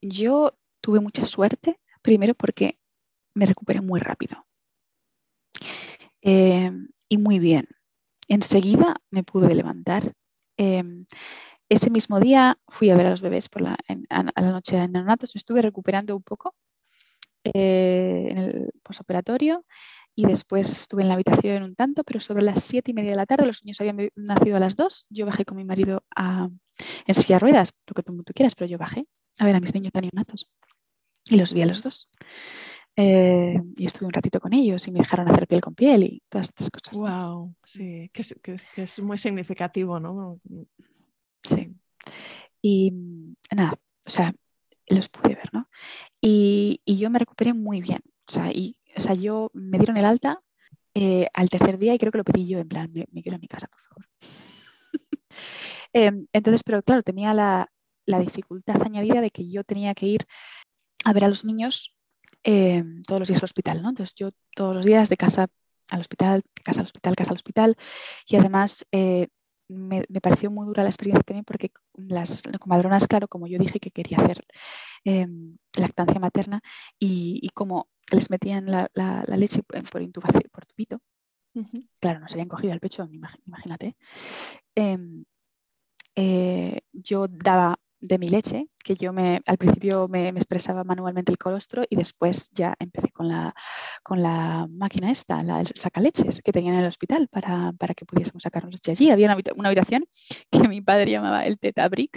[0.00, 2.78] yo tuve mucha suerte, primero porque
[3.34, 4.46] me recuperé muy rápido
[6.20, 7.66] em, y muy bien.
[8.28, 10.12] Enseguida me pude levantar.
[10.56, 11.06] Em,
[11.68, 13.76] ese mismo día fui a ver a los bebés por la,
[14.10, 16.54] a, la noche de neonatos, me estuve recuperando un poco
[17.44, 19.64] eh, en el posoperatorio
[20.18, 23.16] y después estuve en la habitación un tanto, pero sobre las siete y media de
[23.16, 25.06] la tarde los niños habían nacido a las dos.
[25.10, 26.48] Yo bajé con mi marido a,
[27.06, 29.06] en silla de ruedas, lo que tú, quieras, pero yo bajé
[29.38, 30.50] a ver a mis niños neonatos
[31.30, 32.10] y los vi a los dos.
[32.96, 36.20] Eh, y estuve un ratito con ellos y me dejaron hacer piel con piel y
[36.28, 36.98] todas estas cosas.
[36.98, 38.22] Wow, sí, que
[38.74, 40.40] es, muy significativo, ¿no?
[41.44, 41.76] Sí.
[42.60, 42.92] Y
[43.54, 44.34] nada, o sea,
[44.88, 45.68] los pude ver, ¿no?
[46.20, 48.00] Y, y yo me recuperé muy bien.
[48.28, 50.40] O sea, y, o sea, yo me dieron el alta
[50.94, 53.38] eh, al tercer día y creo que lo pedí yo, en plan, me, quiero a
[53.38, 54.08] mi casa, por favor.
[55.94, 57.70] Em, entonces, pero claro, tenía la,
[58.04, 60.26] la, dificultad añadida de que yo tenía que ir
[61.04, 61.94] a ver a los niños
[62.42, 63.88] em, todos los días al hospital, ¿no?
[63.88, 65.48] Entonces yo todos los días de casa
[65.90, 67.76] al hospital, de casa al hospital, casa al hospital
[68.26, 69.28] y además eh,
[69.68, 73.90] me, pareció muy dura la experiencia también porque las comadronas, claro, como yo dije que
[73.90, 74.40] quería hacer
[75.04, 76.60] em, lactancia materna
[76.98, 78.90] y, como les metían la,
[79.36, 81.00] leche por intubación, por tubito,
[82.00, 83.08] claro, no se habían cogido al pecho,
[83.44, 83.96] imagínate.
[84.74, 85.24] Em,
[86.16, 91.38] eh, yo daba de mi leche, que yo me, al principio me, expresaba manualmente el
[91.38, 93.54] colostro y después ya empecé con la,
[94.02, 98.72] con la máquina esta, la sacaleches que tenían en el hospital para, que pudiésemos sacarnos
[98.74, 99.10] leche allí.
[99.10, 100.04] Había una, habitación
[100.50, 102.16] que mi padre llamaba el teta brick,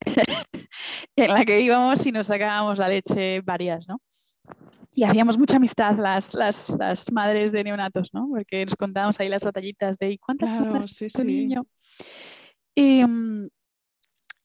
[1.16, 4.00] en la que íbamos y nos sacábamos la leche varias, ¿no?
[4.94, 8.28] Y hacíamos mucha amistad las, las, las, madres de neonatos, ¿no?
[8.28, 11.66] Porque nos contábamos ahí las batallitas de cuántas claro, sí, tu niño?
[12.74, 13.48] Y, mm,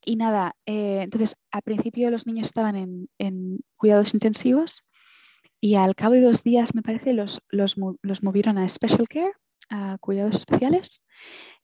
[0.05, 4.83] y nada, eh, entonces al principio los niños estaban en, cuidados intensivos
[5.61, 7.77] y al cabo de dos días, me parece, los, los,
[8.23, 9.33] movieron a Special Care,
[9.69, 11.01] a cuidados especiales,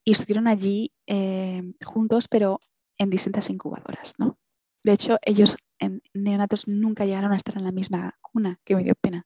[0.05, 2.59] y estuvieron allí eh, juntos, pero
[2.97, 4.37] en distintas incubadoras, ¿no?
[4.83, 8.83] De hecho, ellos en neonatos nunca llegaron a estar en la misma cuna, que me
[8.83, 9.25] dio pena.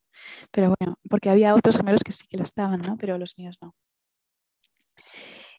[0.50, 2.96] Pero bueno, porque había otros gemelos que sí que lo estaban, ¿no?
[2.96, 3.74] Pero los míos no.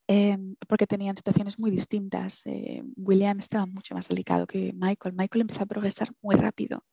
[0.08, 2.44] Em, porque tenían situaciones muy distintas.
[2.46, 5.16] Eh, William estaba mucho más delicado que Michael.
[5.16, 6.86] Michael empezó a progresar muy rápido,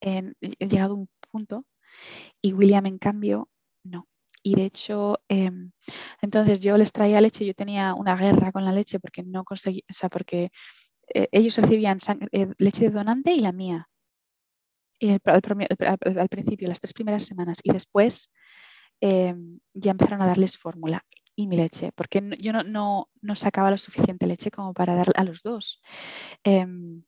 [0.00, 1.66] en, llegado a un punto,
[2.42, 3.48] y William, en cambio,
[3.84, 4.08] no.
[4.42, 5.72] Y de hecho, em,
[6.22, 9.82] entonces yo les traía leche, yo tenía una guerra con la leche porque no conseguía,
[9.90, 10.50] o sea, porque
[11.14, 11.98] eh, ellos recibían
[12.32, 13.88] eh, leche de donante y la mía.
[15.24, 18.32] al, principio, las tres primeras semanas, y después
[19.00, 21.04] em, ya empezaron a darles fórmula
[21.38, 25.22] y mi leche, porque yo no, no, sacaba la suficiente leche como para dar a
[25.22, 25.80] los dos.
[26.42, 27.04] Em,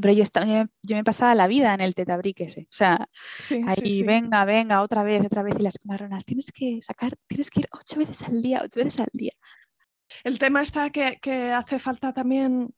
[0.00, 2.68] pero yo, estaba, yo, me pasaba la vida en el tetabrique ese.
[2.70, 3.08] O sea,
[3.66, 5.56] ahí venga, venga, otra vez, otra vez.
[5.58, 9.00] Y las comadronas, tienes que sacar, tienes que ir ocho veces al día, ocho veces
[9.00, 9.32] al día.
[10.22, 12.72] El tema está que, que hace falta también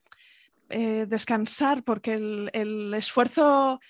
[0.70, 3.81] eh, descansar porque el, el esfuerzo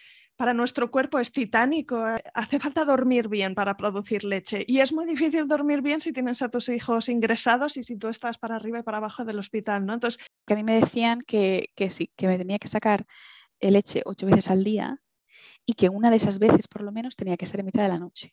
[0.40, 2.02] para nuestro cuerpo es titánico.
[2.32, 4.64] Hace falta dormir bien para producir leche.
[4.66, 8.08] Y es muy difícil dormir bien si tienes a tus hijos ingresados y si tú
[8.08, 9.92] estás para arriba y para abajo del hospital, ¿no?
[9.92, 13.04] Entonces, que a mí me decían que, sí, que me tenía que sacar
[13.60, 15.02] leche ocho veces al día
[15.66, 17.88] y que una de esas veces por lo menos tenía que ser en mitad de
[17.90, 18.32] la noche.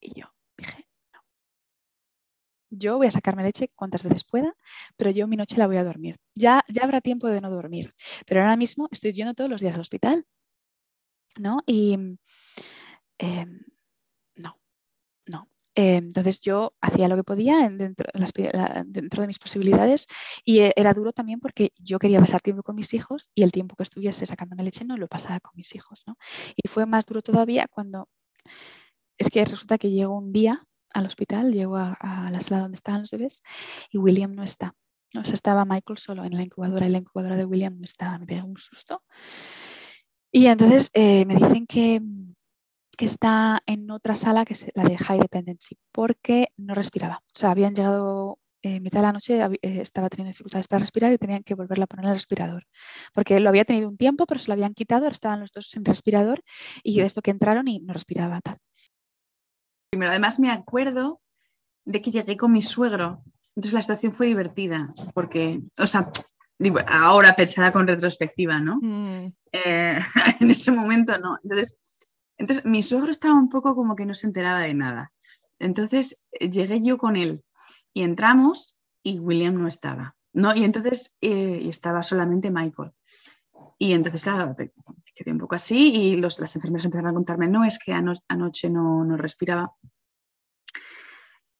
[0.00, 1.20] Y yo dije, no.
[2.70, 4.56] Yo voy a sacarme leche cuantas veces pueda,
[4.96, 6.16] pero yo mi noche la voy a dormir.
[6.34, 7.94] Ya, ya habrá tiempo de no dormir,
[8.26, 10.26] pero ahora mismo estoy yendo todos los días al hospital
[11.38, 11.60] ¿no?
[11.66, 11.94] Y
[13.18, 13.60] em,
[14.36, 14.58] no,
[15.26, 15.48] no.
[15.74, 18.06] Em, entonces yo hacía lo que podía dentro,
[18.86, 20.06] dentro, de mis posibilidades
[20.44, 23.52] y e, era duro también porque yo quería pasar tiempo con mis hijos y el
[23.52, 26.16] tiempo que estuviese sacándome leche no lo pasaba con mis hijos, ¿no?
[26.56, 28.08] Y fue más duro todavía cuando
[29.18, 33.02] es que resulta que llego un día al hospital, llego a, la sala donde estaban
[33.02, 33.42] los bebés
[33.90, 34.74] y William no está.
[35.16, 38.18] O sea, estaba Michael solo en la incubadora y la incubadora de William no estaba.
[38.18, 39.02] Me pegó un susto
[40.36, 42.02] y entonces eh, me dicen que,
[42.98, 47.18] está en otra sala, que es la de High Dependency, porque no respiraba.
[47.18, 50.80] O sea, habían llegado en eh, mitad de la noche, eh, estaba teniendo dificultades para
[50.80, 52.66] respirar y tenían que volverla a poner el respirador.
[53.12, 55.68] Porque lo había tenido un tiempo, pero se lo habían quitado, ahora estaban los dos
[55.68, 56.42] sin respirador
[56.82, 58.56] y de esto que entraron y no respiraba tal.
[59.90, 61.20] Primero, además me acuerdo
[61.84, 63.22] de que llegué con mi suegro.
[63.54, 66.10] Entonces la situación fue divertida, porque, o sea,
[66.88, 68.80] ahora pensada con retrospectiva, ¿no?
[68.82, 69.32] Mm.
[69.54, 70.00] Eh,
[70.40, 71.38] en ese momento no.
[71.42, 71.78] Entonces,
[72.36, 75.12] entonces, mi suegro estaba un poco como que no se enteraba de nada.
[75.60, 77.44] Entonces, eh, llegué yo con él
[77.92, 80.54] y entramos y William no estaba, ¿no?
[80.54, 82.92] Y entonces eh, estaba solamente Michael.
[83.78, 84.56] Y entonces, claro,
[85.14, 89.04] quedé un poco así y las enfermeras empezaron a contarme, no, es que anoche no,
[89.04, 89.72] no respiraba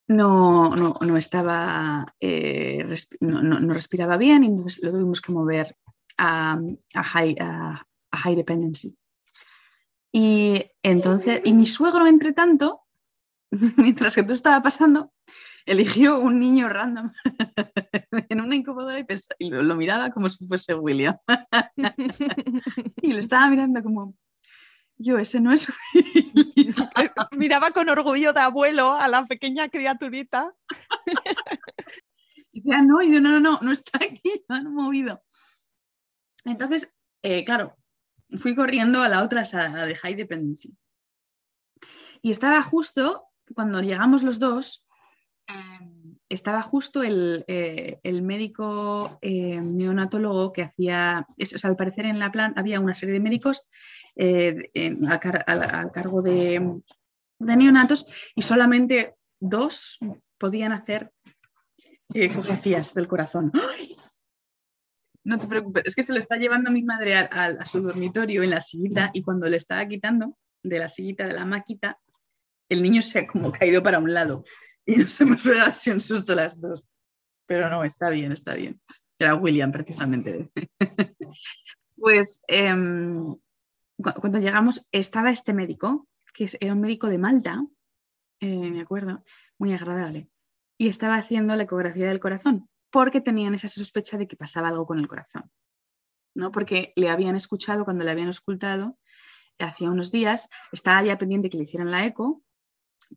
[0.07, 2.85] no, no, no estaba, eh,
[3.21, 5.77] no, respiraba bien y entonces lo tuvimos que mover
[6.19, 6.59] a,
[6.95, 8.97] high, a, high, dependency.
[10.12, 12.82] Y entonces, y mi suegro, entre tanto,
[13.77, 15.12] mientras que todo estaba pasando,
[15.66, 17.12] eligió un niño random
[18.28, 19.05] en una incubadora
[19.39, 21.16] y, lo, lo, miraba como si fuese William.
[23.03, 24.15] y lo estaba mirando como,
[24.97, 25.73] yo ese no es.
[27.32, 30.55] Miraba con orgullo de abuelo a la pequeña criaturita.
[32.53, 35.23] Y decía, no, y yo, no, no, no, no está aquí, no han movido.
[36.45, 37.77] Entonces, eh, claro,
[38.37, 40.77] fui corriendo a la otra sala, de High Dependency.
[42.23, 44.87] Y estaba justo, cuando llegamos los dos,
[45.47, 51.27] em, estaba justo el, eh, médico eh, neonatólogo que hacía,
[51.62, 53.69] al parecer en la plan había una serie de médicos
[54.16, 54.71] eh,
[55.47, 56.81] al, cargo de,
[57.39, 59.99] neonatos y solamente dos
[60.39, 61.12] podían hacer
[62.12, 63.51] ¿Qué hacías del corazón?
[65.24, 68.51] No te preocupes, es que se lo está llevando mi madre a, su dormitorio en
[68.51, 71.98] la sillita y cuando le estaba quitando de la sillita de la maquita,
[72.68, 74.44] el niño se ha como caído para un lado
[74.84, 76.90] y nos hemos pegado así un susto las dos.
[77.46, 78.80] Pero no, está bien, está bien.
[79.18, 80.51] Era William, precisamente.
[81.96, 83.34] pues em,
[83.96, 87.64] cuando llegamos estaba este médico, que era un médico de Malta,
[88.40, 89.24] eh, me acuerdo,
[89.59, 90.28] muy agradable,
[90.76, 94.87] y estaba haciendo la ecografía del corazón porque tenían esa sospecha de que pasaba algo
[94.87, 95.51] con el corazón,
[96.37, 96.53] ¿no?
[96.53, 99.01] Porque le habían escuchado cuando le habían escultado
[99.59, 102.45] hacía unos días, estaba ya pendiente que le hicieran la eco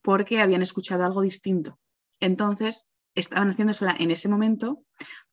[0.01, 1.79] porque habían escuchado algo distinto.
[2.19, 4.83] Entonces, estaban haciéndosela en ese momento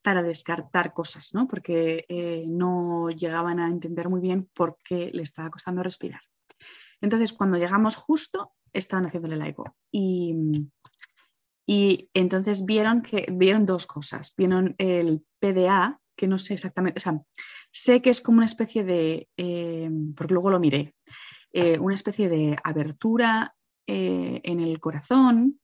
[0.03, 1.47] para descartar cosas, ¿no?
[1.47, 6.21] Porque eh, no llegaban a entender muy bien por qué le estaba costando respirar.
[7.01, 9.75] Entonces, cuando llegamos justo, estaban haciéndole la eco.
[9.91, 10.35] Y,
[11.65, 14.33] y entonces vieron que vieron dos cosas.
[14.37, 17.21] Vieron el PDA, que no sé exactamente, o sea,
[17.71, 20.95] sé que es como una especie de, eh, porque luego lo miré,
[21.51, 23.55] eh, una especie de abertura
[23.87, 25.59] eh, en el corazón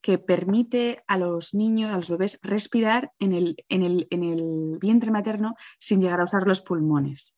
[0.00, 4.78] que permite a los niños, a los bebés, respirar en el, en, el, en el
[4.80, 7.36] vientre materno sin llegar a usar los pulmones.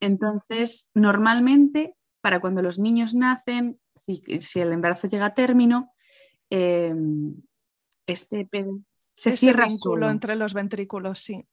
[0.00, 5.92] Entonces, normalmente, para cuando los niños nacen, si, si el embarazo llega a término,
[6.50, 7.34] Em,
[8.06, 8.48] este
[9.14, 10.10] se cierra solo.
[10.10, 11.46] entre los ventrículos, sí.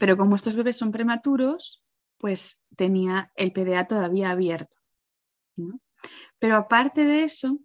[0.00, 1.84] Pero como estos bebés son prematuros,
[2.18, 4.76] pues tenía el PDA todavía abierto.
[6.38, 7.60] Pero aparte de eso,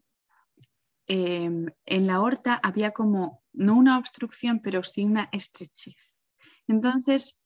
[1.08, 6.16] em, en la aorta había como, no una obstrucción, pero sí una estrechez.
[6.68, 7.42] Entonces,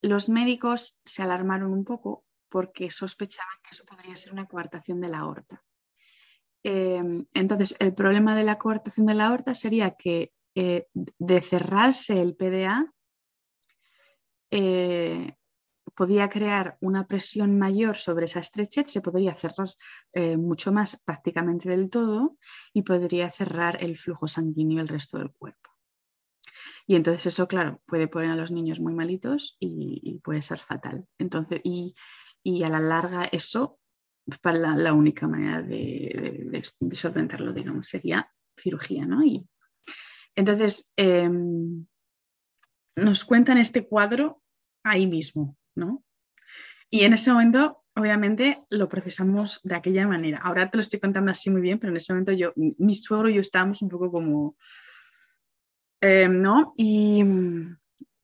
[0.00, 5.08] los médicos se alarmaron un poco porque sospechaban que eso podría ser una coartación de
[5.08, 5.62] la aorta.
[6.64, 12.20] Em, entonces, el problema de la coartación de la aorta sería que eh, de cerrarse
[12.20, 12.90] el PDA,
[14.50, 15.36] eh,
[15.94, 19.68] podía crear una presión mayor sobre esa estrechez, se podría cerrar
[20.12, 22.36] eh, mucho más prácticamente del todo
[22.72, 25.70] y podría cerrar el flujo sanguíneo el resto del cuerpo.
[26.86, 31.06] Y entonces eso, claro, puede poner a los niños muy malitos y, puede ser fatal.
[31.18, 31.94] Entonces, y,
[32.42, 33.78] y, a la larga eso
[34.40, 39.24] para la, única manera de, solventarlo, digamos, sería cirugía, ¿no?
[39.24, 39.46] Y
[40.34, 41.86] entonces, em,
[42.96, 44.42] nos cuentan este cuadro
[44.82, 46.04] ahí mismo, ¿no?
[46.90, 50.38] Y en ese momento, obviamente, lo procesamos de aquella manera.
[50.42, 53.28] Ahora te lo estoy contando así muy bien, pero en ese momento yo, mi suegro
[53.28, 54.56] y yo estábamos un poco como,
[56.00, 56.74] em, ¿no?
[56.76, 57.24] Y,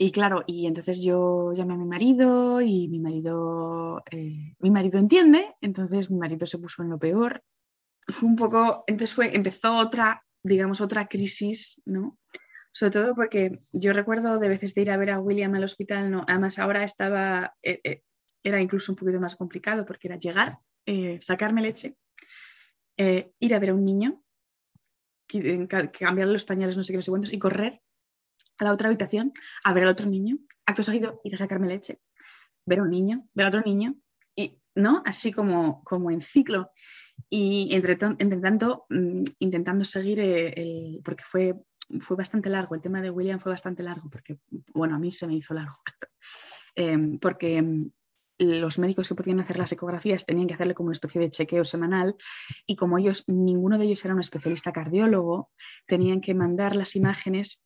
[0.03, 4.99] y claro, y entonces yo llamé a mi marido y mi marido, eh, mi marido
[4.99, 7.45] entiende, entonces mi marido se puso en lo peor.
[8.09, 12.19] Fue un poco, entonces fue, empezó otra, digamos, otra crisis, ¿no?
[12.73, 16.11] Sobre todo porque yo recuerdo de veces de ir a ver a William al hospital,
[16.11, 16.25] ¿no?
[16.27, 18.03] Además ahora estaba, eh, eh,
[18.43, 20.61] era incluso un poquito más complicado porque era llegar,
[21.21, 21.99] sacarme leche,
[22.97, 24.25] ir a ver a un niño,
[25.27, 27.83] cambiarle los pañales, no sé qué, no sé cuántos, y correr
[28.61, 29.33] a la otra habitación
[29.65, 32.01] a ver al otro niño, acto seguido ir a sacarme leche,
[32.67, 33.97] ver a un niño, ver a otro niño,
[34.37, 35.03] y, ¿no?
[35.05, 36.71] Así como, como en ciclo.
[37.29, 41.55] Y entre, tanto, mm, intentando seguir, eh, el, porque fue,
[42.01, 44.39] fue bastante largo, el tema de William fue bastante largo, porque,
[44.75, 45.81] bueno, a mí se me hizo largo,
[46.75, 47.91] em, porque em,
[48.39, 51.63] los médicos que podían hacer las ecografías tenían que hacerle como una especie de chequeo
[51.63, 52.17] semanal
[52.67, 55.51] y como ellos, ninguno de ellos era un especialista cardiólogo,
[55.87, 57.63] tenían que mandar las imágenes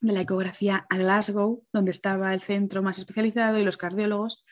[0.00, 4.44] de la ecografía a Glasgow, donde estaba el centro más especializado y los cardiólogos,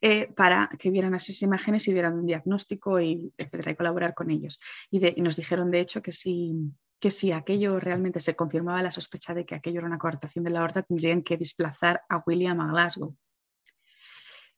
[0.00, 4.30] eh, para que vieran esas imágenes y dieran un diagnóstico y, etcétera, y colaborar con
[4.30, 4.58] ellos.
[4.90, 6.54] Y, nos dijeron, de hecho, que si,
[6.98, 10.50] que si aquello realmente se confirmaba la sospecha de que aquello era una coartación de
[10.50, 13.16] la aorta, tendrían que desplazar a William a Glasgow.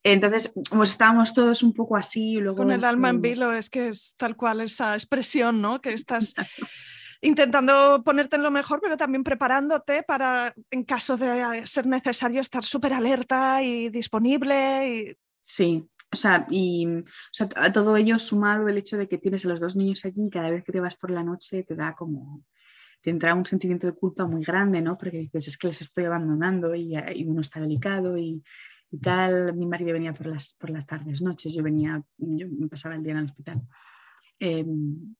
[0.02, 2.36] Entonces, pues estábamos todos un poco así.
[2.36, 5.80] Luego, Con el alma en vilo, es que es tal cual esa expresión, ¿no?
[5.80, 6.34] Que estás
[7.24, 12.64] intentando ponerte en lo mejor, pero también preparándote para, en caso de ser necesario, estar
[12.64, 15.18] súper alerta y disponible.
[15.42, 16.86] Sí, o sea, y
[17.56, 20.30] a todo ello sumado el hecho de que tienes a los dos niños allí y
[20.30, 22.44] cada vez que te vas por la noche te da como,
[23.02, 24.96] te entra un sentimiento de culpa muy grande, ¿no?
[24.96, 26.94] Porque dices, es que les estoy abandonando y,
[27.26, 28.42] uno está delicado y,
[29.02, 29.54] tal.
[29.56, 33.12] Mi marido venía por las, por las tardes, noches, yo venía, yo pasaba el día
[33.12, 33.62] en el hospital.
[34.38, 35.16] Em,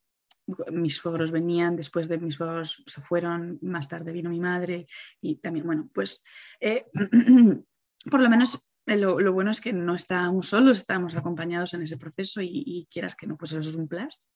[0.73, 4.87] mis suegros venían, después de mis suegros se fueron, más tarde vino mi madre
[5.21, 6.23] y también, bueno, pues
[6.61, 6.87] eh,
[8.11, 11.97] por lo menos eh, lo, bueno es que no estábamos solos, estábamos acompañados en ese
[11.97, 14.27] proceso y, quieras que no, pues eso es un plus.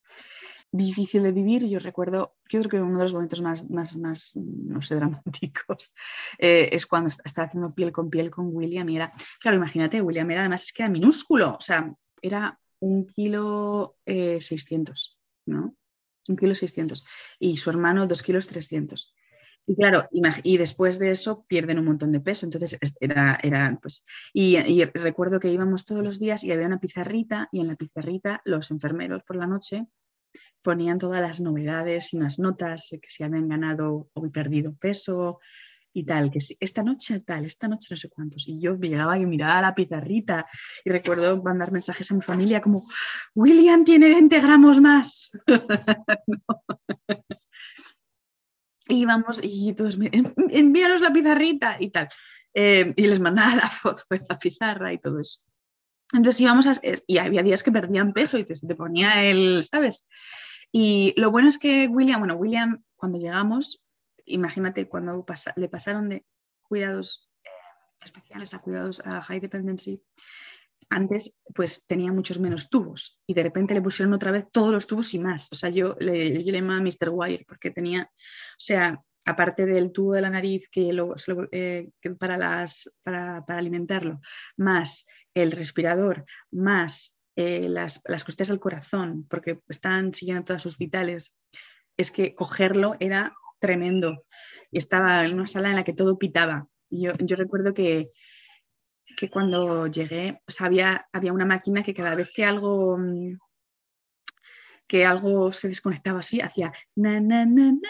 [0.71, 1.67] difícil de vivir.
[1.67, 5.93] Yo recuerdo, yo creo que uno de los momentos más, más, más no sé, dramáticos
[6.37, 10.29] eh, es cuando estaba haciendo piel con piel con William y era, claro, imagínate, William
[10.31, 15.75] era además es que era minúsculo, o sea, era un kilo eh, 600, ¿no?
[16.27, 17.05] Un kilo 600
[17.39, 19.13] y su hermano dos kilos 300.
[19.65, 20.09] Y claro,
[20.43, 22.45] y después de eso pierden un montón de peso.
[22.45, 26.79] Entonces, era, era pues, y, y, recuerdo que íbamos todos los días y había una
[26.79, 29.85] pizarrita y en la pizarrita los enfermeros por la noche
[30.61, 35.39] ponían todas las novedades y unas notas que si habían ganado o perdido peso
[35.93, 38.47] y tal, que si, esta noche tal, esta noche no sé cuántos.
[38.47, 40.45] Y yo llegaba y miraba la pizarrita
[40.83, 42.87] y recuerdo mandar mensajes a mi familia como,
[43.35, 45.31] William tiene 20 gramos más.
[48.87, 49.97] y vamos, y todos
[50.51, 52.09] envíanos la pizarrita y tal.
[52.53, 55.41] Eh, y les mandaba la foto de la pizarra y todo eso.
[56.13, 56.73] Entonces íbamos a,
[57.07, 60.07] y había días que perdían peso y te, te ponía el, ¿sabes?
[60.71, 63.83] Y lo bueno es que William, bueno, William, cuando llegamos,
[64.29, 65.25] imagínate cuando
[65.55, 66.25] le pasaron de
[66.61, 67.49] cuidados eh,
[68.01, 70.03] especiales a cuidados a high dependency,
[70.89, 74.87] antes pues tenía muchos menos tubos y de repente le pusieron otra vez todos los
[74.87, 75.49] tubos y más.
[75.51, 77.09] O sea, yo le, yo le llamaba Mr.
[77.09, 80.89] Wire porque tenía, o sea, aparte del tubo de la nariz que,
[81.51, 84.21] eh, para, las, para, alimentarlo,
[84.57, 90.77] más el respirador, más eh, las, las costillas al corazón, porque están siguiendo todas sus
[90.77, 91.37] vitales,
[91.97, 94.25] es que cogerlo era tremendo.
[94.71, 96.67] Y estaba en una sala en la que todo pitaba.
[96.89, 98.11] Yo, yo recuerdo que,
[99.17, 103.37] que cuando llegué, había, había, una máquina que cada vez que algo, mm,
[104.87, 107.89] que algo se desconectaba así, hacía na, na, na, na,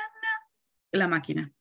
[0.91, 1.51] la máquina.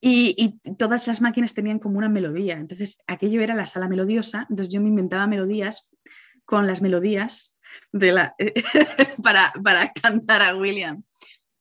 [0.00, 2.56] Y, y, todas las máquinas tenían como una melodía.
[2.56, 4.46] Entonces, aquello era la sala melodiosa.
[4.48, 5.90] Entonces, yo me inventaba melodías
[6.44, 7.56] con las melodías
[7.92, 8.34] de la,
[9.22, 11.02] para, para, cantar a William.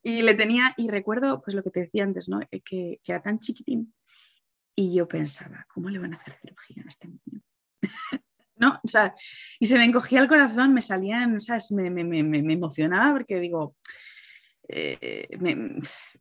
[0.07, 2.39] Y le tenía, y recuerdo pues lo que te decía antes, ¿no?
[2.49, 3.93] Eh, que, que era tan chiquitín.
[4.73, 7.43] Y yo pensaba, ¿cómo le van a hacer cirugía a este niño?
[8.55, 8.79] ¿no?
[8.81, 9.13] O sea,
[9.59, 11.73] y se me encogía el corazón, me salían, ¿sabes?
[11.73, 13.75] Me, me, me, emocionaba porque digo,
[14.69, 15.27] eh,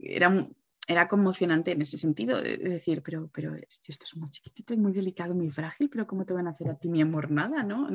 [0.01, 0.57] era un,
[0.87, 4.93] era conmocionante en ese sentido, de decir, pero, pero esto, es muy chiquitito y muy
[4.93, 7.65] delicado, muy frágil, pero ¿cómo te van a hacer a ti, mi amor, nada?
[7.65, 7.89] ¿no?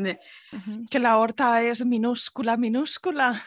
[0.90, 3.42] Que la aorta es minúscula, minúscula.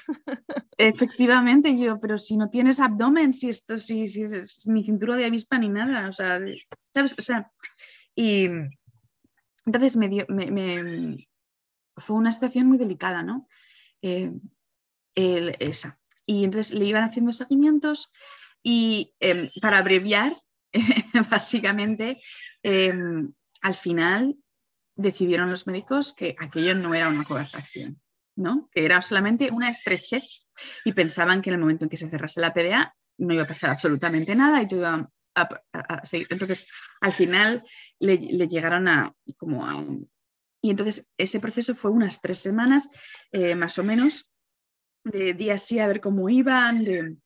[0.78, 5.26] Efectivamente, yo, pero si no tienes abdomen, si esto, si, si, es ni cintura de
[5.26, 6.40] avispa ni nada, o sea,
[6.94, 7.14] ¿sabes?
[7.18, 7.50] O sea,
[8.14, 8.48] y
[9.66, 11.28] entonces me, dio, me, me
[11.96, 13.46] fue una situación muy delicada, ¿no?
[14.00, 14.32] Eh,
[15.14, 15.98] el, esa.
[16.26, 18.12] Y entonces le iban haciendo seguimientos
[18.64, 20.36] y eh, para abreviar,
[21.30, 22.20] básicamente,
[22.62, 22.92] eh,
[23.60, 24.36] al final
[24.96, 28.00] decidieron los médicos que aquello no era una coartación,
[28.36, 28.68] ¿no?
[28.72, 30.46] que era solamente una estrechez
[30.84, 33.46] y pensaban que en el momento en que se cerrase la PDA no iba a
[33.46, 36.28] pasar absolutamente nada y todo iba a, seguir.
[36.30, 36.70] Entonces,
[37.00, 37.62] al final
[37.98, 39.84] le, le llegaron a como a...
[40.62, 42.88] Y entonces ese proceso fue unas tres semanas,
[43.30, 44.32] eh, más o menos,
[45.04, 47.16] de día así a ver cómo iban, de,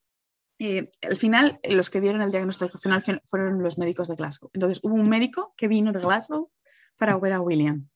[0.58, 4.50] eh, al final los que dieron el diagnóstico final fueron los médicos de Glasgow.
[4.52, 6.50] Entonces hubo un médico que vino de Glasgow
[6.96, 7.88] para ver a William.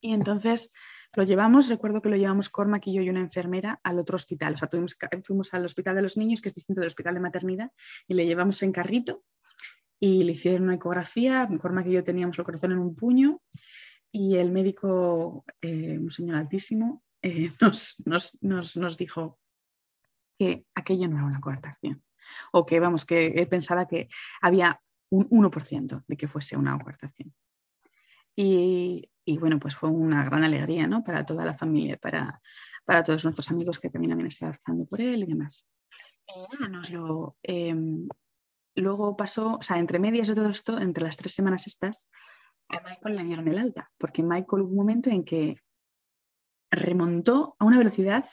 [0.00, 0.72] Y entonces
[1.14, 4.54] lo llevamos, recuerdo que lo llevamos Cormac y yo y una enfermera al otro hospital.
[4.54, 4.68] O sea,
[5.22, 7.72] fuimos al hospital de los niños, que es distinto del hospital de maternidad,
[8.06, 9.24] y le llevamos en carrito
[9.98, 11.48] y le hicieron una ecografía.
[11.60, 13.40] Cormac y yo teníamos el corazón en un puño
[14.12, 18.02] y el médico, eh, un señor altísimo, eh, nos,
[18.42, 19.38] nos, nos dijo,
[20.38, 22.02] que aquello no era una coartación.
[22.52, 24.08] O que, vamos, que pensaba que
[24.40, 24.80] había
[25.10, 27.34] un 1% de que fuese una coartación.
[28.34, 31.02] Y, y, bueno, pues fue una gran alegría ¿no?
[31.04, 32.40] para toda la familia, para,
[32.84, 35.68] para todos nuestros amigos que también habían estado rezando por él y demás.
[36.70, 37.74] nos lo, eh,
[38.76, 42.10] luego pasó, o sea, entre medias de todo esto, entre las tres semanas estas,
[42.68, 45.56] a Michael le dieron el alta, porque Michael hubo un momento en que
[46.70, 48.24] remontó a una velocidad,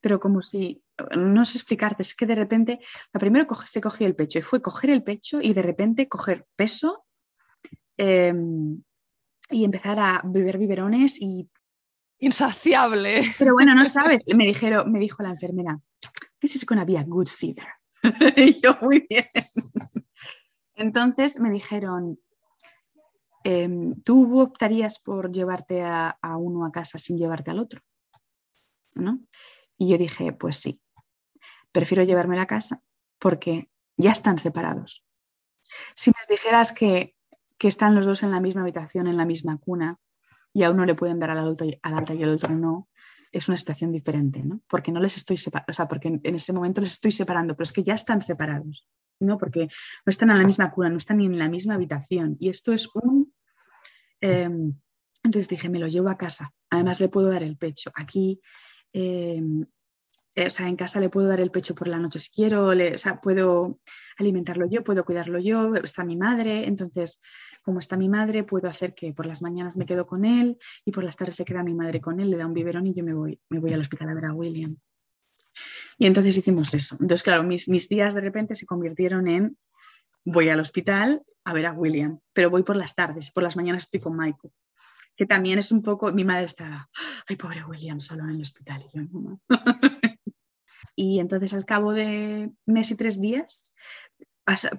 [0.00, 0.82] pero como si
[1.16, 2.80] no sé explicarte, es que de repente,
[3.12, 6.46] la primero se cogió el pecho y fue coger el pecho y de repente coger
[6.56, 7.04] peso
[7.96, 8.82] em,
[9.50, 11.48] y empezar a beber biberones y...
[12.18, 13.24] Insaciable.
[13.38, 15.80] Pero bueno, no sabes, me, dijeron, me dijo la enfermera,
[16.38, 17.66] this is gonna be a good feeder.
[18.36, 19.26] y yo, muy bien.
[20.74, 22.18] Entonces me dijeron,
[23.44, 27.80] em, ¿tú optarías por llevarte a, a, uno a casa sin llevarte al otro?
[28.96, 29.18] ¿No?
[29.78, 30.80] Y yo dije, pues sí
[31.72, 32.82] prefiero llevarme a casa
[33.18, 35.04] porque ya están separados.
[35.94, 37.14] Si me dijeras que,
[37.58, 39.98] están los dos en la misma habitación, en la misma cuna,
[40.52, 42.88] y a uno le pueden dar al alta, al alta y al otro no,
[43.32, 44.60] es una situación diferente, ¿no?
[44.66, 47.72] Porque no les estoy o sea, porque en, ese momento les estoy separando, pero es
[47.72, 48.88] que ya están separados,
[49.20, 49.38] ¿no?
[49.38, 52.36] Porque no están en la misma cuna, no están ni en la misma habitación.
[52.40, 53.32] Y esto es un...
[54.20, 54.74] Em,
[55.22, 56.52] entonces dije, me lo llevo a casa.
[56.70, 57.92] Además le puedo dar el pecho.
[57.94, 58.40] Aquí,
[58.92, 59.66] em,
[60.36, 62.94] o sea, en casa le puedo dar el pecho por la noche si quiero, le,
[62.94, 63.80] o sea, puedo
[64.16, 66.66] alimentarlo yo, puedo cuidarlo yo, está mi madre.
[66.66, 67.20] Entonces,
[67.62, 70.92] como está mi madre, puedo hacer que por las mañanas me quedo con él y
[70.92, 73.04] por las tardes se queda mi madre con él, le da un biberón y yo
[73.04, 74.76] me voy, me voy al hospital a ver a William.
[75.98, 76.96] Y entonces hicimos eso.
[77.00, 79.56] Entonces, claro, mis, mis días de repente se convirtieron en
[80.24, 83.84] voy al hospital a ver a William, pero voy por las tardes, por las mañanas
[83.84, 84.52] estoy con Michael
[85.20, 86.88] que también es un poco, mi madre estaba,
[87.28, 88.82] ay, pobre William, solo en el hospital.
[88.90, 89.38] Y yo, no.
[90.96, 93.74] Y entonces al cabo de mes y tres días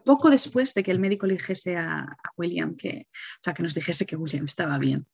[0.04, 3.74] poco después de que el médico le dijese a, William que, o sea, que nos
[3.74, 5.06] dijese que William estaba bien.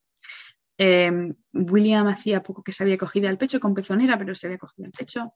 [0.78, 4.60] Em, William hacía poco que se había cogido al pecho con pezonera, pero se había
[4.60, 5.34] cogido al pecho.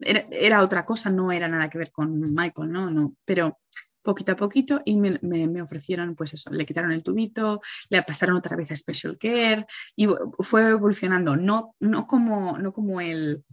[0.00, 2.90] Era, otra cosa, no era nada que ver con Michael, ¿no?
[2.90, 3.58] no pero
[4.00, 7.60] poquito a poquito y me, ofrecieron, pues eso, le quitaron el tubito,
[7.90, 10.06] le pasaron otra vez a Special Care y
[10.38, 13.44] fue evolucionando, no, no, como, no como el,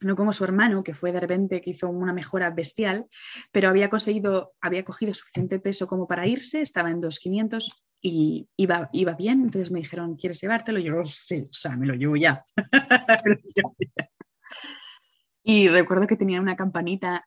[0.00, 3.06] no como su hermano, que fue de repente que hizo una mejora bestial,
[3.52, 7.68] pero había conseguido, había cogido suficiente peso como para irse, estaba en 2.500
[8.02, 10.78] y iba, iba bien, entonces me dijeron, ¿quieres llevártelo?
[10.78, 12.44] Yo, sí, o sea, me lo llevo ya.
[15.42, 17.26] y recuerdo que tenía una campanita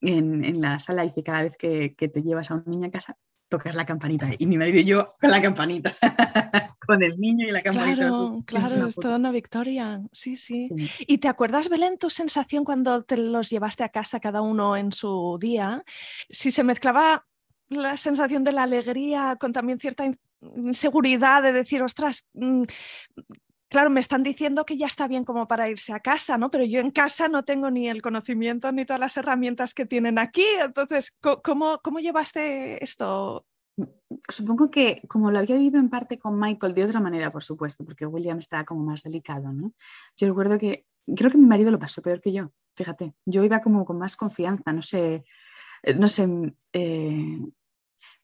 [0.00, 2.90] en, la sala y que cada vez que, que, te llevas a un niño a
[2.90, 3.16] casa,
[3.48, 4.28] tocas la campanita.
[4.38, 5.94] Y mi marido y yo con la campanita.
[6.86, 7.96] con el niño y la campanita.
[7.96, 10.00] Claro, claro, es toda una victoria.
[10.12, 10.68] Sí, sí,
[11.00, 14.92] ¿Y te acuerdas, Belén, tu sensación cuando te los llevaste a casa cada uno en
[14.92, 15.84] su día?
[16.30, 17.26] Si se mezclaba
[17.68, 20.10] la sensación de la alegría con también cierta
[20.56, 22.64] inseguridad de decir, ostras, mm,
[23.68, 26.50] claro, me están diciendo que ya está bien como para irse a casa, ¿no?
[26.50, 30.18] Pero yo en casa no tengo ni el conocimiento ni todas las herramientas que tienen
[30.18, 30.44] aquí.
[30.62, 33.46] Entonces, ¿cómo, cómo llevaste esto,
[34.28, 37.84] supongo que como lo había vivido en parte con Michael, de otra manera, por supuesto,
[37.84, 39.72] porque William estaba como más delicado, ¿no?
[40.16, 40.86] Yo recuerdo que,
[41.16, 44.16] creo que mi marido lo pasó peor que yo, fíjate, yo iba como con más
[44.16, 45.24] confianza, no sé,
[45.82, 47.38] eh, no sé, eh,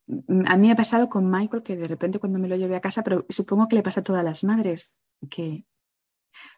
[0.09, 2.81] a mí me ha pasado con Michael que de repente cuando me lo llevé a
[2.81, 4.99] casa, pero supongo que le pasa a todas las madres,
[5.31, 5.65] que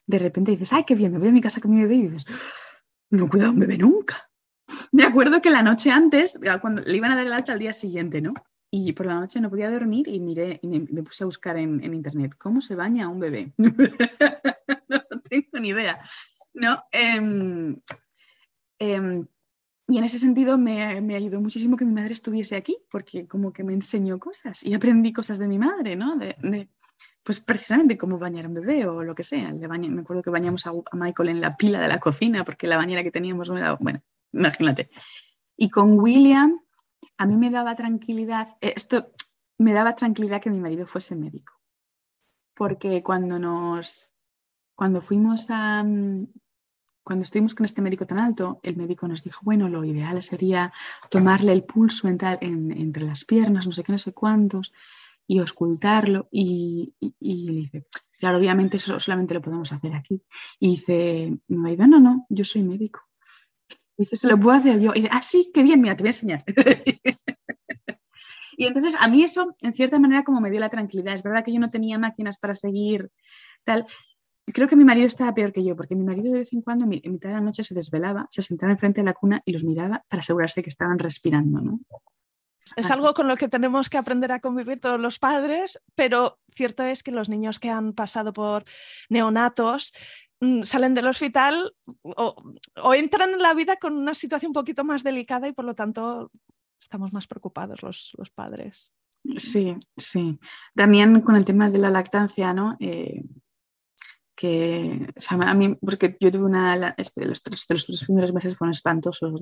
[0.06, 2.08] de repente dices, ay, qué bien, me voy a mi casa con mi bebé y
[2.08, 2.26] dices,
[3.10, 4.30] no cuidado un bebé nunca.
[4.92, 7.72] Me acuerdo que la noche antes, cuando le iban a dar el alta al día
[7.72, 8.34] siguiente, ¿no?
[8.70, 11.82] Y por la noche no podía dormir y miré y me, puse a buscar en,
[11.84, 13.52] internet cómo se baña un bebé.
[13.58, 16.00] no tengo ni idea.
[16.56, 16.82] ¿no?
[16.90, 17.80] Em,
[18.78, 19.26] em,
[19.88, 23.62] y en ese sentido me, ayudó muchísimo que mi madre estuviese aquí, porque como que
[23.62, 26.16] me enseñó cosas y aprendí cosas de mi madre, ¿no?
[26.16, 26.68] De,
[27.22, 29.52] pues precisamente cómo bañar a un bebé o lo que sea.
[29.52, 32.76] Me acuerdo que bañamos a, a, Michael en la pila de la cocina porque la
[32.76, 34.00] bañera que teníamos no era, bueno,
[34.32, 34.90] imagínate.
[35.56, 36.60] Y con William
[37.18, 39.12] a mí me daba tranquilidad, eh, esto
[39.58, 41.52] me daba tranquilidad que mi marido fuese médico,
[42.54, 44.14] porque cuando nos,
[44.74, 46.26] cuando fuimos a, mm,
[47.06, 50.72] cuando estuvimos con este médico tan alto, el médico nos dijo, bueno, lo ideal sería
[51.08, 54.72] tomarle el pulso entre las piernas, no sé qué, no sé cuántos,
[55.24, 56.26] y ocultarlo.
[56.32, 57.86] Y, y, le dice,
[58.18, 60.20] claro, obviamente eso solamente lo podemos hacer aquí.
[60.58, 63.02] Y dice, mi marido, no, no, yo soy médico.
[63.96, 64.90] Dice, se lo puedo hacer yo.
[64.92, 66.44] Y dice, ah, sí, qué bien, mira, te voy a enseñar.
[68.56, 71.14] y entonces a mí eso, en cierta manera, como me dio la tranquilidad.
[71.14, 73.12] Es verdad que yo no tenía máquinas para seguir
[73.62, 73.86] tal.
[74.46, 76.84] Creo que mi marido estaba peor que yo, porque mi marido de vez en cuando,
[76.84, 79.64] en mitad de la noche, se desvelaba, se sentaba enfrente de la cuna y los
[79.64, 81.80] miraba para asegurarse que estaban respirando, ¿no?
[82.74, 86.82] Es algo con lo que tenemos que aprender a convivir todos los padres, pero cierto
[86.82, 88.64] es que los niños que han pasado por
[89.08, 89.92] neonatos
[90.40, 95.02] Mm, salen del hospital o, entran en la vida con una situación un poquito más
[95.02, 96.30] delicada y por lo tanto
[96.78, 98.94] estamos más preocupados los, padres.
[99.36, 100.38] Sí, sí.
[100.74, 102.76] También con el tema de la lactancia, ¿no?
[102.80, 103.24] Eh,
[104.36, 109.40] que a mí, porque yo tuve una, los, tres, los primeros meses fueron espantosos,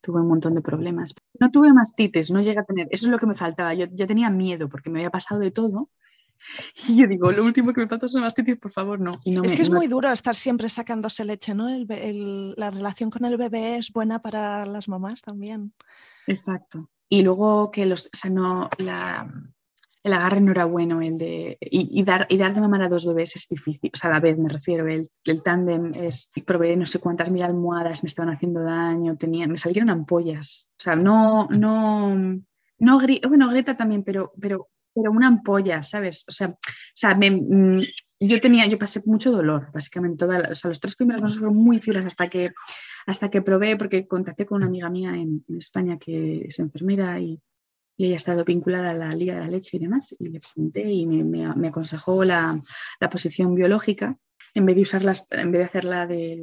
[0.00, 1.14] tuve un montón de problemas.
[1.40, 4.06] No tuve mastitis, no llegué a tener, eso es lo que me faltaba, yo ya
[4.06, 5.88] tenía miedo porque me había pasado de todo
[6.88, 9.18] Y yo digo, lo último que me falta son mastitis, por favor, no.
[9.44, 11.68] es que es muy duro estar siempre sacándose leche, ¿no?
[11.68, 15.72] la relación con el bebé es buena para las mamás también.
[16.26, 16.90] Exacto.
[17.08, 19.30] Y luego que los, o sea, no, la,
[20.04, 23.06] el agarre no era bueno, el de, y, dar, y dar de mamar a dos
[23.06, 26.76] bebés es difícil, o sea, a la vez me refiero, el, el tándem es, probé
[26.76, 30.96] no sé cuántas mil almohadas, me estaban haciendo daño, tenía, me salieron ampollas, o sea,
[30.96, 32.14] no, no,
[32.78, 36.24] no, bueno, Greta también, pero, pero pero una ampolla, ¿sabes?
[36.28, 36.58] O sea, o
[36.94, 37.80] sea mm,
[38.20, 40.24] yo tenía, yo pasé mucho dolor, básicamente.
[40.24, 42.52] Toda, o sea, los tres primeros meses fueron muy duros hasta que,
[43.06, 47.40] hasta que probé, porque contacté con una amiga mía en, España que es enfermera y,
[47.96, 50.40] y, ella ha estado vinculada a la Liga de la Leche y demás, y le
[50.40, 52.58] pregunté y me, me, aconsejó la,
[53.00, 54.16] la, posición biológica
[54.54, 56.40] en vez de usarlas, en vez de hacer la de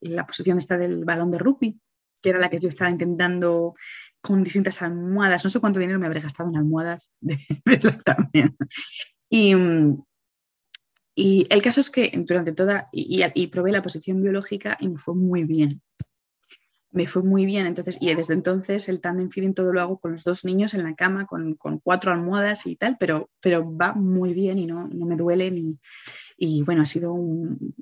[0.00, 1.80] la, posición esta del balón de rugby,
[2.22, 3.74] que era la que yo estaba intentando
[4.20, 5.44] con distintas almohadas.
[5.44, 8.56] No sé cuánto dinero me habré gastado en almohadas de, de también.
[9.28, 9.54] Y,
[11.14, 15.14] y el caso es que durante toda, y, probé la posición biológica y me fue
[15.14, 15.80] muy bien.
[16.94, 20.12] Me fue muy bien, entonces, y desde entonces el tandem feeding todo lo hago con
[20.12, 24.32] los dos niños en la cama, con, cuatro almohadas y tal, pero, pero va muy
[24.32, 25.80] bien y no, no me duele ni,
[26.36, 27.74] y bueno, ha sido un,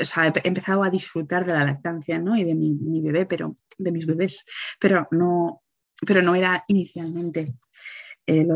[0.00, 2.36] o he empezado a disfrutar de la lactancia, ¿no?
[2.36, 4.46] Y de mi, bebé, pero de mis bebés,
[4.78, 5.62] pero no,
[6.06, 7.54] pero no era inicialmente.
[8.26, 8.46] Eh,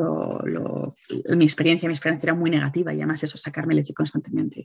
[1.36, 4.65] mi experiencia, mi experiencia era muy negativa y además eso, sacarme leche constantemente.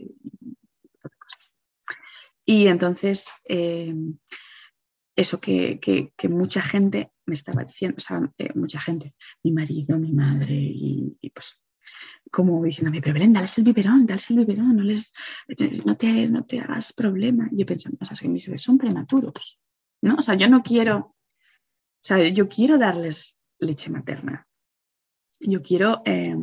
[2.45, 3.95] Y entonces, eh,
[5.19, 5.79] eso que,
[6.29, 11.17] mucha gente me estaba diciendo, o sea, eh, mucha gente, mi marido, mi madre, y,
[11.33, 11.61] pues
[12.31, 15.11] como diciéndome, pero Belén, dale el biberón, dale el biberón, no, les,
[15.85, 17.49] no, te, no te hagas problema.
[17.51, 19.59] Yo pensando, o sea, que mis bebés son prematuros,
[20.01, 20.15] ¿no?
[20.15, 21.15] O sea, yo no quiero, o
[22.01, 24.47] sea, yo quiero darles leche materna,
[25.39, 26.35] yo quiero eh,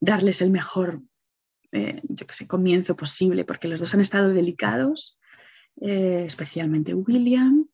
[0.00, 1.02] darles el mejor,
[1.72, 5.18] eh, yo que sé, comienzo posible, porque los dos han estado delicados,
[5.80, 7.65] eh, especialmente William,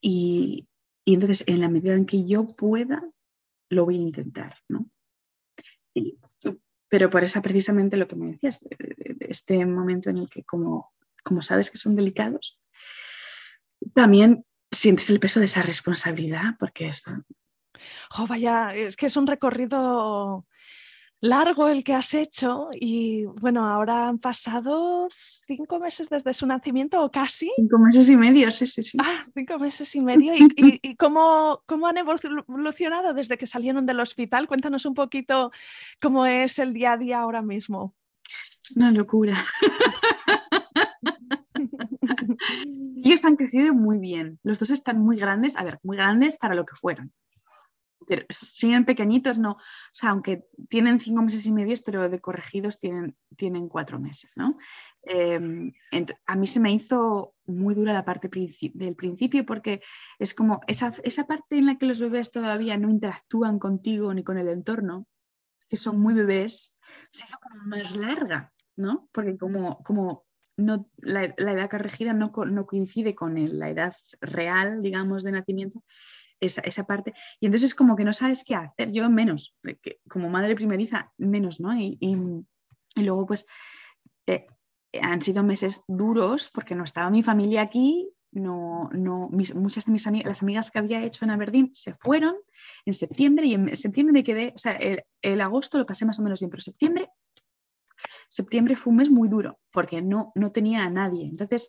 [0.00, 0.68] y,
[1.04, 3.02] entonces en la medida en que yo pueda,
[3.70, 4.90] lo voy a intentar, ¿no?
[6.90, 8.60] pero por eso precisamente lo que me decías,
[9.20, 10.92] este momento en el que como,
[11.22, 12.58] como sabes que son delicados,
[13.94, 17.04] también sientes el peso de esa responsabilidad, porque es,
[18.16, 20.46] oh, vaya, es que es un recorrido
[21.20, 25.08] largo el que has hecho y bueno, ahora han pasado
[25.46, 27.50] cinco meses desde su nacimiento o casi.
[27.56, 28.98] Cinco meses y medio, sí, sí, sí.
[29.00, 30.32] Ah, cinco meses y medio.
[30.34, 30.36] ¿Y,
[30.96, 34.46] cómo, cómo, han evolucionado desde que salieron del hospital?
[34.46, 35.50] Cuéntanos un poquito
[36.00, 37.94] cómo es el día a día ahora mismo.
[38.76, 39.36] Una locura.
[43.02, 44.38] Ellos han crecido muy bien.
[44.42, 47.12] Los dos están muy grandes, a ver, muy grandes para lo que fueron
[48.06, 49.58] pero siguen pequeñitos, no, o
[49.92, 54.56] sea, aunque tienen cinco meses y medio, pero de corregidos tienen, tienen cuatro meses, ¿no?
[55.02, 55.72] Em,
[56.26, 58.30] a mí se me hizo muy dura la parte
[58.74, 59.80] del principio porque
[60.18, 64.22] es como esa, esa parte en la que los bebés todavía no interactúan contigo ni
[64.22, 65.06] con el entorno,
[65.68, 66.78] que son muy bebés,
[67.10, 69.08] se hizo como más larga, ¿no?
[69.12, 70.26] Porque como, como
[70.56, 75.84] no, la, edad corregida no, no coincide con la edad real, digamos, de nacimiento,
[76.40, 77.14] esa, parte.
[77.40, 79.56] Y entonces como que no sabes qué hacer, yo menos,
[80.08, 81.74] como madre primeriza, menos, ¿no?
[81.78, 82.44] Y,
[82.96, 83.46] luego pues
[84.26, 84.46] eh,
[85.00, 90.06] han sido meses duros porque no estaba mi familia aquí, no, no, muchas de mis
[90.06, 92.36] amigas, las amigas que había hecho en Aberdeen se fueron
[92.84, 94.78] en septiembre y en septiembre me quedé, o sea,
[95.22, 97.08] el, agosto lo pasé más o menos bien, pero septiembre,
[98.28, 101.26] septiembre fue un mes muy duro porque no, no tenía a nadie.
[101.26, 101.68] Entonces,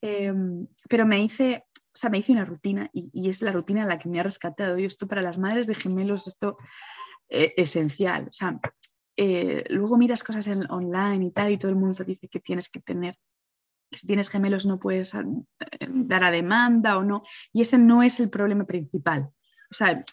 [0.00, 3.98] em, pero me hice, o sea, me hice una rutina y, es la rutina la
[3.98, 4.78] que me ha rescatado.
[4.78, 6.56] Y esto para las madres de gemelos, esto
[7.28, 8.28] es eh, esencial.
[8.28, 8.60] O sea,
[9.16, 12.38] eh, luego miras cosas en, online y tal y todo el mundo te dice que
[12.38, 13.16] tienes que tener,
[13.90, 15.24] que si tienes gemelos no puedes eh,
[15.88, 17.22] dar a demanda o no.
[17.52, 19.28] Y ese no es el problema principal.
[19.68, 20.04] O sea,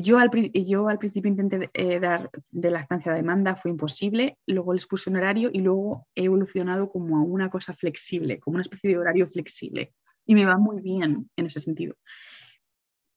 [0.00, 4.86] yo al, yo al, principio intenté dar de lactancia a demanda, fue imposible, luego les
[4.86, 8.90] puse un horario y luego he evolucionado como a una cosa flexible, como una especie
[8.90, 9.94] de horario flexible
[10.26, 11.96] y me va muy bien en ese sentido.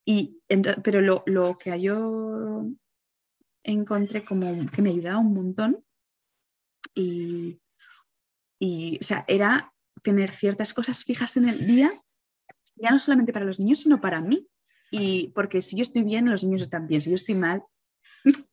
[0.04, 0.40] Y,
[0.82, 2.64] pero lo, lo, que yo
[3.62, 5.84] encontré como que me ayudaba un montón
[6.94, 7.60] y,
[8.58, 9.72] y o sea, era
[10.02, 11.92] tener ciertas cosas fijas en el día,
[12.76, 14.48] ya no solamente para los niños, sino para mí.
[14.90, 17.62] Y porque si yo estoy bien, los niños están bien, si yo estoy mal.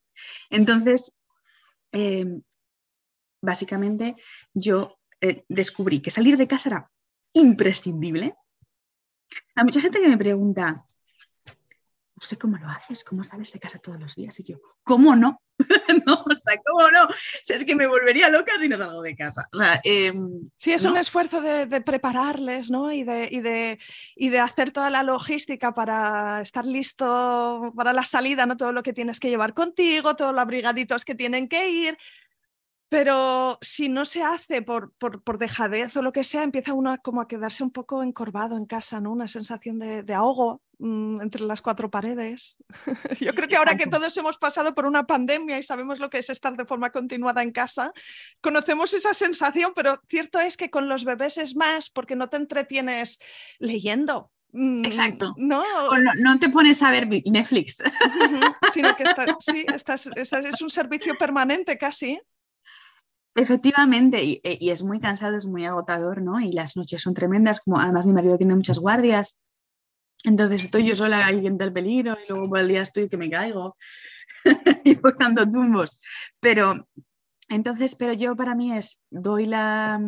[0.50, 1.26] Entonces,
[1.92, 2.44] em,
[3.42, 4.16] básicamente
[4.54, 6.92] yo eh, descubrí que salir de casa era
[7.34, 8.36] imprescindible
[9.56, 10.86] hay mucha gente que me pregunta,
[12.18, 14.40] no sé cómo lo haces, cómo sales de casa todos los días.
[14.40, 15.40] Y yo, ¿cómo no?
[16.06, 17.04] no, o sea, ¿cómo no?
[17.06, 17.10] O
[17.44, 19.48] sea, es que me volvería loca si no salgo de casa.
[19.54, 22.92] O sea, em, sí, es un esfuerzo de, prepararles, ¿no?
[22.92, 23.78] Y de, y, de,
[24.16, 28.58] y de, hacer toda la logística para estar listo para la salida, ¿no?
[28.58, 31.98] Todo lo que tienes que llevar contigo, todos los abrigaditos que tienen que ir.
[32.90, 37.20] Pero si no se hace por, por, dejadez o lo que sea, empieza uno como
[37.20, 39.12] a quedarse un poco encorvado en casa, ¿no?
[39.12, 42.56] Una sensación de, ahogo mm, entre las cuatro paredes.
[43.20, 46.20] Yo creo que ahora que todos hemos pasado por una pandemia y sabemos lo que
[46.20, 47.92] es estar de forma continuada en casa,
[48.40, 52.38] conocemos esa sensación, pero cierto es que con los bebés es más porque no te
[52.38, 53.20] entretienes
[53.60, 54.32] leyendo.
[54.54, 55.36] Mm, Exacto.
[55.38, 55.64] No,
[56.20, 57.84] no, te pones a ver Netflix.
[58.72, 59.04] Sino que
[59.40, 62.20] sí, es un servicio permanente casi.
[63.38, 66.40] Efectivamente, eh, y, es muy cansado, es muy agotador, ¿no?
[66.40, 69.44] Y las noches son tremendas, como además mi marido tiene muchas guardias,
[70.24, 73.18] entonces estoy yo sola ahí en el peligro y luego por el día estoy que
[73.18, 73.78] me caigo
[74.84, 75.14] y voy
[75.52, 76.00] tumbos.
[76.40, 76.88] Pero
[77.48, 80.02] entonces, pero yo para mí es, doy la,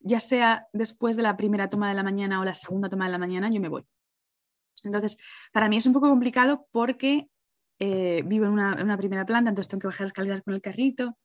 [0.00, 3.12] ya sea después de la primera toma de la mañana o la segunda toma de
[3.12, 3.86] la mañana, yo me voy.
[4.84, 5.16] Entonces,
[5.50, 7.30] para mí es un poco complicado porque
[7.78, 11.16] eh, vivo en una, primera planta, entonces tengo que bajar escaleras con el carrito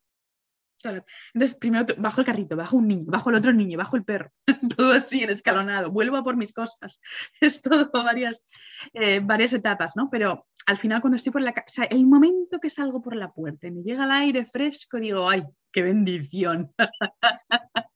[0.83, 4.31] entonces, primero bajo el carrito, bajo un niño, bajo el otro niño, bajo el perro,
[4.77, 7.01] todo así en escalonado, vuelvo a por mis cosas.
[7.41, 8.45] Es todo varias,
[8.93, 10.09] eh, varias etapas, ¿no?
[10.09, 13.67] Pero al final cuando estoy por la casa, el momento que salgo por la puerta
[13.67, 16.73] y me llega el aire fresco, digo, ¡ay, qué bendición!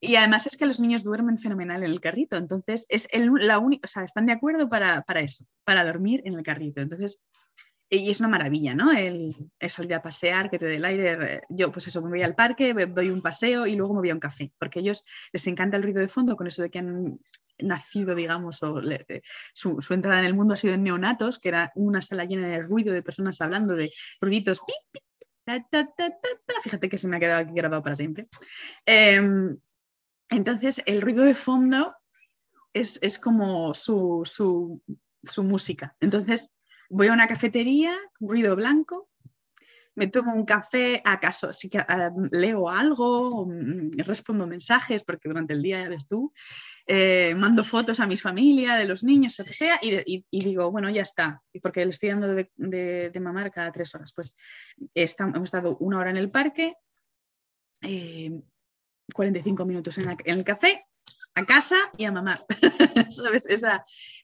[0.00, 3.58] y además es que los niños duermen fenomenal en el carrito, entonces es el, la
[3.58, 6.80] única, o sea, están de acuerdo para, para eso, para dormir en el carrito.
[6.80, 7.20] Entonces,
[7.90, 8.92] y es una maravilla, ¿no?
[8.92, 9.34] El,
[9.68, 11.42] salir a pasear, que te dé el aire.
[11.48, 14.14] Yo, pues eso, me voy al parque, doy un paseo y luego me voy a
[14.14, 16.80] un café, porque a ellos les encanta el ruido de fondo, con eso de que
[16.80, 17.18] han
[17.60, 19.22] nacido, digamos, o eh,
[19.54, 22.62] su, entrada en el mundo ha sido en neonatos, que era una sala llena de
[22.62, 24.60] ruido de personas hablando de ruiditos,
[26.62, 28.28] fíjate que se me ha quedado aquí grabado para siempre.
[28.84, 29.58] Em,
[30.28, 31.96] entonces, el ruido de fondo
[32.74, 34.82] es, es como su, su,
[35.22, 35.96] su música.
[36.00, 36.52] Entonces,
[36.88, 39.08] voy a una cafetería, ruido blanco,
[39.98, 45.62] me tomo un café, acaso sí ah, leo algo, mm, respondo mensajes, porque durante el
[45.62, 46.32] día ves tú,
[46.86, 50.88] eh, mando fotos a mis familia, de los niños, lo que sea, y, digo, bueno,
[50.88, 54.12] ya está, porque le estoy dando de, de, mamar cada tres horas.
[54.14, 54.36] Pues
[54.94, 56.76] hemos estado una hora en el parque,
[57.80, 60.87] 45 eh, minutos en, en el café,
[61.38, 62.44] a casa y a mamar.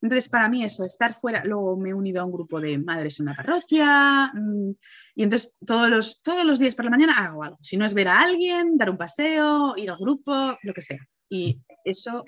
[0.02, 3.20] Entonces, para mí eso, estar fuera, luego me he unido a un grupo de madres
[3.20, 4.70] en la parroquia mm,
[5.14, 7.58] y entonces todos los, todos los días por la mañana hago algo.
[7.62, 11.06] Si no es ver a alguien, dar un paseo, ir al grupo, lo que sea.
[11.28, 12.24] Y eso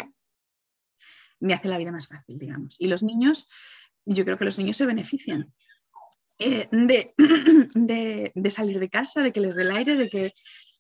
[1.41, 2.77] me hace la vida más fácil, digamos.
[2.79, 3.51] Y los niños,
[4.05, 5.53] yo creo que los niños se benefician.
[6.39, 7.15] Eh, de,
[7.75, 10.33] de, de, salir de casa, de que les dé el aire, de que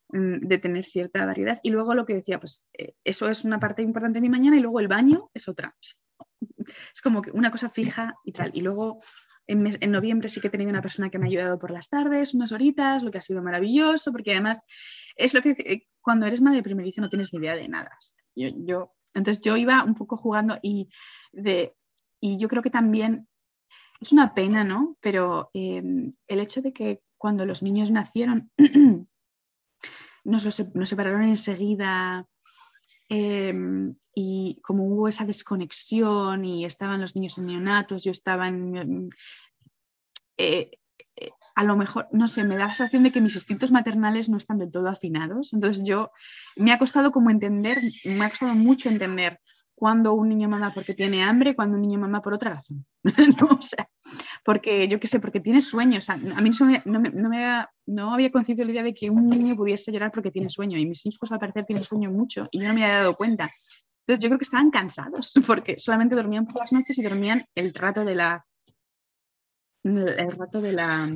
[0.08, 1.58] de tener cierta variedad.
[1.62, 4.56] Y luego lo que decía, pues eh, eso es una parte importante de mi mañana
[4.56, 5.74] y luego el baño es otra.
[5.78, 8.50] Es como que una cosa fija y tal.
[8.54, 8.98] Y luego
[9.46, 11.88] en, en, noviembre sí que he tenido una persona que me ha ayudado por las
[11.88, 14.64] tardes, unas horitas, lo que ha sido maravilloso, porque además
[15.16, 17.96] es lo que eh, cuando eres madre primeriza no tienes ni idea de nada.
[18.34, 20.88] Yo, yo, entonces yo iba un poco jugando y,
[21.32, 21.74] de,
[22.20, 23.28] y yo creo que también
[24.00, 24.96] es una pena, ¿no?
[25.00, 25.82] Pero eh,
[26.26, 28.50] el hecho de que cuando los niños nacieron
[30.26, 30.42] nos,
[30.88, 32.26] separaron enseguida
[33.08, 39.08] em, y como hubo esa desconexión y estaban los niños en neonatos, yo estaba en...
[40.36, 40.70] Eh,
[41.16, 44.28] eh, a lo mejor, no sé, me da la sensación de que mis instintos maternales
[44.28, 45.54] no están del todo afinados.
[45.54, 46.10] Entonces yo
[46.56, 49.40] me ha costado como entender, me ha costado mucho entender
[49.74, 52.84] cuando un niño mama porque tiene hambre, cuando un niño mama por otra razón.
[53.50, 53.88] o sea,
[54.46, 55.98] porque yo qué sé, porque tiene sueño.
[56.08, 56.50] a mí
[56.84, 60.12] no, me, no, había, no había concebido la idea de que un niño pudiese llorar
[60.12, 60.78] porque tiene sueño.
[60.78, 63.50] Y mis hijos al parecer tienen sueño mucho y yo no me había dado cuenta.
[64.06, 67.74] Entonces yo creo que estaban cansados porque solamente dormían por las noches y dormían el
[67.74, 68.46] rato de la
[69.82, 71.10] el rato de la,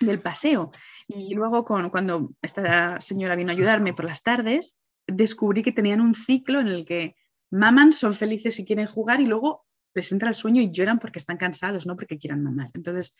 [0.00, 0.70] del paseo.
[1.06, 6.00] Y luego con, cuando esta señora vino a ayudarme por las tardes, descubrí que tenían
[6.00, 7.14] un ciclo en el que
[7.50, 11.18] maman, son felices y quieren jugar y luego les entra el sueño y lloran porque
[11.18, 12.70] están cansados, no porque quieran mamar.
[12.74, 13.16] Entonces,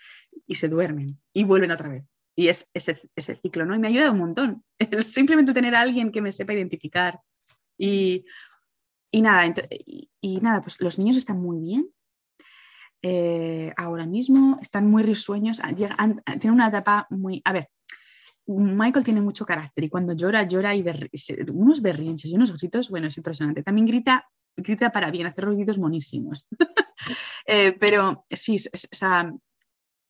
[0.47, 2.05] y se duermen y vuelven otra vez.
[2.37, 2.97] Y es ese,
[3.41, 3.75] ciclo, ¿no?
[3.75, 4.65] Y me ha ayudado un montón.
[5.05, 7.21] simplemente tener a alguien que me sepa identificar.
[7.79, 8.25] Y,
[9.13, 9.55] nada,
[10.21, 11.89] y, nada, pues los niños están muy bien.
[13.03, 17.43] Eh, ahora mismo están muy risueños, tienen una etapa muy...
[17.45, 17.69] A ver,
[18.47, 20.85] Michael tiene mucho carácter y cuando llora, llora y
[21.53, 23.63] unos berrinches y unos gritos, bueno, es impresionante.
[23.63, 26.47] También grita, grita para bien, hace ruidos monísimos.
[27.47, 28.57] Eh, pero sí,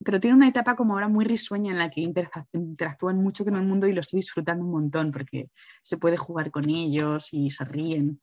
[0.05, 3.63] pero tiene una etapa como ahora muy risueña en la que interactúan mucho con el
[3.63, 5.51] mundo y lo estoy disfrutando un montón porque
[5.83, 8.21] se puede jugar con ellos y se ríen.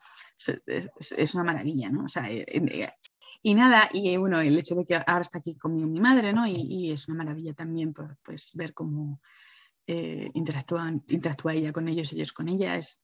[0.66, 2.06] Es, una maravilla, ¿no?
[2.06, 2.90] O sea, eh, eh,
[3.42, 6.48] y nada, y bueno, el hecho de que ahora está aquí conmigo mi madre, ¿no?
[6.48, 9.20] Y, y es una maravilla también pues, ver cómo
[9.94, 12.78] eh, interactúan, interactúa ella con ellos, ellos con ella.
[12.78, 13.02] Es,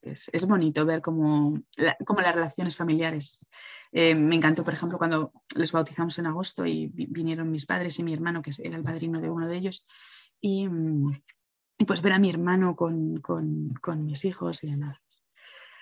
[0.48, 3.46] bonito ver cómo, las relaciones familiares.
[3.92, 8.04] Eh, me encantó, por ejemplo, cuando les bautizamos en agosto y vinieron mis padres y
[8.04, 9.86] mi hermano, que era el padrino de uno de ellos,
[10.40, 10.70] y,
[11.86, 13.22] pues ver a mi hermano con,
[13.98, 14.98] mis hijos y demás.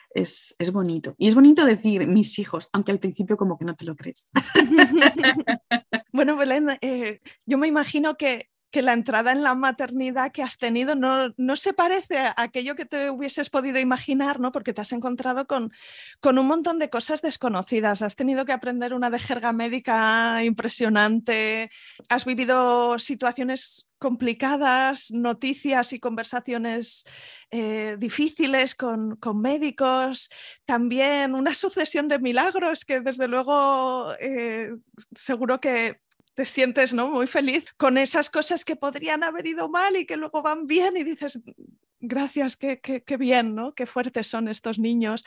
[0.10, 1.14] Es, es, bonito.
[1.20, 4.32] Y es bonito decir mis hijos, aunque al principio como que no te lo crees.
[6.12, 10.58] bueno, Belén, eh, yo me imagino que que la entrada en la maternidad que has
[10.58, 14.52] tenido no, no, se parece a aquello que te hubieses podido imaginar, ¿no?
[14.52, 15.72] Porque te has encontrado con,
[16.20, 18.02] con un montón de cosas desconocidas.
[18.02, 21.72] Has tenido que aprender una de jerga médica impresionante.
[22.10, 27.06] Has vivido situaciones complicadas, noticias y conversaciones
[27.52, 30.30] eh, difíciles con, con, médicos,
[30.66, 34.76] también una sucesión de milagros que desde luego eh,
[35.16, 36.02] seguro que
[36.36, 37.10] te sientes ¿no?
[37.10, 40.98] muy feliz con esas cosas que podrían haber ido mal y que luego van bien
[40.98, 41.42] y dices,
[42.00, 43.74] gracias, qué, qué, bien, ¿no?
[43.74, 45.24] Qué fuertes son estos niños.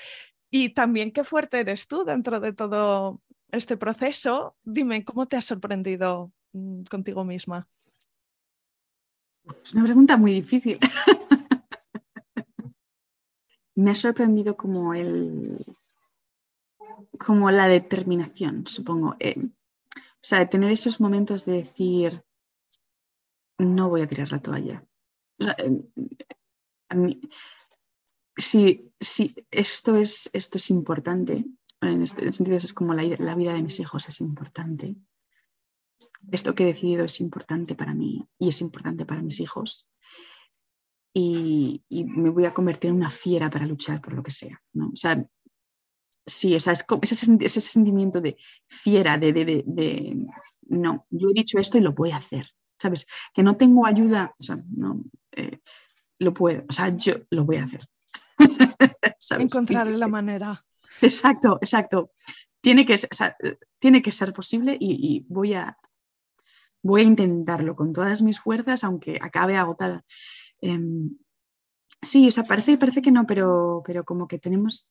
[0.50, 4.56] Y también qué fuerte eres tú dentro de todo este proceso.
[4.62, 7.66] Dime, ¿cómo te has sorprendido mm, contigo misma?
[9.64, 10.78] Es una pregunta muy difícil.
[13.74, 15.56] Me ha sorprendido como el
[17.18, 19.16] como la determinación, supongo.
[19.20, 19.36] Eh,
[20.20, 22.24] o sea, tener esos momentos de decir,
[23.56, 24.84] no voy a tirar la toalla.
[28.36, 28.92] si,
[29.50, 31.44] esto, es, esto es importante,
[31.80, 34.96] en este sentido es como la, vida de mis hijos es importante,
[36.32, 39.88] esto que he decidido es importante para mí y es importante para mis hijos.
[41.14, 44.60] Y, me voy a convertir en una fiera para luchar por lo que sea.
[44.72, 44.90] ¿no?
[44.90, 45.24] O sea,
[46.28, 48.36] sí, ese, ese, sentimiento de
[48.66, 50.26] fiera, de,
[50.68, 53.06] no, yo he dicho esto y lo voy a hacer, ¿sabes?
[53.34, 55.02] Que no tengo ayuda, o sea, no,
[55.32, 55.60] eh,
[56.18, 57.88] lo puedo, o sea, yo lo voy a hacer.
[59.38, 60.64] Encontrar la manera.
[61.00, 62.12] Exacto, exacto.
[62.60, 62.96] Tiene que,
[63.78, 65.76] tiene que ser posible y, voy, a,
[66.82, 70.04] voy a intentarlo con todas mis fuerzas, aunque acabe agotada.
[70.60, 71.16] Em,
[72.02, 74.88] sí, o parece, parece que no, pero, pero como que tenemos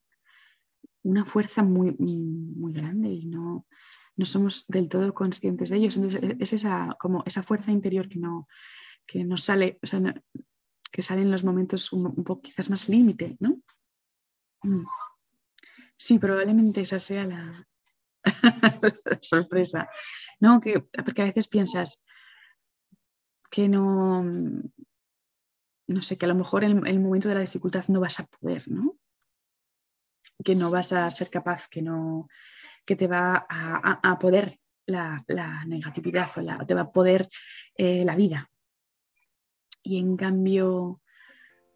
[1.02, 3.66] una fuerza muy, muy grande y no,
[4.16, 5.96] no somos del todo conscientes de ellos.
[5.96, 8.48] Entonces, es esa, como esa fuerza interior que no,
[9.06, 10.00] que no sale, o sea,
[10.90, 13.60] que sale en los momentos un, poco quizás más límite, ¿no?
[14.62, 14.84] Mm.
[15.96, 17.66] Sí, probablemente esa sea la,
[19.20, 19.88] sorpresa.
[20.40, 22.04] No, que, porque a veces piensas
[23.50, 28.00] que no, no sé, que a lo mejor en el momento de la dificultad no
[28.00, 28.96] vas a poder, ¿no?
[30.44, 32.28] Que no vas a ser capaz, que, no,
[32.84, 35.24] que te va a, poder la,
[35.66, 36.28] negatividad
[36.60, 37.28] o te va a poder
[37.76, 38.50] eh, la vida.
[39.82, 41.00] Y en cambio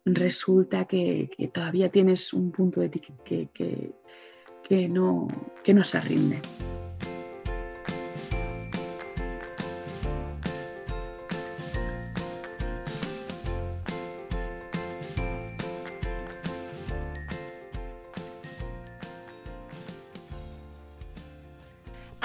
[0.05, 3.49] resulta que, todavía tienes un punto de ti que,
[4.63, 5.27] que, no,
[5.63, 6.41] que no se rinde.